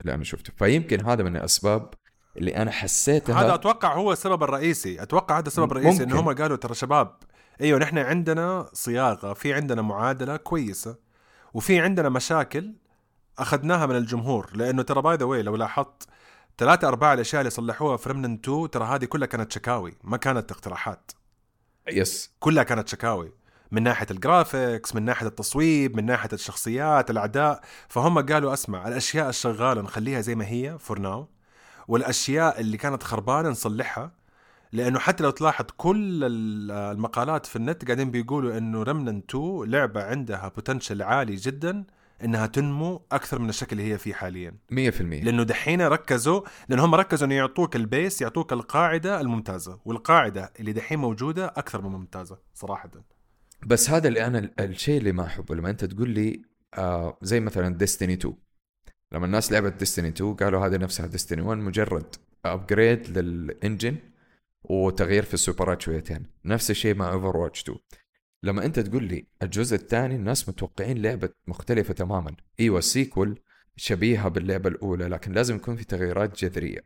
اللي 0.00 0.14
أنا 0.14 0.24
شفته. 0.24 0.53
فيمكن 0.57 1.07
هذا 1.07 1.22
من 1.22 1.37
الأسباب 1.37 1.94
اللي 2.37 2.57
أنا 2.57 2.70
حسيتها. 2.70 3.40
هذا 3.40 3.55
أتوقع 3.55 3.94
هو 3.94 4.12
السبب 4.12 4.42
الرئيسي. 4.42 5.03
أتوقع 5.03 5.38
هذا 5.38 5.46
السبب 5.46 5.72
الرئيسي 5.72 6.05
ممكن. 6.05 6.11
انه 6.11 6.20
هم 6.20 6.35
قالوا 6.35 6.57
ترى 6.57 6.74
شباب 6.74 7.16
أيوه 7.61 7.79
نحن 7.79 7.98
عندنا 7.98 8.70
صياغة 8.72 9.33
في 9.33 9.55
عندنا 9.55 9.83
معادلة 9.83 10.37
كويسة 10.37 10.98
وفي 11.55 11.81
عندنا 11.81 12.09
مشاكل 12.09 12.74
أخذناها 13.38 13.87
من 13.87 13.96
الجمهور. 13.96 14.50
لأنه 14.55 14.83
ترى 14.83 15.03
by 15.02 15.16
the 15.16 15.24
way 15.24 15.42
لو 15.42 15.57
لاحظت 15.57 16.09
ثلاثة 16.59 16.88
أرباع 16.88 17.12
الأشياء 17.12 17.40
اللي 17.40 17.50
صلحوها 17.50 17.96
في 17.96 18.09
Remnant 18.09 18.35
2 18.44 18.70
ترى 18.70 18.85
هذه 18.85 19.05
كلها 19.05 19.27
كانت 19.27 19.53
شكاوي 19.53 19.94
ما 20.05 20.16
كانت 20.16 20.53
اقتراحات. 20.53 21.12
yes 21.88 22.35
كلها 22.38 22.62
كانت 22.62 22.88
شكاوي. 22.88 23.33
من 23.74 23.82
ناحية 23.82 24.06
ال 24.11 24.20
graphics 24.20 24.94
من 24.94 25.02
ناحية 25.02 25.26
التصويب 25.26 25.96
من 25.96 26.06
ناحية 26.06 26.28
الشخصيات 26.32 27.10
الأعداء. 27.10 27.60
فهم 27.88 28.18
قالوا 28.18 28.52
أسمع 28.52 28.88
الأشياء 28.88 29.28
الشغالة 29.28 29.82
نخليها 29.82 30.20
زي 30.20 30.34
ما 30.34 30.46
هي 30.48 30.78
for 30.78 30.98
now 30.98 31.28
والأشياء 31.88 32.60
اللي 32.60 32.76
كانت 32.76 33.02
خربانة 33.02 33.48
نصلحها. 33.48 34.12
لأنه 34.72 34.98
حتى 34.98 35.24
لو 35.24 35.30
تلاحظ 35.30 35.64
كل 35.76 36.24
ال- 36.24 36.70
المقالات 36.70 37.46
في 37.46 37.56
النت 37.56 37.84
قاعدين 37.84 38.10
بيقولوا 38.10 38.58
إنه 38.58 38.82
Remnant 38.83 39.22
2 39.30 39.64
لعبة 39.64 40.04
عندها 40.04 40.48
potential 40.48 41.02
عالي 41.02 41.34
جدا 41.34 41.84
إنها 42.24 42.46
تنمو 42.46 43.02
أكثر 43.12 43.38
من 43.38 43.48
الشكل 43.48 43.80
اللي 43.80 43.92
هي 43.92 43.98
فيه 43.98 44.14
حاليا. 44.14 44.54
100% 44.70 44.74
لأنه 45.00 45.42
دحين 45.42 45.82
ركزوا 45.82 46.40
لأن 46.68 46.78
هم 46.78 46.94
ركزوا 46.94 47.26
إنه 47.26 47.34
يعطوك 47.34 47.76
ال 47.76 47.86
base 47.86 48.22
يعطوك 48.22 48.52
القاعدة 48.52 49.20
الممتازة. 49.20 49.78
والقاعدة 49.84 50.52
اللي 50.60 50.72
دحين 50.72 50.98
موجودة 50.98 51.46
أكثر 51.46 51.82
من 51.82 51.90
ممتازة 51.90 52.38
صراحة. 52.54 52.90
بس 53.66 53.90
هذا 53.90 54.09
اللي 54.09 54.27
أنا 54.27 54.50
الشيء 54.61 54.98
اللي 54.98 55.12
ما 55.12 55.24
أحبه 55.24 55.55
لما 55.55 55.70
أنت 55.70 55.85
تقول 55.85 56.11
لي 56.11 56.42
آه 56.74 57.18
زي 57.22 57.40
مثلا 57.40 57.77
Destiny 57.76 58.12
2 58.12 58.35
لما 59.12 59.27
الناس 59.27 59.53
لعبت 59.53 59.72
Destiny 59.72 60.09
2 60.09 60.35
قالوا 60.35 60.66
هذه 60.66 60.77
نفسها 60.77 61.07
Destiny 61.07 61.42
1 61.42 61.61
مجرد 61.61 62.14
upgrade 62.44 63.18
لل 63.18 63.38
engine 63.38 63.96
وتغيير 64.64 65.22
في 65.22 65.35
السوبرات 65.35 65.83
شويتين 65.83 66.27
نفس 66.44 66.70
الشيء 66.70 66.94
مع 66.94 67.12
Overwatch 67.12 67.62
2 67.62 67.79
لما 68.44 68.64
أنت 68.64 68.81
تقول 68.81 69.05
لي 69.05 69.27
الجزء 69.42 69.77
الثاني 69.77 70.14
الناس 70.14 70.48
متوقعين 70.48 71.03
لعبة 71.03 71.29
مختلفة 71.46 71.94
تماما. 71.94 72.37
أيوه 72.61 72.79
السيكول 72.79 73.40
شبيهة 73.77 74.29
باللعبة 74.29 74.68
الأولى 74.68 75.09
لكن 75.09 75.33
لازم 75.33 75.57
يكون 75.57 75.77
في 75.77 75.85
تغييرات 75.85 76.44
جذرية. 76.44 76.85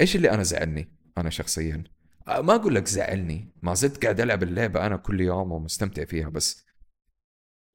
إيش 0.00 0.16
اللي 0.16 0.30
أنا 0.30 0.42
زعلني 0.42 0.88
أنا 1.18 1.30
شخصيا؟ 1.30 1.84
ما 2.26 2.54
أقول 2.54 2.74
لك 2.74 2.86
زعلني. 2.88 3.52
ما 3.62 3.74
زلت 3.74 4.02
قاعد 4.02 4.20
ألعب 4.20 4.42
اللعبة 4.42 4.86
أنا 4.86 4.96
كل 4.96 5.20
يوم 5.20 5.52
ومستمتع 5.52 6.04
فيها 6.04 6.28
بس 6.28 6.64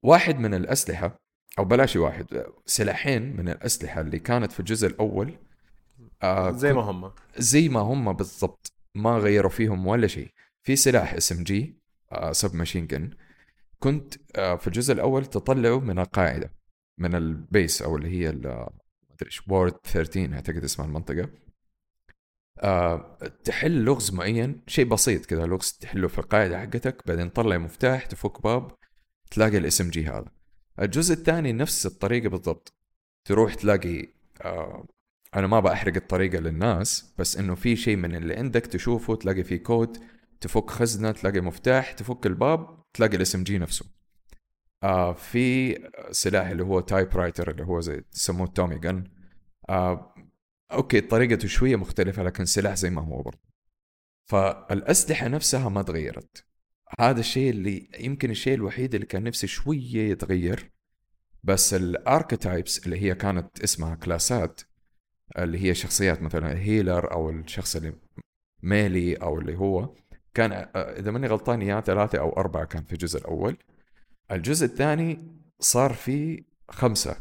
واحد 0.03 0.39
من 0.39 0.53
الأسلحة 0.53 1.15
أو 1.59 1.65
بلاش 1.65 1.95
واحد 1.95 2.43
سلاحين 2.65 3.35
من 3.37 3.49
الأسلحة 3.49 4.01
اللي 4.01 4.19
كانت 4.19 4.51
في 4.51 4.59
الجزء 4.59 4.87
الأول 4.87 5.37
آه 6.23 6.51
زي 6.51 6.73
ما 6.73 6.81
هم. 6.81 7.11
زي 7.37 7.69
ما 7.69 7.79
هم 7.79 8.13
بالضبط. 8.13 8.71
ما 8.95 9.17
غيروا 9.17 9.49
فيهم 9.51 9.87
ولا 9.87 10.07
شيء. 10.07 10.31
في 10.63 10.75
سلاح 10.75 11.13
SMG 11.13 11.43
sub 11.43 12.55
machine 12.55 12.87
gun 12.87 13.09
كنت 13.79 14.13
آه 14.35 14.55
في 14.55 14.67
الجزء 14.67 14.93
الأول 14.93 15.25
تطلعه 15.25 15.79
من 15.79 15.99
القاعدة 15.99 16.51
من 16.99 17.15
ال 17.15 17.29
base 17.29 17.81
أو 17.81 17.95
اللي 17.97 18.09
هي 18.09 18.29
ال- 18.29 18.41
ما 18.47 18.69
أدري 19.15 19.25
إيش 19.29 19.47
Ward 19.47 19.73
13 19.83 20.33
أعتقد 20.33 20.63
اسمها 20.63 20.87
المنطقة. 20.87 21.21
آه 21.23 21.29
تحل 23.43 23.83
لغز 23.83 24.13
معين 24.13 24.61
شيء 24.67 24.85
بسيط 24.85 25.25
كذا 25.25 25.45
لغز 25.45 25.71
تحله 25.81 26.07
في 26.07 26.19
القاعدة 26.19 26.59
حقتك 26.59 27.07
بعدين 27.07 27.33
تطلع 27.33 27.57
مفتاح 27.57 28.05
تفك 28.05 28.41
باب 28.43 28.71
تلاقي 29.31 29.57
ال 29.57 29.81
SMG 29.81 30.05
هذا. 30.05 30.31
الجزء 30.81 31.13
الثاني 31.13 31.53
نفس 31.53 31.85
الطريقة 31.85 32.29
بالضبط. 32.29 32.73
تروح 33.25 33.53
تلاقي 33.53 34.07
آه 34.41 34.87
أنا 35.35 35.47
ما 35.47 35.59
بحرق 35.59 35.95
الطريقة 35.95 36.39
للناس 36.39 37.13
بس 37.17 37.37
إنه 37.37 37.55
في 37.55 37.75
شيء 37.75 37.95
من 37.95 38.15
اللي 38.15 38.35
عندك 38.35 38.65
تشوفه 38.65 39.15
تلاقي 39.15 39.43
فيه 39.43 39.57
كود 39.57 39.97
تفك 40.41 40.69
خزنة 40.69 41.11
تلاقي 41.11 41.41
مفتاح 41.41 41.91
تفك 41.91 42.25
الباب 42.25 42.83
تلاقي 42.93 43.17
ال 43.17 43.35
SMG 43.35 43.57
نفسه. 43.57 43.85
آه 44.83 45.13
في 45.13 45.75
سلاح 46.11 46.47
اللي 46.47 46.63
هو 46.63 46.79
typewriter 46.79 47.51
اللي 47.51 47.63
هو 47.63 47.79
زي 47.81 48.03
يسموه 48.15 48.47
Tommy 48.47 48.79
gun 48.79 49.03
آه 49.69 50.14
okay 50.71 51.01
طريقته 51.01 51.47
شوية 51.47 51.75
مختلفة 51.75 52.23
لكن 52.23 52.45
سلاح 52.45 52.75
زي 52.75 52.89
ما 52.89 53.01
هو 53.01 53.21
برضه. 53.21 53.39
فالأسلحة 54.29 55.27
نفسها 55.27 55.69
ما 55.69 55.81
تغيرت. 55.81 56.45
هذا 56.99 57.19
الشيء 57.19 57.49
اللي 57.49 57.89
يمكن 57.99 58.31
الشيء 58.31 58.53
الوحيد 58.53 58.95
اللي 58.95 59.05
كان 59.07 59.23
نفسي 59.23 59.47
شوية 59.47 60.11
يتغير 60.11 60.71
بس 61.43 61.73
ال 61.73 61.84
archetypes 61.84 62.85
اللي 62.85 63.01
هي 63.01 63.15
كانت 63.15 63.61
اسمها 63.63 63.95
كلاسات 63.95 64.61
اللي 65.37 65.63
هي 65.63 65.75
شخصيات 65.75 66.21
مثلا 66.21 66.51
ال 66.51 66.60
healer 66.60 67.11
أو 67.11 67.29
الشخص 67.29 67.75
اللي 67.75 67.93
melee 68.63 69.15
أو 69.15 69.39
اللي 69.39 69.57
هو 69.57 69.95
كان 70.33 70.51
آه، 70.51 70.69
إذا 70.75 71.11
ماني 71.11 71.27
غلطان 71.27 71.61
يا 71.61 71.81
ثلاثة 71.81 72.19
أو 72.19 72.29
أربعة 72.29 72.65
كان 72.65 72.83
في 72.83 72.93
الجزء 72.93 73.19
الأول. 73.19 73.57
الجزء 74.31 74.65
الثاني 74.65 75.35
صار 75.59 75.93
فيه 75.93 76.43
خمسة 76.69 77.15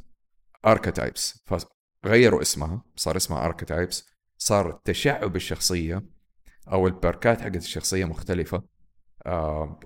archetypes 0.66 1.44
فغيروا 2.04 2.42
اسمها 2.42 2.82
صار 2.96 3.16
اسمها 3.16 3.44
archetypes 3.44 4.08
صار 4.38 4.80
تشعب 4.84 5.36
الشخصيه 5.36 6.02
أو 6.72 6.86
البركات 6.86 7.40
حقت 7.40 7.56
الشخصية 7.56 8.04
مختلفة. 8.04 8.62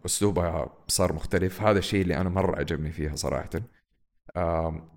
أسلوبها 0.06 0.84
صار 0.88 1.12
مختلف. 1.12 1.62
هذا 1.62 1.78
الشيء 1.78 2.02
اللي 2.02 2.16
أنا 2.16 2.28
مرة 2.28 2.58
عجبني 2.58 2.92
فيها 2.92 3.16
صراحة. 3.16 3.50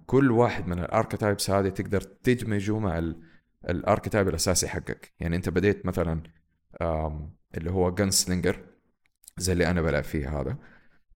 كل 0.06 0.32
واحد 0.32 0.68
من 0.68 0.80
ال 0.80 0.86
archetypes 0.86 1.50
هذه 1.50 1.70
تقدر 1.70 2.02
تدمجه 2.02 2.80
مع 2.80 2.98
ال- 2.98 3.22
ال 3.70 3.76
archetype 3.76 4.28
الأساسي 4.28 4.68
حقك. 4.68 5.14
يعني 5.20 5.36
أنت 5.36 5.50
بديت 5.50 5.86
مثلا 5.86 6.24
اللي 7.58 7.72
هو 7.72 7.92
gunslinger 7.92 8.66
زي 9.38 9.54
اللي 9.54 9.68
أنا 9.68 9.82
بلعب 9.82 10.04
فيه 10.04 10.42
هذا. 10.42 10.58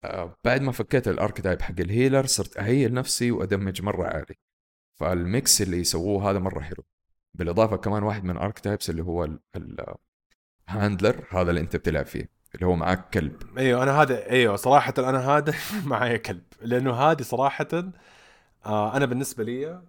آه، 0.04 0.36
بعد 0.44 0.62
ما 0.62 0.72
فكيت 0.72 1.08
ال 1.08 1.13
archetype 1.13 1.62
حق 1.62 1.80
ال 1.80 1.87
healer 1.87 2.26
صرت 2.26 2.58
أهيل 2.58 2.94
نفسي 2.94 3.32
وأدمج 3.32 3.82
مرة 3.82 4.08
عالي. 4.08 4.36
فال 4.96 5.22
mix 5.22 5.62
اللي 5.62 5.78
يسووه 5.78 6.30
هذا 6.30 6.40
مرة 6.40 6.60
حلو. 6.60 6.84
بالإضافة 7.34 7.78
كمان 7.78 8.04
واحد 8.04 8.24
من 8.24 8.32
ال 8.32 8.37
archetypes 8.37 8.90
اللي 8.90 9.04
هو 9.04 9.30
ال 10.70 10.77
handler 10.77 11.28
هذا 11.32 11.50
اللي 11.50 11.62
أنت 11.62 11.76
بتلعب 11.76 12.06
فيه 12.06 12.30
اللي 12.56 12.66
هو 12.66 12.76
معاك 12.76 13.10
كلب. 13.10 13.58
أيوه 13.58 13.84
أنا 13.84 14.02
هذا 14.02 14.30
أيوه 14.30 14.56
صراحة 14.56 14.94
أنا 14.98 15.38
هذا 15.38 15.54
معايا 15.86 16.18
كلب. 16.18 16.44
لأنه 16.62 16.94
هذه 16.94 17.22
صراحة 17.22 17.68
آه 18.66 18.98
أنا 18.98 19.06
بالنسبة 19.06 19.44
لي 19.44 19.82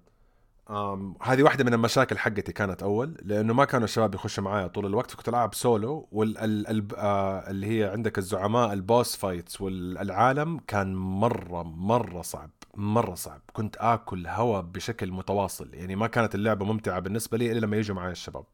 هذه 1.22 1.42
واحدة 1.42 1.64
من 1.64 1.74
المشاكل 1.74 2.18
حقتي 2.18 2.52
كانت 2.52 2.82
أول 2.82 3.16
لأنه 3.22 3.54
ما 3.54 3.64
كانوا 3.64 3.84
الشباب 3.84 4.14
يخشوا 4.14 4.44
معايا 4.44 4.66
طول 4.66 4.86
الوقت. 4.86 5.10
فكنت 5.10 5.28
ألعب 5.28 5.54
سولو 5.54 6.08
وال 6.12 6.38
ال 6.38 6.66
ال 6.66 6.88
آه 6.96 7.52
هي 7.66 7.84
عندك 7.84 8.18
الزعماء 8.18 8.72
ال 8.72 8.81
boss 8.81 9.16
fights 9.16 9.60
والعالم 9.60 10.58
كان 10.58 10.94
مرة 10.94 11.62
مرة 11.62 12.22
صعب. 12.22 12.50
مرة 12.76 13.14
صعب. 13.14 13.40
كنت 13.52 13.76
آكل 13.80 14.26
هوا 14.26 14.60
بشكل 14.60 15.10
متواصل. 15.10 15.68
يعني 15.74 15.96
ما 15.96 16.06
كانت 16.06 16.34
اللعبة 16.34 16.64
ممتعة 16.64 17.00
بالنسبة 17.00 17.38
لي 17.38 17.52
إلا 17.52 17.58
لما 17.60 17.76
يجوا 17.76 17.96
معي 17.96 18.12
الشباب. 18.12 18.44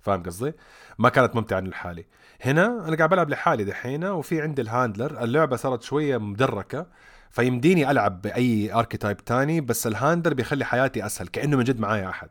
فاهم 0.00 0.22
قصدي؟ 0.22 0.52
ما 0.98 1.08
كانت 1.08 1.36
ممتعة 1.36 1.60
لحالي 1.60 2.06
هنا 2.40 2.88
أنا 2.88 2.96
قاعد 2.96 3.10
بلعب 3.10 3.30
لحالي 3.30 3.64
دحين 3.64 4.04
وفي 4.04 4.42
عندي 4.42 4.62
ال 4.62 4.69
handler. 4.69 5.24
اللعبة 5.24 5.56
صارت 5.56 5.82
شوية 5.82 6.18
مدركة 6.18 6.86
فيمديني 7.30 7.90
ألعب 7.90 8.22
بأي 8.22 8.72
archetype 8.74 9.16
تاني 9.16 9.60
بس 9.60 9.86
ال 9.86 9.92
handler 9.92 10.34
بيخلي 10.34 10.64
حياتي 10.64 11.06
أسهل 11.06 11.28
كأنه 11.28 11.56
من 11.56 11.64
جد 11.64 11.80
معايا 11.80 12.08
أحد. 12.10 12.30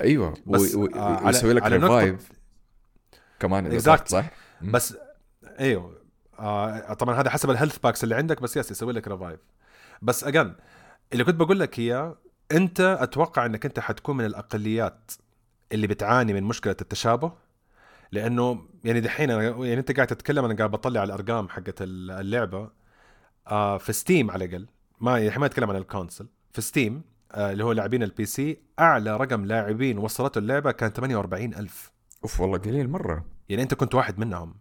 أيوه. 0.00 0.34
بس، 0.46 0.74
و- 0.74 0.82
و- 0.82 0.86
آه، 0.86 1.30
لك 1.30 1.62
revive 1.66 2.32
كمان 3.40 3.66
إذا. 3.66 3.78
صح 3.78 4.06
صح؟ 4.06 4.24
بس 4.62 4.96
إيوه. 5.60 6.02
آه 6.38 6.92
طبعا 6.94 7.20
هذا 7.20 7.30
حسب 7.30 7.50
ال 7.50 7.54
health 7.54 7.78
packs 7.78 8.04
اللي 8.04 8.14
عندك 8.14 8.42
بس 8.42 8.56
يس 8.56 8.70
يسوي 8.70 8.92
لك 8.92 9.08
revive 9.08 9.40
but 10.02 10.24
again 10.24 10.54
اللي 11.12 11.24
كنت 11.24 11.34
بقول 11.34 11.60
لك 11.60 11.78
إياه 11.78 12.16
أنت 12.52 12.80
أتوقع 12.80 13.46
إنك 13.46 13.66
أنت 13.66 13.80
حتكون 13.80 14.16
من 14.16 14.24
الأقليات 14.24 15.12
اللي 15.72 15.86
بتعاني 15.86 16.32
من 16.32 16.42
مشكلة 16.42 16.76
التشابه 16.80 17.32
لأنه 18.12 18.66
يعني 18.84 19.00
دحين 19.00 19.30
أنا 19.30 19.42
يعني 19.42 19.78
أنت 19.78 19.92
قاعد 19.96 20.06
تتكلم 20.06 20.44
أنا 20.44 20.54
قاعد 20.54 20.70
بطلع 20.70 21.00
على 21.00 21.14
الأرقام 21.14 21.48
حقت 21.48 21.74
اللعبة 21.80 22.70
آه 23.48 23.78
في 23.78 23.92
ستيم 23.92 24.30
على 24.30 24.44
الأقل 24.44 24.66
ما 25.00 25.18
يعني 25.18 25.38
ما 25.38 25.46
اتكلم 25.46 25.70
عن 25.70 25.76
ال 25.76 25.82
console 25.82 26.26
في 26.52 26.60
ستيم 26.60 27.02
آه 27.32 27.52
اللي 27.52 27.64
هو 27.64 27.72
لاعبين 27.72 28.02
ال 28.02 28.24
PC 28.24 28.58
أعلى 28.80 29.16
رقم 29.16 29.44
لاعبين 29.44 29.98
وصلته 29.98 30.38
اللعبة 30.38 30.72
كان 30.72 30.90
48 30.90 31.54
ألف. 31.54 31.92
أوف 32.24 32.40
والله 32.40 32.58
قليل 32.58 32.90
مرة. 32.90 33.24
يعني 33.48 33.62
أنت 33.62 33.74
كنت 33.74 33.94
واحد 33.94 34.18
منهم. 34.18 34.54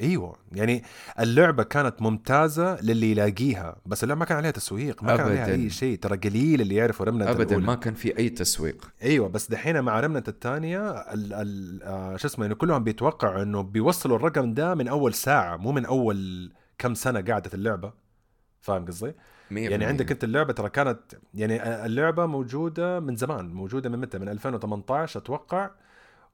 إيوه 0.00 0.36
يعني 0.52 0.82
اللعبة 1.20 1.62
كانت 1.62 2.02
ممتازة 2.02 2.80
للي 2.80 3.10
يلاقيها 3.10 3.76
بس 3.86 4.02
اللعبه 4.04 4.18
ما 4.18 4.24
كان 4.24 4.36
عليها 4.36 4.50
تسويق 4.50 5.02
ما 5.02 5.16
كان 5.16 5.26
عليها 5.26 5.44
أبداً. 5.44 5.54
اي 5.54 5.70
شيء 5.70 5.98
ترى 5.98 6.16
قليل 6.16 6.60
اللي 6.60 6.74
يعرفوا 6.74 7.06
ريمنانت 7.06 7.30
ابدا 7.30 7.42
الأولى. 7.44 7.66
ما 7.66 7.74
كان 7.74 7.94
في 7.94 8.18
أي 8.18 8.28
تسويق 8.28 8.90
إيوه 9.02 9.28
بس 9.28 9.50
دحين 9.50 9.80
مع 9.80 10.00
ريمنانت 10.00 10.22
الثانية 10.28 10.90
ال 10.90 11.32
ال 11.32 11.82
آه 11.82 12.16
شو 12.16 12.28
اسمه 12.28 12.44
يعني 12.44 12.54
كلهم 12.54 12.84
بيتوقعوا 12.84 13.42
إنه 13.42 13.62
بيوصلوا 13.62 14.16
الرقم 14.16 14.54
ده 14.54 14.74
من 14.74 14.88
أول 14.88 15.14
ساعة 15.14 15.56
مو 15.56 15.72
من 15.72 15.84
أول 15.84 16.50
كم 16.78 16.94
سنة 16.94 17.20
قعدت 17.20 17.54
اللعبة 17.54 17.92
فاهم 18.60 18.84
قصدي؟ 18.86 19.12
يعني 19.50 19.84
عندك 19.84 20.10
أنت 20.10 20.24
اللعبة 20.24 20.52
ترى 20.52 20.68
كانت 20.70 21.00
يعني 21.34 21.84
اللعبة 21.86 22.26
موجودة 22.26 23.00
من 23.00 23.16
زمان 23.16 23.48
موجودة 23.48 23.88
من 23.90 23.98
متى 23.98 24.18
من 24.18 24.28
2018 24.28 25.20
أتوقع 25.20 25.70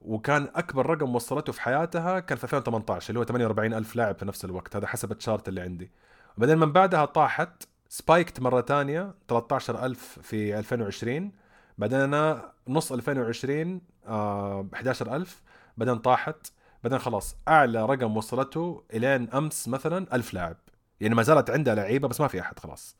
وكان 0.05 0.49
أكبر 0.55 0.85
رقم 0.85 1.15
وصلته 1.15 1.51
في 1.51 1.61
حياتها 1.61 2.19
كان 2.19 2.37
في 2.37 2.43
2018 2.43 3.09
اللي 3.09 3.19
هو 3.19 3.23
48 3.23 3.73
ألف 3.73 3.95
لاعب 3.95 4.17
في 4.17 4.25
نفس 4.25 4.45
الوقت. 4.45 4.75
هذا 4.75 4.87
حسب 4.87 5.11
ال 5.11 5.17
chart 5.17 5.47
اللي 5.47 5.61
عندي. 5.61 5.91
وبعدين 6.37 6.57
من 6.57 6.71
بعدها 6.71 7.05
طاحت 7.05 7.63
spiked 7.89 8.39
مرة 8.39 8.61
ثانية 8.61 9.13
13 9.27 9.85
ألف 9.85 10.19
في 10.21 10.59
2020 10.59 11.31
بعدين 11.77 11.99
أنا 11.99 12.51
نص 12.67 12.91
2020 12.91 13.81
آه 14.07 14.67
11 14.73 15.15
ألف. 15.15 15.41
بعدين 15.77 15.97
طاحت. 15.97 16.47
بعدين 16.83 16.99
خلاص 16.99 17.35
أعلى 17.47 17.85
رقم 17.85 18.17
وصلته 18.17 18.83
إلين 18.93 19.29
أمس 19.29 19.67
مثلا 19.67 20.15
ألف 20.15 20.33
لاعب. 20.33 20.57
يعني 21.01 21.15
ما 21.15 21.23
زالت 21.23 21.49
عندها 21.49 21.75
لعيبة 21.75 22.07
بس 22.07 22.21
ما 22.21 22.27
في 22.27 22.41
أحد 22.41 22.59
خلاص. 22.59 22.97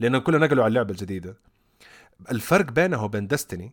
لأنه 0.00 0.18
كله 0.18 0.38
نقلوا 0.38 0.64
على 0.64 0.68
اللعبة 0.68 0.90
الجديدة. 0.90 1.36
الفرق 2.30 2.70
بينها 2.70 3.02
وبين 3.02 3.26
دستني 3.26 3.72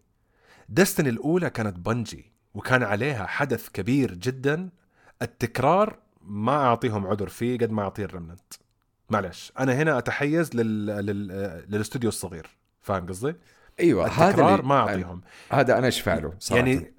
دستني 0.69 1.09
الأولى 1.09 1.49
كانت 1.49 1.79
بنجي. 1.79 2.36
وكان 2.53 2.83
عليها 2.83 3.25
حدث 3.25 3.69
كبير 3.69 4.13
جدا. 4.13 4.69
التكرار 5.21 5.99
ما 6.21 6.65
أعطيهم 6.65 7.07
عذر 7.07 7.29
فيه 7.29 7.57
قد 7.57 7.71
ما 7.71 7.81
أعطيه 7.81 8.05
الرمننت 8.05 8.53
معلش 9.09 9.51
أنا 9.59 9.73
هنا 9.73 9.97
أتحيز 9.97 10.55
لل... 10.55 10.85
لل... 10.85 11.27
للاستوديو 11.69 12.09
الصغير. 12.09 12.47
فاهم 12.81 13.05
قصدي؟ 13.05 13.35
أيوه 13.79 14.07
هذا 14.07 14.29
التكرار 14.29 14.61
ما 14.61 14.75
أعطيهم. 14.75 15.21
هذا 15.51 15.77
أنا 15.77 15.87
اشفع 15.87 16.15
له 16.15 16.33
صراحة؟ 16.39 16.65
يعني 16.67 16.93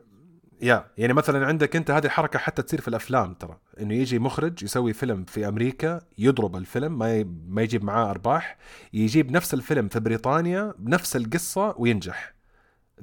يا 0.62 0.86
يعني 0.98 1.12
مثلا 1.12 1.46
عندك 1.46 1.76
أنت 1.76 1.90
هذه 1.90 2.04
الحركه 2.04 2.38
حتى 2.38 2.62
تصير 2.62 2.80
في 2.80 2.88
الأفلام 2.88 3.34
ترى. 3.34 3.58
إنه 3.80 3.94
يجي 3.94 4.18
مخرج 4.18 4.62
يسوي 4.62 4.92
فيلم 4.92 5.24
في 5.24 5.48
أمريكا 5.48 6.00
يضرب 6.18 6.56
الفيلم 6.56 6.98
ما. 6.98 7.24
ما 7.48 7.62
يجيب 7.62 7.84
معاه 7.84 8.10
أرباح 8.10 8.56
يجيب 8.92 9.30
نفس 9.30 9.54
الفيلم 9.54 9.88
في 9.88 10.00
بريطانيا 10.00 10.74
بنفس 10.78 11.16
القصة 11.16 11.74
وينجح. 11.78 12.37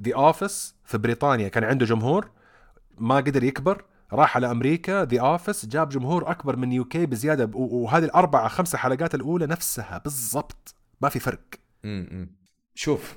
ذا 0.02 0.14
اوفيس 0.14 0.74
في 0.84 0.98
بريطانيا 0.98 1.48
كان 1.48 1.64
عنده 1.64 1.86
جمهور 1.86 2.30
ما 2.98 3.16
قدر 3.16 3.44
يكبر 3.44 3.84
راح 4.12 4.36
على 4.36 4.50
أمريكا 4.50 5.04
The 5.04 5.20
Office 5.20 5.66
جاب 5.66 5.88
جمهور 5.88 6.30
أكبر 6.30 6.56
من 6.56 6.72
UK 6.72 7.06
بزيادة 7.06 7.44
ب... 7.44 7.54
وهذه 7.54 8.04
الاربعه 8.04 8.48
خمسه 8.48 8.78
حلقات 8.78 9.14
الأولى 9.14 9.46
نفسها 9.46 9.98
بالضبط 9.98 10.74
ما 11.00 11.08
في 11.08 11.18
فرق. 11.18 11.40
شوف 12.74 13.16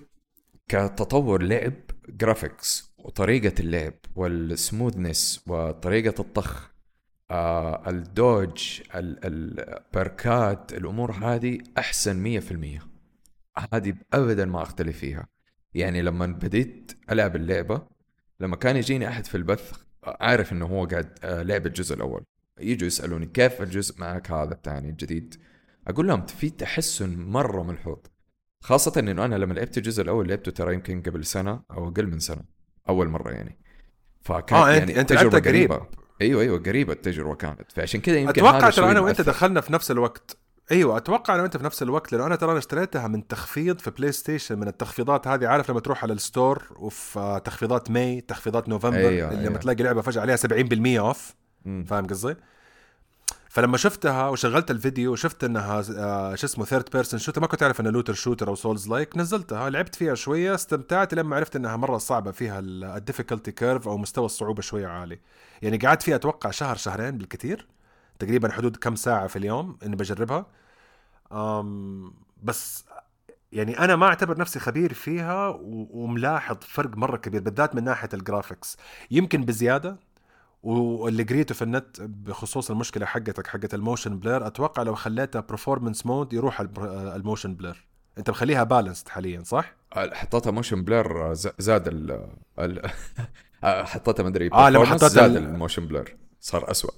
كتطور 0.67 1.41
لعب 1.43 1.73
graphics 2.09 2.93
وطريقة 2.97 3.59
اللعب 3.59 3.93
وال 4.15 4.37
smoothness 4.37 5.43
وطريقة 5.47 6.21
الطخ 6.21 6.69
آه 7.32 7.89
ال 7.89 8.05
dodge 8.05 8.82
ال- 8.95 9.19
البركات 9.25 10.73
الأمور 10.73 11.11
هذه 11.11 11.59
في 12.39 12.51
المية. 12.51 12.80
هذه 13.73 13.93
أبدا 14.13 14.45
ما 14.45 14.61
أختلف 14.61 14.97
فيها. 14.97 15.27
يعني 15.74 16.01
لما 16.01 16.26
بديت 16.26 16.91
ألعب 17.11 17.36
اللعبة 17.36 17.82
لما 18.39 18.55
كان 18.55 18.78
يجيني 18.78 19.07
أحد 19.07 19.26
في 19.26 19.36
البث 19.36 19.72
عارف 20.03 20.51
إنه 20.51 20.65
هو 20.65 20.86
قاعد 20.86 21.20
آه 21.24 21.43
لعب 21.43 21.65
الجزء 21.65 21.95
الأول. 21.95 22.24
يجوا 22.59 22.88
يسألوني 22.88 23.26
كيف 23.26 23.61
الجزء 23.61 24.01
معك 24.01 24.32
هذا 24.32 24.53
الثاني 24.53 24.89
الجديد؟ 24.89 25.36
أقول 25.88 26.07
لهم 26.07 26.26
في 26.26 26.49
تحسن 26.49 27.20
مرة 27.20 27.63
ملحوظ 27.63 27.97
خاصة 28.61 28.99
إنه 28.99 29.26
أنا 29.26 29.36
لما 29.36 29.53
لعبت 29.53 29.78
الجزء 29.78 30.03
الأول 30.03 30.28
لعبته 30.28 30.51
ترى 30.51 30.74
يمكن 30.74 31.01
قبل 31.01 31.26
سنة 31.26 31.61
أو 31.72 31.88
أقل 31.88 32.07
من 32.07 32.20
سنة 32.20 32.41
أول 32.89 33.07
مرة 33.07 33.32
يعني. 33.32 33.57
فكان 34.22 34.59
آه، 34.59 34.70
يعني 34.72 34.99
أنت 34.99 35.09
تجربة 35.09 35.24
لعبتها 35.24 35.51
قريب. 35.51 35.72
قريبة. 35.72 35.88
أيوه 36.22 36.41
أيوه 36.41 36.59
قريبة 36.59 36.93
التجربة 36.93 37.36
كانت. 37.36 37.72
فعشان 37.72 38.01
كذا 38.01 38.17
يمكن 38.17 38.45
أتوقع 38.45 38.70
ترى 38.70 38.91
أنا 38.91 38.99
وأنت. 38.99 39.22
دخلنا 39.22 39.61
في 39.61 39.74
نفس 39.74 39.91
الوقت. 39.91 40.38
أيوه 40.72 40.97
أتوقع 40.97 41.34
أنا 41.34 41.41
وأنت 41.41 41.57
في 41.57 41.63
نفس 41.63 41.84
الوقت 41.84 42.11
لأنه 42.11 42.26
أنا 42.26 42.36
ترى 42.36 42.57
اشتريتها 42.57 43.07
من 43.07 43.28
تخفيض 43.28 43.80
في 43.80 43.91
بلاي 43.91 44.11
ستيشن 44.11 44.59
من 44.59 44.67
التخفيضات 44.67 45.28
هذه 45.28 45.47
عارف 45.47 45.72
لما 45.72 45.80
تروح 45.80 46.03
على 46.03 46.13
ال 46.13 46.22
store 46.22 46.63
وفي 46.76 47.20
آه، 47.20 47.38
تخفيضات 47.38 47.91
ماي 47.91 48.22
تخفيضات 48.22 48.70
نوفمبر 48.70 48.97
أيوة، 48.97 49.09
اللي 49.09 49.39
أيوة. 49.39 49.49
لما 49.49 49.57
تلاقي 49.57 49.84
لعبة 49.84 50.01
فجأة 50.01 50.22
عليها 50.22 50.36
70% 50.36 50.99
off. 50.99 51.36
فاهم 51.65 52.07
قصدي؟ 52.07 52.36
فلما 53.49 53.78
شفتها 53.78 54.30
وشغلت 54.30 54.72
الفيديو 54.72 55.11
وشفت 55.11 55.43
إنها 55.43 55.84
آه، 55.97 56.36
شو 56.36 56.47
اسمه 56.47 56.65
third 56.65 56.89
person 56.93 57.19
shooter 57.19 57.41
ما 57.41 57.47
كنت 57.47 57.63
أعرف 57.63 57.82
إنها 57.82 57.91
looter 57.91 58.13
shooter 58.13 58.47
أو 58.47 58.55
souls-like 58.55 59.17
نزلتها 59.17 59.70
لعبت 59.70 59.95
فيها 59.95 60.15
شوية 60.15 60.55
استمتعت 60.55 61.13
لما 61.13 61.36
عرفت 61.36 61.55
إنها 61.55 61.76
مرة 61.76 61.97
صعبة 61.97 62.32
فيها 62.32 62.59
ال 62.59 62.68
difficulty 62.68 63.51
curve 63.51 63.88
أو 63.88 63.97
مستوى 63.97 64.26
الصعوبة 64.26 64.61
شوية 64.61 64.88
عالي 64.88 65.20
يعني 65.61 65.78
قعدت 65.78 66.03
فيها 66.03 66.15
أتوقع 66.15 66.51
شهر 66.51 66.76
شهرين 66.76 67.17
بالكثير 67.17 67.67
تقريبا 68.20 68.51
حدود 68.51 68.76
كم 68.76 68.95
ساعة 68.95 69.28
في 69.28 69.36
اليوم 69.36 69.78
إني 69.86 69.95
بجربها 69.95 70.45
أم 71.32 72.13
بس 72.43 72.86
يعني 73.51 73.80
أنا 73.80 73.95
ما 73.95 74.05
أعتبر 74.07 74.38
نفسي 74.38 74.59
خبير 74.59 74.93
فيها 74.93 75.47
وملاحظ 75.63 76.57
فرق 76.61 76.97
مرة 76.97 77.17
كبير 77.17 77.41
بالذات 77.41 77.75
من 77.75 77.84
ناحية 77.84 78.09
ال 78.13 78.21
graphics 78.21 78.77
يمكن 79.11 79.45
بزيادة 79.45 79.97
واللي 80.63 81.23
قريته 81.23 81.55
في 81.55 81.61
النت 81.61 82.01
بخصوص 82.01 82.71
المشكلة 82.71 83.05
حقتك 83.05 83.47
حقت 83.47 83.73
ال 83.73 83.80
motion 83.80 84.19
blur 84.19 84.47
أتوقع 84.47 84.84
لو 84.84 84.95
خليتها 84.95 85.41
performance 85.41 86.05
mode 86.05 86.34
يروح 86.34 86.61
ال 86.80 86.90
motion 86.90 87.55
blur. 87.55 87.88
أنت 88.17 88.30
مخليها 88.30 88.63
balanced 88.63 89.07
حاليا 89.09 89.43
صح؟ 89.43 89.75
حطيتها 89.93 90.51
motion 90.51 90.84
blur 90.84 91.34
ز- 91.34 91.49
زاد 91.59 91.88
ال 91.88 92.27
ال 92.59 92.89
حطيتها 93.88 94.23
مدري 94.23 94.49
آه، 94.53 94.69
لما 94.69 94.86
performance، 94.86 94.88
حطيت 94.88 95.03
زاد 95.03 95.32
ال- 95.36 95.38
الموشن 95.38 95.86
بلير 95.88 96.17
صار 96.39 96.71
أسوأ. 96.71 96.91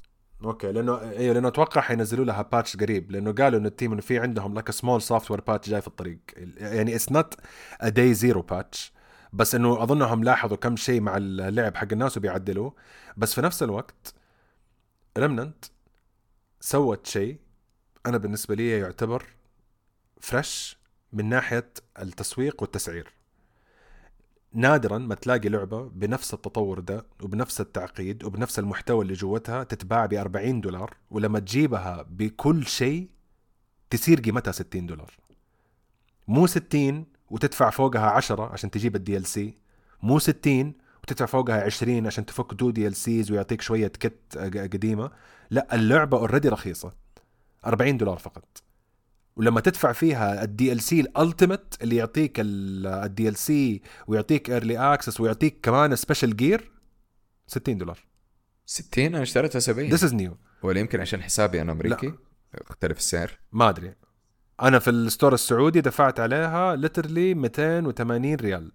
okay 0.43 0.71
لأنه 0.71 1.01
إيوه 1.01 1.33
لأنه 1.33 1.47
أتوقع 1.47 1.81
حينزلوا 1.81 2.25
لها 2.25 2.41
patch 2.41 2.77
قريب 2.77 3.11
لأنه 3.11 3.31
قالوا 3.31 3.59
انه 3.59 3.67
ال 3.67 3.72
team 3.72 3.91
انه 3.91 4.01
في 4.01 4.19
عندهم 4.19 4.53
لك 4.53 4.71
small 4.71 5.01
software 5.01 5.41
patch 5.41 5.69
جاي 5.69 5.81
في 5.81 5.87
الطريق. 5.87 6.19
يعني 6.57 6.95
it's 6.95 7.11
not 7.11 7.36
ا 7.81 7.89
day 7.89 8.13
zero 8.13 8.41
patch 8.41 8.93
بس 9.33 9.55
إنه 9.55 9.83
اظنهم 9.83 10.23
لاحظوا 10.23 10.57
كم 10.57 10.75
شيء 10.75 11.01
مع 11.01 11.17
اللعب 11.17 11.75
حق 11.77 11.87
الناس 11.91 12.17
وبيعدلوه. 12.17 12.73
بس 13.17 13.33
في 13.35 13.41
نفس 13.41 13.63
الوقت 13.63 14.13
Remnant 15.17 15.65
سوت 16.59 17.07
شيء 17.07 17.39
أنا 18.05 18.17
بالنسبة 18.17 18.55
لي 18.55 18.69
يعتبر 18.79 19.23
fresh 20.21 20.77
من 21.13 21.29
ناحية 21.29 21.73
التسويق 21.99 22.61
والتسعير. 22.61 23.13
نادرا 24.53 24.97
ما 24.97 25.15
تلاقي 25.15 25.49
لعبة 25.49 25.81
بنفس 25.89 26.33
التطور 26.33 26.79
ده 26.79 27.05
وبنفس 27.23 27.61
التعقيد 27.61 28.23
وبنفس 28.23 28.59
المحتوى 28.59 29.01
اللي 29.01 29.13
جوتها 29.13 29.63
تتباع 29.63 30.05
ب 30.05 30.13
40 30.13 30.61
دولار 30.61 30.97
ولما 31.11 31.39
تجيبها 31.39 32.05
بكل 32.09 32.65
شيء 32.67 33.09
تصير 33.89 34.19
قيمتها 34.19 34.51
60 34.51 34.85
دولار. 34.85 35.13
مو 36.27 36.47
60 36.47 37.05
وتدفع 37.29 37.69
فوقها 37.69 38.09
10 38.09 38.43
عشان 38.53 38.71
تجيب 38.71 38.95
ال 38.95 39.25
DLC 39.25 39.57
مو 40.03 40.19
60 40.19 40.73
وتدفع 41.03 41.25
فوقها 41.25 41.61
20 41.63 42.07
عشان 42.07 42.25
تفك 42.25 42.53
two 42.53 42.69
DLCs 42.69 43.32
ويعطيك 43.31 43.61
شوية 43.61 43.87
kit 43.88 44.38
قديمة. 44.73 45.11
لا 45.49 45.75
اللعبة 45.75 46.17
already 46.17 46.49
رخيصة. 46.49 46.93
40 47.65 47.97
دولار 47.97 48.17
فقط. 48.17 48.43
ولما 49.41 49.61
تدفع 49.61 49.91
فيها 49.91 50.43
ال 50.43 50.82
DLC 50.82 50.99
ال 51.01 51.10
ultimate 51.10 51.75
اللي 51.81 51.95
يعطيك 51.95 52.33
ال 52.39 53.36
DLC 53.36 53.82
ويعطيك 54.07 54.49
early 54.49 54.77
access 54.93 55.19
ويعطيك 55.19 55.57
كمان 55.63 55.95
special 55.95 56.36
gear 56.36 56.71
60 57.47 57.77
دولار. 57.77 57.99
60 58.65 59.05
أنا 59.05 59.21
اشتريتها 59.21 59.59
70 59.59 59.89
this 59.89 60.03
is 60.03 60.13
new 60.13 60.38
ولا 60.63 60.79
يمكن 60.79 61.01
عشان 61.01 61.21
حسابي 61.23 61.61
أنا 61.61 61.71
أمريكي؟ 61.71 62.13
اختلف 62.69 62.97
السعر. 62.97 63.31
ما 63.51 63.69
أدري. 63.69 63.93
أنا 64.61 64.79
في 64.79 64.89
ال 64.89 64.97
store 64.97 65.34
السعودي 65.33 65.81
دفعت 65.81 66.19
عليها 66.19 66.75
literally 66.75 67.34
280 67.33 68.35
ريال. 68.35 68.71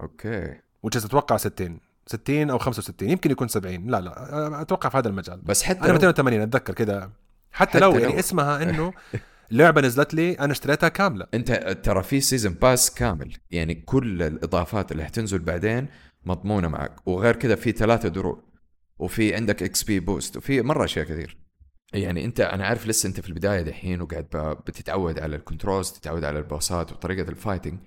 أوكي. 0.00 0.60
وجه 0.82 0.98
أتوقع 1.06 1.36
60 1.36 1.80
60 2.06 2.50
أو 2.50 2.58
65 2.58 3.10
يمكن 3.10 3.30
يكون 3.30 3.48
70 3.48 3.86
لا 3.90 4.00
لا. 4.00 4.60
أتوقع 4.62 4.88
في 4.88 4.96
هذا 4.98 5.08
المجال. 5.08 5.40
بس 5.40 5.62
حتى 5.62 5.80
أنا 5.80 5.86
لو 5.86 5.92
280 5.94 6.40
أتذكر 6.40 6.74
كذا 6.74 7.00
حتى, 7.52 7.70
حتى 7.70 7.78
لو 7.78 7.92
لو- 7.92 7.98
يعني 7.98 8.18
اسمها 8.18 8.62
إنه 8.62 8.92
اللعبه 9.52 9.80
نزلت 9.80 10.14
لي 10.14 10.32
أنا 10.32 10.52
اشتريتها 10.52 10.88
كاملة. 10.88 11.26
أنت 11.34 11.52
ترى 11.84 12.02
في 12.02 12.20
season 12.20 12.52
pass 12.52 12.90
كامل 12.94 13.34
يعني 13.50 13.74
كل 13.74 14.22
الإضافات 14.22 14.92
اللي 14.92 15.04
حتنزل 15.04 15.38
بعدين 15.38 15.88
مضمونة 16.24 16.68
معك 16.68 17.08
وغير 17.08 17.36
كذا 17.36 17.54
في 17.54 17.72
ثلاثة 17.72 18.08
دروع 18.08 18.42
وفي 18.98 19.34
عندك 19.34 19.62
XP 19.62 20.00
boost 20.00 20.36
وفي 20.36 20.62
مرة 20.62 20.84
أشياء 20.84 21.04
كثير. 21.06 21.36
يعني 21.92 22.24
أنت 22.24 22.40
أنا 22.40 22.66
عارف 22.66 22.86
لسه 22.86 23.06
أنت 23.06 23.20
في 23.20 23.28
البداية 23.28 23.62
دحين 23.62 24.00
وقاعد 24.02 24.24
بتتعود 24.66 25.18
على 25.18 25.36
ال 25.36 25.42
controls 25.42 25.90
تتعود 25.90 26.24
على 26.24 26.38
ال 26.38 26.47
boss 26.47 26.83
ات 26.83 26.92
وطريقة 26.92 27.28
ال 27.28 27.34
fighting 27.34 27.78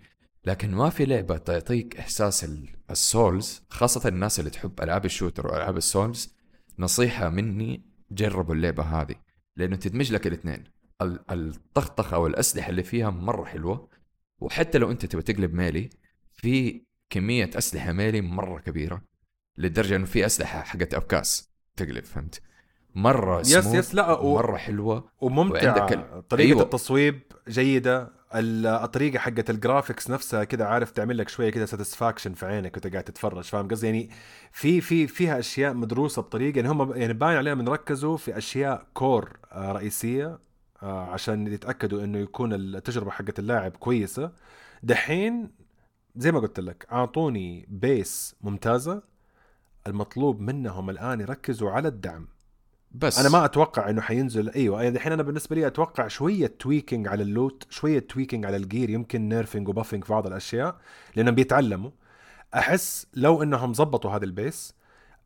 لكن 0.45 0.71
ما 0.71 0.89
في 0.89 1.05
لعبة 1.05 1.37
تعطيك 1.37 1.97
إحساس 1.97 2.43
ال- 2.43 2.69
ال 2.91 3.03
souls 3.03 3.61
خاصة 3.69 4.09
الناس 4.09 4.39
اللي 4.39 4.49
تحب 4.49 4.81
ألعاب 4.81 5.05
ال 5.05 5.11
shooter 5.11 5.47
وألعاب 5.47 5.77
ال 5.77 5.87
souls 5.87 6.35
نصيحة 6.79 7.29
مني 7.29 7.85
جربوا 8.11 8.55
اللعبة 8.55 8.83
هذه 8.83 9.15
لأنه 9.57 9.75
تدمج 9.75 10.13
لك 10.13 10.27
الاثنين. 10.27 10.55
ال- 10.55 10.71
الطخطخة 11.31 12.17
والاسلحه 12.17 12.69
اللي 12.69 12.83
فيها 12.83 13.09
مرة 13.09 13.45
حلوة 13.45 13.87
وحتى 14.39 14.77
لو 14.77 14.91
أنت 14.91 15.05
تبي 15.05 15.21
تقلب 15.21 15.53
melee 15.53 15.89
في 16.33 16.81
كمية 17.09 17.49
أسلحة 17.55 17.91
melee 17.91 18.21
مرة 18.21 18.59
كبيرة 18.59 19.01
لدرجة 19.57 19.95
إنه 19.95 20.05
في 20.05 20.25
أسلحة 20.25 20.61
حقت 20.61 20.93
أبكاس 20.93 21.49
تقلب 21.75 22.03
فهمت؟ 22.03 22.41
مرة 22.95 23.39
yes 23.39 23.55
yes 23.55 23.95
لا 23.95 24.11
و... 24.11 24.33
مرة 24.35 24.57
حلوة 24.57 25.09
وممتعة. 25.21 25.79
وعندك 25.81 26.23
طريقة 26.29 26.47
أيوة. 26.47 26.61
التصويب 26.61 27.21
جيدة. 27.49 28.21
ال- 28.35 28.65
الطريقة 28.67 29.19
حقت 29.19 29.49
ال 29.49 29.56
graphics 29.56 30.09
نفسها 30.09 30.43
كده 30.43 30.67
عارف 30.67 30.91
تعمل 30.91 31.17
لك 31.17 31.29
شوية 31.29 31.49
كده 31.49 31.65
satisfaction 31.65 32.33
في 32.33 32.45
عينك 32.45 32.73
وأنت 32.73 32.87
قاعد 32.87 33.03
تتفرج 33.03 33.43
فاهم 33.43 33.67
قصدي؟ 33.67 33.85
يعني 33.87 34.09
في 34.51 34.81
في 34.81 35.07
فيها 35.07 35.39
أشياء 35.39 35.73
مدروسة 35.73 36.21
بطريقة 36.21 36.55
يعني 36.57 36.69
هم 36.69 36.93
يعني 36.95 37.13
باين 37.13 37.37
عليهم 37.37 37.69
ركزوا 37.69 38.17
في 38.17 38.37
أشياء 38.37 38.87
core 38.93 39.37
آه، 39.51 39.71
رئيسية. 39.71 40.39
عشان 40.83 41.47
يتأكدوا 41.47 42.03
إنه 42.03 42.17
يكون 42.17 42.53
التجربة 42.53 43.11
حقت 43.11 43.39
اللاعب 43.39 43.71
كويسة. 43.71 44.31
دحين 44.83 45.51
زي 46.15 46.31
ما 46.31 46.39
قلت 46.39 46.59
لك 46.59 46.87
أعطوني 46.91 47.65
base 47.69 48.35
ممتازة 48.41 49.03
المطلوب 49.87 50.39
منهم 50.39 50.89
الآن 50.89 51.21
يركزوا 51.21 51.71
على 51.71 51.87
الدعم. 51.87 52.27
بس. 52.91 53.19
أنا 53.19 53.29
ما 53.29 53.45
أتوقع 53.45 53.89
إنه 53.89 54.01
حينزل 54.01 54.49
أيوه 54.49 54.83
يعني 54.83 54.95
الحين 54.95 55.11
أنا 55.11 55.23
بالنسبة 55.23 55.55
لي 55.55 55.67
أتوقع 55.67 56.07
شوية 56.07 56.47
tweaking 56.47 57.07
على 57.07 57.23
ال 57.23 57.32
loot 57.32 57.67
شوية 57.69 57.99
tweaking 57.99 58.45
على 58.45 58.57
ال 58.57 58.64
gear 58.64 58.89
يمكن 58.89 59.29
nerfing 59.29 59.67
و 59.67 59.72
buffing 59.72 60.03
في 60.03 60.13
بعض 60.13 60.27
الأشياء 60.27 60.77
لأنهم 61.15 61.35
بيتعلموا. 61.35 61.91
أحس 62.55 63.07
لو 63.13 63.43
إنهم 63.43 63.73
زبطوا 63.73 64.11
هذا 64.11 64.25
ال 64.25 64.35
base 64.35 64.73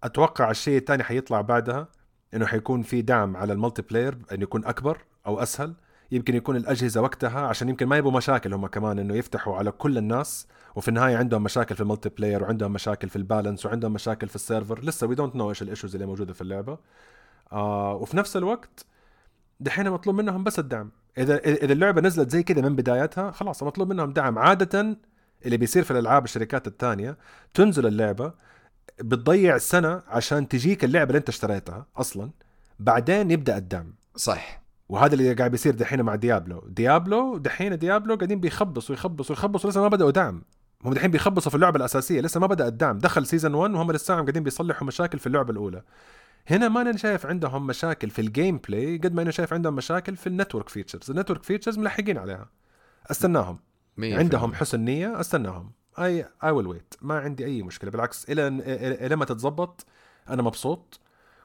أتوقع 0.03 0.51
الشيء 0.51 0.78
الثاني 0.78 1.03
حيطلع 1.03 1.41
بعدها 1.41 1.88
إنه 2.34 2.45
حيكون 2.45 2.82
في 2.82 3.01
دعم 3.01 3.38
على 3.38 3.53
ال 3.53 3.82
multiplayer 3.82 4.18
إنه 4.32 4.43
يكون 4.43 4.66
أكبر. 4.66 4.97
أو 5.28 5.39
أسهل 5.39 5.73
يمكن 6.11 6.36
يكون 6.36 6.55
الأجهزة 6.55 7.01
وقتها 7.01 7.41
عشان 7.47 7.69
يمكن 7.69 7.86
ما 7.86 7.97
يبغوا 7.97 8.13
مشاكل 8.13 8.53
هم 8.53 8.67
كمان 8.67 8.99
إنه 8.99 9.15
يفتحوا 9.15 9.55
على 9.55 9.71
كل 9.71 9.97
الناس 9.97 10.47
وفي 10.76 10.88
النهاية 10.88 11.17
عندهم 11.17 11.43
مشاكل 11.43 11.76
في 11.76 11.82
ال 11.82 12.09
multiplayer 12.09 12.43
وعندهم 12.43 12.73
مشاكل 12.73 13.09
في 13.09 13.15
ال 13.16 13.22
balance 13.22 13.66
وعندهم 13.65 13.93
مشاكل 13.93 14.28
في 14.28 14.36
ال 14.36 14.42
server 14.42 14.84
لسه 14.84 15.07
we 15.07 15.16
don't 15.16 15.36
know 15.36 15.49
إيش 15.49 15.61
ال 15.61 15.66
issues 15.66 15.95
اللي 15.95 16.07
موجودة 16.07 16.34
في 16.34 16.41
اللعبة. 16.41 16.78
آه 17.51 17.93
وفي 17.95 18.17
نفس 18.17 18.38
الوقت 18.38 18.86
دحين 19.59 19.89
مطلوب 19.89 20.15
منهم 20.15 20.43
بس 20.43 20.59
الدعم. 20.59 20.91
إذا 21.17 21.38
إذا 21.38 21.73
اللعبة 21.73 22.01
نزلت 22.01 22.30
زي 22.30 22.43
كذا 22.43 22.61
من 22.61 22.76
بدايتها 22.76 23.32
خلاص 23.32 23.63
مطلوب 23.63 23.89
منهم 23.89 24.13
دعم. 24.13 24.39
عادة 24.39 24.97
اللي 25.45 25.57
بيصير 25.57 25.84
في 25.84 25.91
الألعاب 25.91 26.23
الشركات 26.23 26.67
الثانية 26.67 27.17
تنزل 27.53 27.88
اللعبة 27.88 28.34
بتضيع 28.99 29.57
سنة 29.57 30.01
عشان 30.07 30.47
تجيك 30.47 30.84
اللعبة 30.84 31.09
اللي 31.09 31.17
أنت 31.17 31.30
اشتريتها 31.30 31.86
أصلا 31.97 32.32
بعدين 32.80 33.32
يبدأ 33.32 33.57
الدعم. 33.57 33.93
صح. 34.15 34.64
وهذا 34.89 35.13
اللي 35.13 35.33
قاعد 35.33 35.51
بيصير 35.51 35.75
دحين 35.75 36.01
مع 36.01 36.15
Diablo. 36.16 36.63
Diablo 36.68 37.38
دحين 37.38 37.77
Diablo 37.78 38.16
قاعدين 38.15 38.39
بيخبصوا 38.39 38.95
يخبصوا 38.95 39.36
يخبصوا 39.36 39.69
لسه 39.69 39.81
ما 39.81 39.88
بدأوا 39.88 40.11
دعم. 40.11 40.43
هم 40.86 40.93
دحين 40.93 41.11
بيخبصوا 41.11 41.49
في 41.49 41.55
اللعبة 41.55 41.77
الأساسية 41.77 42.21
لسه 42.21 42.39
ما 42.39 42.47
بدأ 42.47 42.67
الدعم. 42.67 42.97
دخل 42.97 43.25
season 43.26 43.53
1 43.53 43.73
وهم 43.73 43.91
لسه 43.91 44.13
قاعدين 44.13 44.43
بيصلحوا 44.43 44.88
مشاكل 44.88 45.19
في 45.19 45.27
اللعبة 45.27 45.51
الأولى. 45.51 45.81
هنا 46.47 46.67
ما 46.67 46.81
أنا 46.81 46.97
شايف 46.97 47.25
عندهم 47.25 47.67
مشاكل 47.67 48.09
في 48.09 48.19
ال 48.20 48.57
gameplay 48.57 48.97
قد 48.97 49.13
ما 49.13 49.21
أنا 49.21 49.31
شايف 49.31 49.53
عندهم 49.53 49.75
مشاكل 49.75 50.15
في 50.15 50.27
ال 50.28 50.33
network 50.33 50.70
features 50.70 51.11
ال 51.11 51.16
network 51.16 51.43
features 51.43 51.78
ملحقين 51.77 52.17
عليها. 52.17 52.49
أستناهم. 53.11 53.59
عندهم 53.99 54.53
حسن 54.53 54.79
نية 54.79 55.19
أستناهم. 55.19 55.71
I 55.99 56.26
I 56.43 56.51
will 56.51 56.68
wait 56.68 56.93
ما 57.01 57.19
عندي 57.19 57.45
أي 57.45 57.63
مشكلة. 57.63 57.91
بالعكس 57.91 58.29
إلى 58.29 58.47
إلى 59.05 59.15
ما 59.15 59.25
تتظبط 59.25 59.86
أنا 60.29 60.41
مبسوط. 60.41 60.99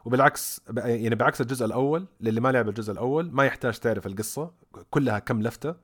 وبالعكس 0.05 0.61
يعني 0.77 1.15
بعكس 1.15 1.41
الجزء 1.41 1.67
الأول 1.67 2.07
للي 2.21 2.41
ما 2.41 2.53
لعب 2.53 2.69
الجزء 2.69 2.93
الأول 2.93 3.31
ما 3.33 3.45
يحتاج 3.45 3.79
تعرف 3.79 4.07
القصة 4.07 4.51
كلها 4.91 5.19
كم 5.19 5.43
لفتة 5.43 5.75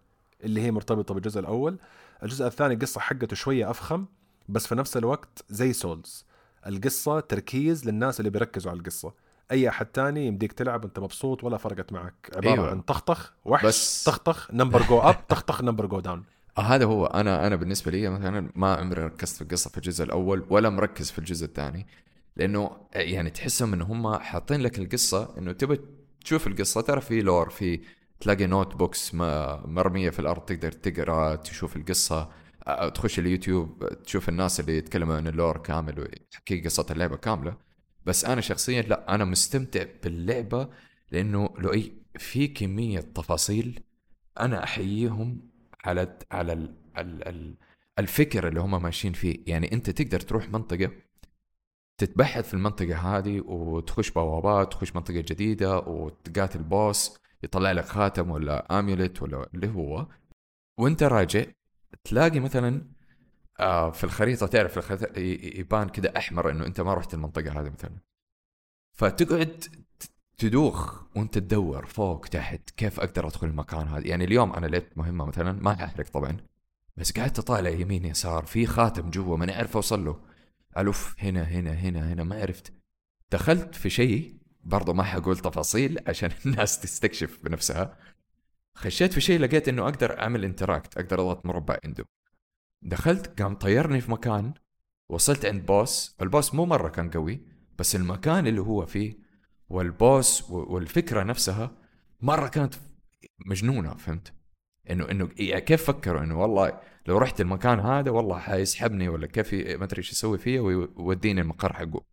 اللي 0.45 0.61
هي 0.61 0.71
مرتبطة 0.71 1.15
بالجزء 1.15 1.41
الأول. 1.41 1.79
الجزء 2.23 2.47
الثاني 2.47 2.75
القصة 2.75 3.01
حقته 3.01 3.37
شوية 3.37 3.71
أفخم 3.71 4.07
بس 4.49 4.67
في 4.67 4.75
نفس 4.75 4.97
الوقت 4.97 5.45
زي 5.49 5.73
souls 5.73 6.25
القصة 6.67 7.21
تركيز 7.21 7.87
للناس 7.89 8.21
اللي 8.21 8.31
بيركزوا 8.31 8.71
على 8.71 8.79
القصة. 8.81 9.13
أي 9.51 9.69
أحد 9.69 9.87
تاني 9.87 10.27
يمديك 10.27 10.53
تلعب 10.53 10.85
انت 10.85 10.99
مبسوط 10.99 11.45
ولا 11.45 11.57
فرقت 11.57 11.93
معك. 11.93 12.31
عبارة 12.37 12.53
أيوة. 12.55 12.71
عن 12.71 12.81
طخطخ 12.81 13.33
وحش 13.45 13.67
بس- 13.67 14.05
تخطخ 14.05 14.51
number 14.53 14.83
go 14.83 14.99
up 14.99 15.27
تخطخ 15.29 15.63
number 15.63 15.87
go 15.87 16.01
down 16.01 16.25
هذا 16.59 16.85
هو. 16.85 17.07
أنا 17.07 17.47
أنا 17.47 17.57
بالنسبة 17.57 17.91
لي 17.93 18.09
مثلا 18.09 18.51
ما 18.55 18.75
عمري 18.75 19.03
ركزت 19.05 19.37
في 19.37 19.43
القصة 19.43 19.71
في 19.71 19.77
الجزء 19.77 20.05
الأول 20.05 20.45
ولا 20.51 20.71
مركز 20.71 21.11
في 21.11 21.19
الجزء 21.19 21.47
الثاني. 21.47 21.87
لأنه 22.37 22.71
يعني 22.95 23.31
تحسهم 23.31 23.73
إن 23.73 23.83
هم 23.83 24.15
حاطين 24.19 24.61
لك 24.61 24.79
القصة 24.79 25.39
إنه 25.39 25.53
تبي 25.53 25.81
تشوف 26.25 26.47
القصة 26.47 26.81
ترى 26.81 27.01
في 27.01 27.21
lore 27.21 27.51
في 27.51 27.81
تلاقي 28.21 28.47
notebooks 28.47 29.15
مرمية 29.65 30.11
في 30.11 30.19
الأرض 30.19 30.41
تقدر 30.41 30.73
تقرأ 30.73 31.37
تشوف 31.37 31.77
القصة 31.77 32.31
تخش 32.95 33.19
اليوتيوب 33.19 33.89
تشوف 34.05 34.29
الناس 34.29 34.61
اللي 34.61 34.77
يتكلموا 34.79 35.17
عن 35.17 35.27
ال 35.27 35.33
lore 35.33 35.59
كامل 35.59 36.01
ويحكي 36.01 36.61
قصة 36.61 36.87
اللعبة 36.91 37.17
كاملة. 37.17 37.57
بس 38.07 38.25
أنا 38.25 38.41
شخصيا 38.41 38.83
لا 38.83 39.15
أنا 39.15 39.25
مستمتع 39.25 39.85
باللعبة 40.05 40.69
لأنه 41.11 41.55
لو 41.59 41.73
أي 41.73 41.93
في 42.19 42.49
كمية 42.49 43.01
تفاصيل 43.01 43.81
أنا 44.41 44.65
أحييهم 44.65 45.51
على 45.85 46.19
على 46.31 46.53
ال 46.53 46.75
ال 46.99 47.29
ال 47.29 47.57
الفكر 47.99 48.49
اللي 48.49 48.61
هم 48.61 48.83
ماشيين 48.83 49.13
فيه. 49.13 49.37
يعني 49.47 49.73
أنت 49.73 49.91
تقدر 49.91 50.21
تروح 50.21 50.49
منطقة 50.49 50.91
تتبحث 51.99 52.49
في 52.49 52.55
المنطقة 52.55 52.97
هذه 53.19 53.41
وتخش 53.41 54.11
بوابات 54.11 54.73
تخش 54.73 54.97
منطقة 54.97 55.21
جديدة 55.21 55.79
وتقاتل 55.79 56.63
بوس 56.63 57.19
يطلع 57.43 57.73
لك 57.73 57.85
خاتم 57.85 58.31
ولا 58.31 58.79
آميوليت 58.79 59.23
ولا 59.23 59.49
اللي 59.55 59.69
هو. 59.69 60.07
وانت 60.79 61.03
راجع 61.03 61.45
تلاقي 62.05 62.41
مثلا 62.41 62.83
آه 63.61 63.91
في 63.91 64.05
الخريطة 64.05 64.47
تعرف 64.47 64.91
ي- 65.17 65.59
يبان 65.61 65.89
كده 65.89 66.13
أحمر 66.17 66.51
إنه 66.51 66.67
أنت 66.67 66.81
ما 66.81 66.95
رحت 66.95 67.15
المنطقة 67.15 67.61
هذه 67.61 67.71
مثلا. 67.71 67.97
فتقعد 68.93 69.65
تدوخ 70.39 71.03
وأنت 71.17 71.39
تدور 71.39 71.87
فوق 71.87 72.27
تحت 72.27 72.71
كيف 72.71 73.01
أقدر 73.01 73.27
أدخل 73.27 73.47
المكان 73.47 73.89
هذا. 73.89 74.07
يعني 74.07 74.25
اليوم 74.25 74.53
أنا 74.53 74.67
لعبت 74.67 74.99
مهمة 74.99 75.25
مثلا 75.25 75.53
ما 75.53 75.85
أحرق 75.85 76.07
طبعا 76.09 76.37
بس 76.97 77.13
قعدت 77.19 77.39
أطالع 77.39 77.71
يمين 77.71 78.05
يسار 78.05 78.45
في 78.47 78.67
خاتم 78.67 79.11
جوا 79.11 79.37
ماني 79.37 79.53
عارف 79.53 79.77
أوصل 79.77 80.05
له. 80.05 80.21
الف 80.77 81.15
هنا 81.19 81.43
هنا 81.43 81.73
هنا 81.73 82.13
هنا 82.13 82.25
ما 82.25 82.41
عرفت. 82.41 82.73
دخلت 83.33 83.75
في 83.75 83.91
شيء 83.91 84.37
برضو 84.61 84.93
ما 84.93 85.03
حقول 85.03 85.39
تفاصيل 85.39 85.99
عشان 86.07 86.31
الناس 86.47 86.81
تستكشف 86.81 87.39
بنفسها. 87.45 87.99
خشيت 88.75 89.13
في 89.13 89.21
شيء 89.21 89.41
لقيت 89.41 89.69
إنه 89.69 89.83
أقدر 89.83 90.21
أعمل 90.21 90.45
انتراكت 90.45 90.99
أقدر 90.99 91.21
أضغط 91.21 91.47
مربع 91.47 91.79
عنده. 91.85 92.05
دخلت 92.83 93.43
قام 93.43 93.55
طيرني 93.55 94.01
في 94.01 94.11
مكان 94.11 94.55
وصلت 95.11 95.47
عند 95.47 95.67
بوس 95.67 96.17
البوس 96.21 96.55
مو 96.55 96.67
مرة 96.67 96.89
كان 96.89 97.11
قوي 97.11 97.47
بس 97.79 97.97
المكان 97.97 98.47
اللي 98.47 98.61
هو 98.61 98.87
فيه 98.87 99.19
والبوس 99.69 100.51
والفكرة 100.51 101.23
نفسها 101.23 101.71
مرة 102.21 102.49
كانت 102.49 102.75
مجنونة 103.47 103.95
فهمت؟ 103.95 104.36
انه 104.91 105.11
إنه 105.11 105.29
يعني 105.37 105.61
كيف 105.61 105.85
فكروا؟ 105.85 106.21
إنه 106.21 106.41
والله 106.41 106.81
لو 107.07 107.19
رحت 107.19 107.41
المكان 107.41 107.81
هذا 107.81 108.11
والله 108.11 108.39
حيسحبني 108.39 109.09
ولا 109.09 109.27
كيف 109.27 109.55
ما 109.55 109.85
أدري 109.85 109.99
إيش 109.99 110.13
يسوي 110.13 110.39
فيا 110.39 110.61
ويوديني 110.61 111.41
المقر 111.41 111.73
حقه. 111.73 112.05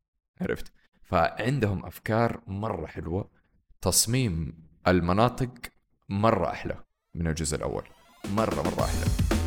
عرفت؟ 0.42 0.72
فعندهم 1.04 1.86
أفكار 1.86 2.42
مرة 2.48 2.86
حلوة 2.86 3.30
تصميم 3.82 4.54
المناطق 4.88 5.50
مرة 6.10 6.50
أحلى 6.50 6.78
من 7.16 7.28
الجزء 7.28 7.58
الأول. 7.58 7.84
مره 8.26 8.62
مرة 8.62 8.84
أحلى. 8.84 9.43